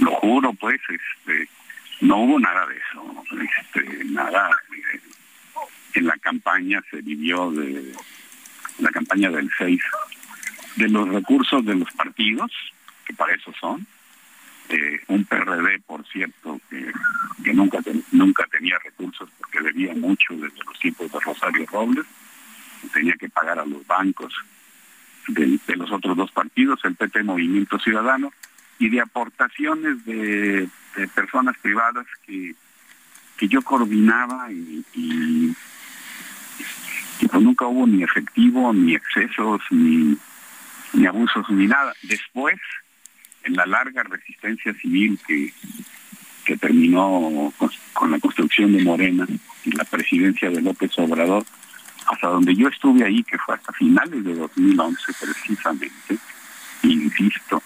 [0.00, 1.48] lo juro, pues, este,
[2.00, 3.24] no hubo nada de eso,
[3.60, 4.50] este, nada.
[4.76, 5.00] eh,
[5.94, 7.94] en la campaña se vivió de
[8.78, 9.80] la campaña del 6
[10.76, 12.50] de los recursos de los partidos,
[13.04, 13.86] que para eso son,
[14.70, 16.92] eh, un PRD, por cierto, que,
[17.52, 17.78] nunca
[18.12, 22.06] nunca tenía recursos porque debía mucho desde los tiempos de Rosario Robles,
[22.94, 24.32] tenía que pagar a los bancos
[25.28, 28.32] del- de, los otros dos partidos, el PT Movimiento Ciudadano,
[28.78, 30.68] y de aportaciones de,
[31.14, 32.54] personas privadas que,
[33.38, 35.56] que yo coordinaba y, y
[37.22, 40.16] y pues nunca hubo ni efectivo, ni excesos, ni,
[40.92, 41.94] ni abusos, ni nada.
[42.02, 42.56] Después,
[43.44, 45.52] en la larga resistencia civil que,
[46.44, 49.24] que terminó con, con la construcción de Morena
[49.64, 51.44] y la presidencia de López Obrador,
[52.06, 56.18] hasta donde yo estuve ahí, que fue hasta finales de 2011 precisamente,
[56.82, 57.62] insisto,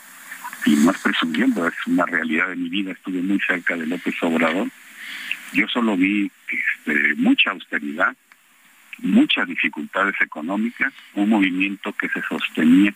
[0.66, 4.14] y no es presumiendo, es una realidad de mi vida, estuve muy cerca de López
[4.20, 4.68] Obrador,
[5.52, 8.14] yo solo vi este, mucha austeridad,
[8.98, 12.92] muchas dificultades económicas, un movimiento que se sostenía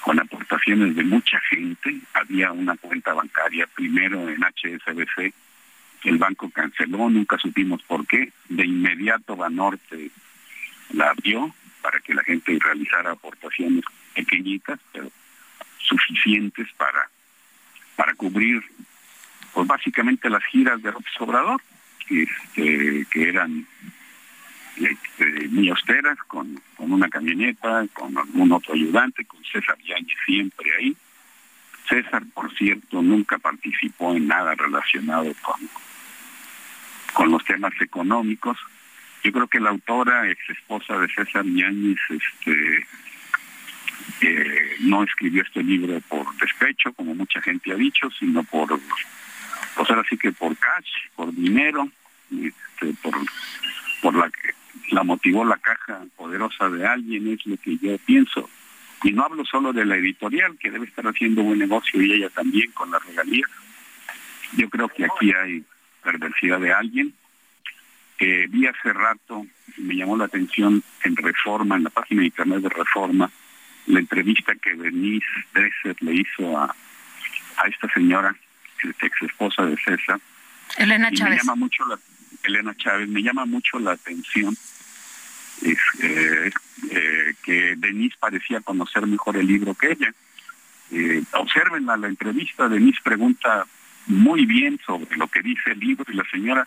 [0.00, 2.00] con aportaciones de mucha gente.
[2.14, 5.32] Había una cuenta bancaria primero en HSBC,
[6.04, 8.32] el banco canceló, nunca supimos por qué.
[8.48, 10.10] De inmediato Banorte
[10.94, 15.10] la abrió para que la gente realizara aportaciones pequeñitas, pero
[15.82, 17.08] suficientes para,
[17.96, 18.62] para cubrir
[19.52, 21.60] pues básicamente las giras de López Obrador,
[22.08, 23.66] este, que eran
[24.76, 30.70] este, muy austeras, con, con una camioneta, con algún otro ayudante, con César Yáñez siempre
[30.78, 30.96] ahí.
[31.88, 35.60] César, por cierto, nunca participó en nada relacionado con,
[37.12, 38.56] con los temas económicos.
[39.24, 42.86] Yo creo que la autora, ex esposa de César Yáñez, este,
[44.80, 48.68] no escribió este libro por despecho, como mucha gente ha dicho, sino por,
[49.76, 51.88] pues ahora sí que por cash, por dinero,
[52.30, 53.14] este, por,
[54.02, 54.54] por la que
[54.90, 58.48] la motivó la caja poderosa de alguien, es lo que yo pienso.
[59.02, 62.28] Y no hablo solo de la editorial, que debe estar haciendo buen negocio y ella
[62.30, 63.50] también con las regalías.
[64.56, 65.64] Yo creo que aquí hay
[66.02, 67.14] perversidad de alguien.
[68.18, 69.46] Eh, vi hace rato,
[69.78, 73.30] me llamó la atención en Reforma, en la página de internet de Reforma,
[73.90, 76.74] la entrevista que Denise Dresser le hizo a,
[77.56, 78.34] a esta señora,
[78.82, 80.20] ex esposa de César.
[80.78, 81.42] Elena y me Chávez.
[81.42, 81.98] llama mucho la,
[82.44, 84.56] Elena Chávez, me llama mucho la atención
[85.62, 86.50] es, eh,
[86.90, 90.12] eh, que Denise parecía conocer mejor el libro que ella.
[90.90, 93.66] Eh, observen la, la entrevista, Denise pregunta
[94.06, 96.66] muy bien sobre lo que dice el libro y la señora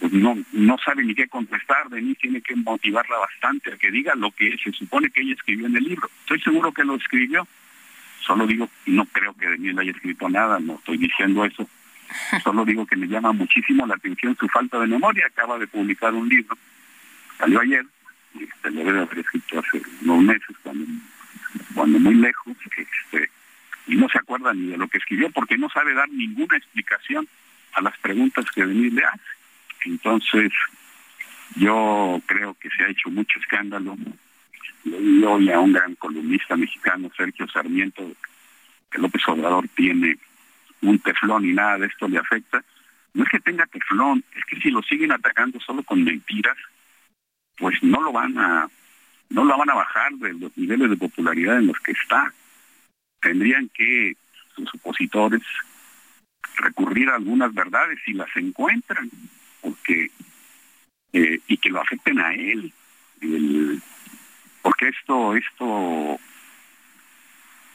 [0.00, 4.14] pues no, no sabe ni qué contestar, Denise tiene que motivarla bastante a que diga
[4.14, 6.10] lo que se supone que ella escribió en el libro.
[6.20, 7.46] Estoy seguro que lo escribió,
[8.20, 11.68] solo digo, no creo que Denise haya escrito nada, no estoy diciendo eso,
[12.42, 15.26] Solo digo que me llama muchísimo la atención su falta de memoria.
[15.26, 16.56] Acaba de publicar un libro,
[17.38, 17.84] salió ayer,
[18.38, 20.84] este, lo debe haber escrito hace unos meses, cuando,
[21.74, 23.30] cuando muy lejos, este,
[23.86, 27.28] y no se acuerda ni de lo que escribió porque no sabe dar ninguna explicación
[27.74, 29.35] a las preguntas que Denis le hace.
[29.86, 30.52] Entonces,
[31.54, 33.96] yo creo que se ha hecho mucho escándalo.
[34.84, 38.04] Leí hoy a un gran columnista mexicano, Sergio Sarmiento,
[38.90, 40.18] que López Obrador tiene
[40.82, 42.64] un teflón y nada de esto le afecta.
[43.14, 46.56] No es que tenga teflón, es que si lo siguen atacando solo con mentiras,
[47.56, 48.68] pues no lo van a
[49.28, 52.32] no lo van a bajar de los niveles de popularidad en los que está.
[53.20, 54.16] Tendrían que
[54.54, 55.42] sus opositores
[56.58, 59.10] recurrir a algunas verdades si las encuentran,
[59.66, 60.10] porque
[61.12, 62.72] eh, y que lo afecten a él,
[64.62, 66.20] porque esto esto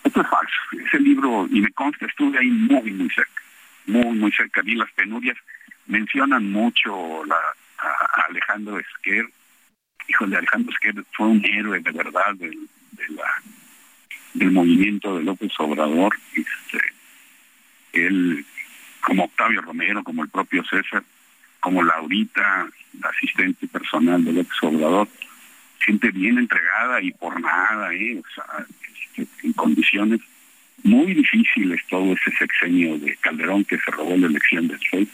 [0.03, 0.85] esto es falso.
[0.87, 3.41] Ese libro, y me consta, estuve ahí muy, muy cerca,
[3.85, 4.61] muy, muy cerca.
[4.61, 5.37] Vi las penurias,
[5.87, 7.35] mencionan mucho la,
[7.77, 9.25] a Alejandro Esquer.
[10.27, 12.67] de Alejandro Esquer fue un héroe de verdad del,
[14.33, 16.15] del movimiento de López Obrador.
[16.33, 16.79] Este,
[17.93, 18.45] él,
[19.01, 21.03] como Octavio Romero, como el propio César,
[21.61, 22.67] como Laurita,
[22.99, 25.07] la asistente personal de López Obrador,
[25.79, 28.21] gente bien entregada y por nada, ¿eh?
[28.35, 28.65] sea,
[29.43, 30.19] en condiciones
[30.83, 35.07] muy difíciles todo ese sexenio de Calderón que se robó la elección del FED,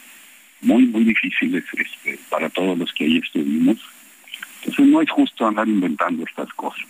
[0.61, 3.77] muy, muy difíciles este, para todos los que ahí estuvimos.
[4.59, 6.87] Entonces no es justo andar inventando estas cosas.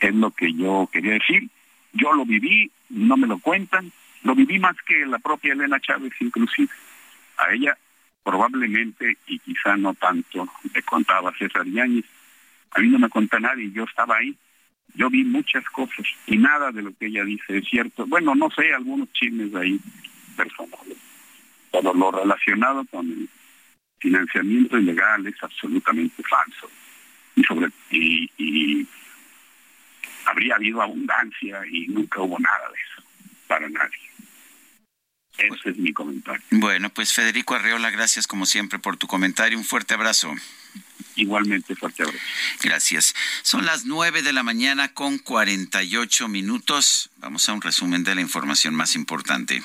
[0.00, 1.48] Es lo que yo quería decir.
[1.92, 3.90] Yo lo viví, no me lo cuentan,
[4.22, 6.68] lo viví más que la propia Elena Chávez inclusive.
[7.38, 7.76] A ella
[8.26, 12.04] probablemente, y quizá no tanto, le contaba César Yáñez.
[12.72, 14.36] A mí no me cuenta nadie, yo estaba ahí
[14.96, 18.06] yo vi muchas cosas y nada de lo que ella dice es cierto.
[18.06, 19.78] Bueno, no sé, algunos chismes ahí
[20.36, 20.96] personales,
[21.70, 23.28] pero lo relacionado con el
[23.98, 26.70] financiamiento ilegal es absolutamente falso.
[27.34, 28.86] Y, sobre, y, y
[30.24, 33.02] habría habido abundancia y nunca hubo nada de eso
[33.46, 34.05] para nadie.
[35.38, 36.42] Ese es mi comentario.
[36.50, 39.58] Bueno, pues Federico Arreola, gracias como siempre por tu comentario.
[39.58, 40.34] Un fuerte abrazo.
[41.14, 42.24] Igualmente, fuerte abrazo.
[42.62, 43.14] Gracias.
[43.42, 47.10] Son las nueve de la mañana con 48 minutos.
[47.18, 49.62] Vamos a un resumen de la información más importante.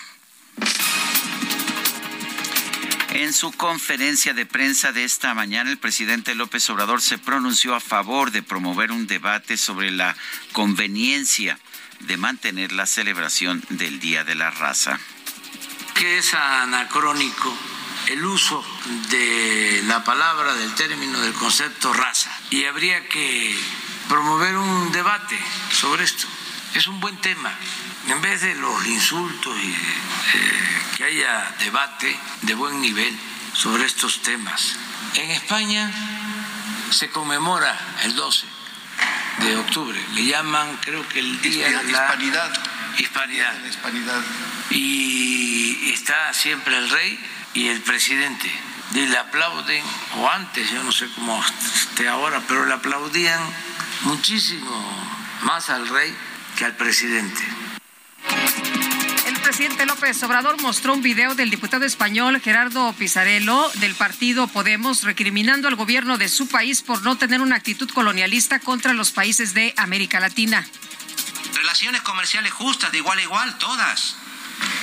[3.14, 7.82] En su conferencia de prensa de esta mañana, el presidente López Obrador se pronunció a
[7.82, 10.16] favor de promover un debate sobre la
[10.53, 11.59] conveniencia
[12.00, 15.00] de mantener la celebración del Día de la Raza.
[16.02, 17.56] Que es anacrónico
[18.08, 18.66] el uso
[19.12, 22.36] de la palabra, del término, del concepto raza.
[22.50, 23.56] Y habría que
[24.10, 25.40] promover un debate
[25.72, 26.26] sobre esto.
[26.74, 27.54] Es un buen tema.
[28.08, 29.78] En vez de los insultos y eh,
[30.98, 33.16] que haya debate de buen nivel
[33.54, 34.78] sobre estos temas.
[35.14, 35.92] En España
[36.90, 38.48] se conmemora el 12
[39.42, 40.04] de octubre.
[40.16, 42.81] Le llaman, creo que el día de la hispanidad.
[42.98, 43.66] Hispanidad.
[43.66, 44.22] hispanidad.
[44.70, 47.20] Y está siempre el rey
[47.53, 48.52] y el presidente.
[48.94, 49.84] Y le aplauden,
[50.18, 51.42] o antes, yo no sé cómo
[51.74, 53.42] esté ahora, pero le aplaudían
[54.03, 54.70] muchísimo
[55.44, 56.14] más al rey
[56.58, 57.42] que al presidente.
[59.26, 65.03] El presidente López Obrador mostró un video del diputado español Gerardo Pizarello del partido Podemos
[65.03, 69.53] recriminando al gobierno de su país por no tener una actitud colonialista contra los países
[69.53, 70.66] de América Latina.
[71.61, 74.15] Relaciones comerciales justas, de igual a igual, todas.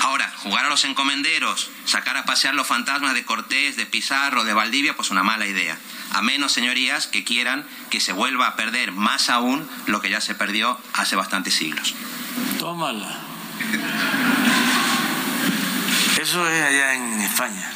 [0.02, 4.55] Ahora, jugar a los encomenderos, sacar a pasear los fantasmas de Cortés, de Pizarro, de
[4.55, 5.76] Valdivia, pues una mala idea.
[6.12, 10.20] A menos, señorías, que quieran que se vuelva a perder más aún lo que ya
[10.20, 11.97] se perdió hace bastantes siglos.
[12.60, 13.23] Tómala.
[16.16, 17.73] Eso es allá en España.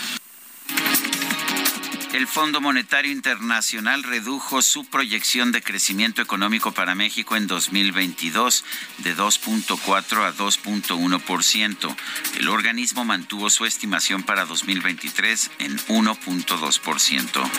[2.12, 8.64] El Fondo Monetario Internacional redujo su proyección de crecimiento económico para México en 2022
[8.98, 11.96] de 2.4 a 2.1%.
[12.38, 17.50] El organismo mantuvo su estimación para 2023 en 1.2%.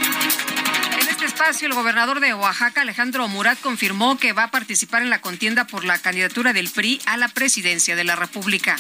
[1.02, 5.10] En este espacio, el gobernador de Oaxaca, Alejandro Murat, confirmó que va a participar en
[5.10, 8.76] la contienda por la candidatura del PRI a la presidencia de la República.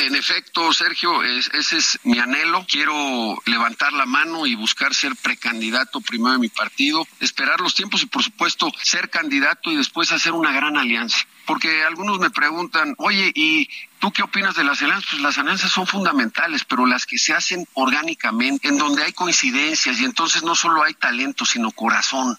[0.00, 2.64] En efecto, Sergio, ese es mi anhelo.
[2.68, 8.02] Quiero levantar la mano y buscar ser precandidato primero de mi partido, esperar los tiempos
[8.02, 11.18] y, por supuesto, ser candidato y después hacer una gran alianza.
[11.46, 15.10] Porque algunos me preguntan, oye, ¿y tú qué opinas de las alianzas?
[15.10, 20.00] Pues las alianzas son fundamentales, pero las que se hacen orgánicamente, en donde hay coincidencias
[20.00, 22.38] y entonces no solo hay talento, sino corazón.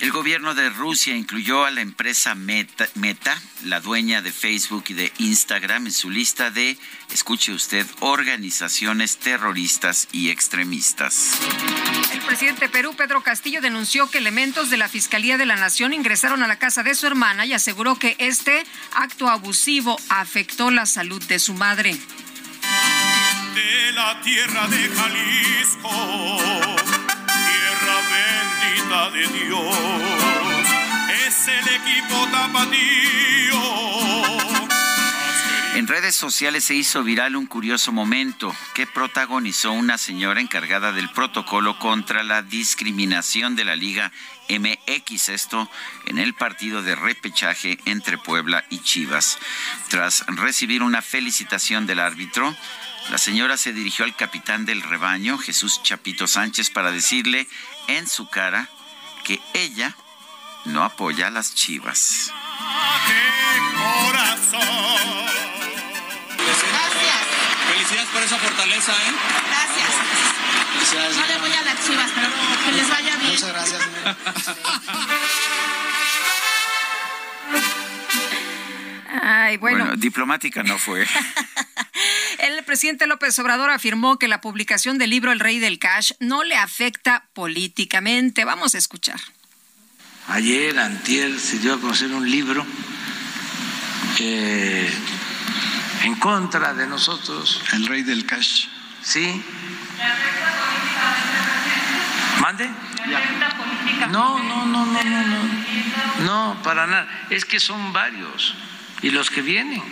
[0.00, 4.94] El gobierno de Rusia incluyó a la empresa Meta, Meta, la dueña de Facebook y
[4.94, 6.78] de Instagram, en su lista de,
[7.12, 11.32] escuche usted, organizaciones terroristas y extremistas.
[12.12, 15.92] El presidente de Perú, Pedro Castillo, denunció que elementos de la Fiscalía de la Nación
[15.92, 20.86] ingresaron a la casa de su hermana y aseguró que este acto abusivo afectó la
[20.86, 21.96] salud de su madre.
[23.54, 26.68] De la tierra de Jalisco
[28.10, 29.76] bendita de Dios.
[31.26, 32.28] Es el equipo.
[35.78, 41.08] En redes sociales se hizo viral un curioso momento que protagonizó una señora encargada del
[41.10, 44.10] protocolo contra la discriminación de la Liga
[44.48, 45.70] MX, esto
[46.06, 49.38] en el partido de repechaje entre Puebla y Chivas.
[49.88, 52.56] Tras recibir una felicitación del árbitro,
[53.10, 57.46] la señora se dirigió al capitán del rebaño, Jesús Chapito Sánchez, para decirle
[57.86, 58.68] en su cara
[59.28, 59.94] que ella
[60.64, 62.32] no apoya a las chivas.
[66.56, 67.18] Gracias.
[67.70, 69.12] Felicidades por esa fortaleza, ¿eh?
[69.50, 69.90] Gracias.
[71.18, 72.28] No le voy a las chivas, pero
[72.64, 73.32] que les vaya bien.
[73.32, 73.82] Muchas gracias.
[79.22, 79.84] Ay, bueno.
[79.84, 81.06] bueno, diplomática no fue.
[82.38, 86.44] El presidente López Obrador afirmó que la publicación del libro El Rey del Cash no
[86.44, 88.44] le afecta políticamente.
[88.44, 89.18] Vamos a escuchar.
[90.28, 92.64] Ayer, antier, se dio a conocer un libro
[94.20, 94.88] eh,
[96.04, 97.60] en contra de nosotros.
[97.72, 98.66] El Rey del Cash.
[99.02, 99.42] Sí.
[102.40, 102.70] ¿Mande?
[104.10, 106.24] No, no, no, no, no, no.
[106.24, 107.26] No, para nada.
[107.30, 108.54] Es que son varios.
[109.02, 109.82] Y los que vienen.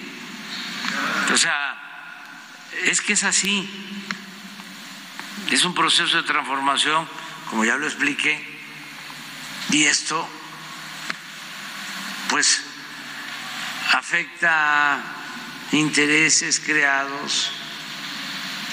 [1.32, 1.85] O sea,
[2.84, 3.68] es que es así.
[5.50, 7.08] Es un proceso de transformación,
[7.48, 8.56] como ya lo expliqué,
[9.70, 10.28] y esto,
[12.28, 12.62] pues,
[13.92, 15.02] afecta
[15.72, 17.50] intereses creados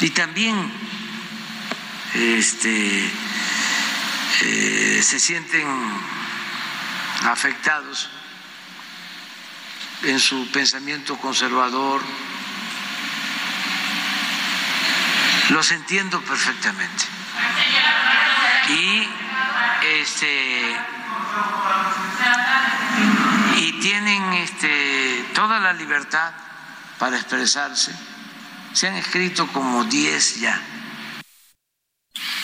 [0.02, 0.72] y también
[2.14, 3.12] este,
[4.42, 5.68] eh, se sienten
[7.24, 8.10] afectados
[10.04, 12.02] en su pensamiento conservador
[15.50, 17.06] Los entiendo perfectamente.
[18.70, 19.10] Y
[20.02, 20.78] este
[23.58, 26.32] y tienen este toda la libertad
[26.98, 27.94] para expresarse.
[28.74, 30.62] Se han escrito como 10 ya.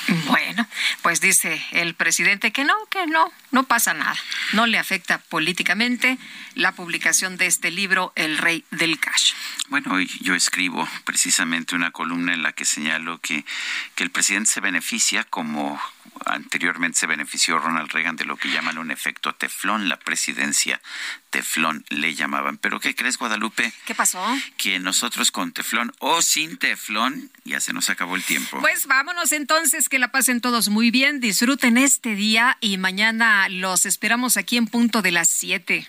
[0.27, 0.67] Bueno,
[1.01, 4.15] pues dice el presidente que no, que no, no pasa nada.
[4.53, 6.17] No le afecta políticamente
[6.55, 9.33] la publicación de este libro, El Rey del Cash.
[9.69, 13.45] Bueno, hoy yo escribo precisamente una columna en la que señalo que,
[13.95, 15.79] que el presidente se beneficia como
[16.25, 20.81] anteriormente se benefició Ronald Reagan de lo que llaman un efecto teflón, la presidencia
[21.29, 22.57] teflón le llamaban.
[22.57, 23.71] Pero ¿qué crees, Guadalupe?
[23.85, 24.23] ¿Qué pasó?
[24.57, 28.59] Que nosotros con teflón o sin teflón ya se nos acabó el tiempo.
[28.59, 33.85] Pues vámonos entonces, que la pasen todos muy bien, disfruten este día y mañana los
[33.85, 35.87] esperamos aquí en punto de las 7.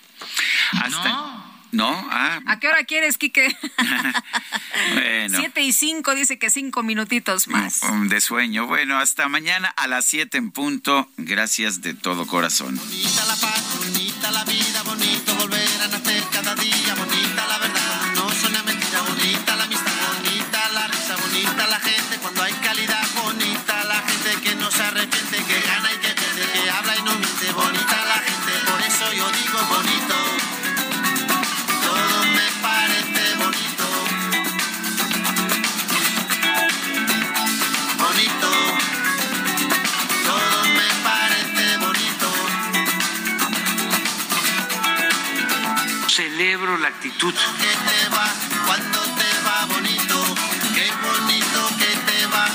[0.72, 1.08] Hasta...
[1.08, 1.49] No.
[1.78, 2.40] Ah.
[2.46, 3.56] ¿A qué hora quieres, Quique?
[4.94, 5.38] bueno.
[5.38, 7.80] Siete y cinco, dice que cinco minutitos más.
[8.08, 8.66] De sueño.
[8.66, 11.08] Bueno, hasta mañana a las siete en punto.
[11.16, 12.76] Gracias de todo corazón.
[12.76, 13.69] Bonita la paz,
[46.78, 47.34] La actitud.
[47.34, 48.26] Que te va
[48.64, 50.16] cuando te va bonito.
[50.72, 52.46] Qué bonito que te va.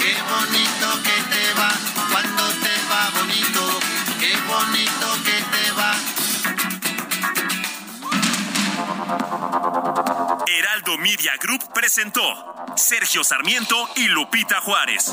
[0.00, 1.70] Qué bonito que te va
[2.12, 3.80] cuando te va bonito.
[4.20, 5.92] Qué bonito que te va.
[10.46, 12.22] Heraldo Media Group presentó
[12.76, 15.12] Sergio Sarmiento y Lupita Juárez.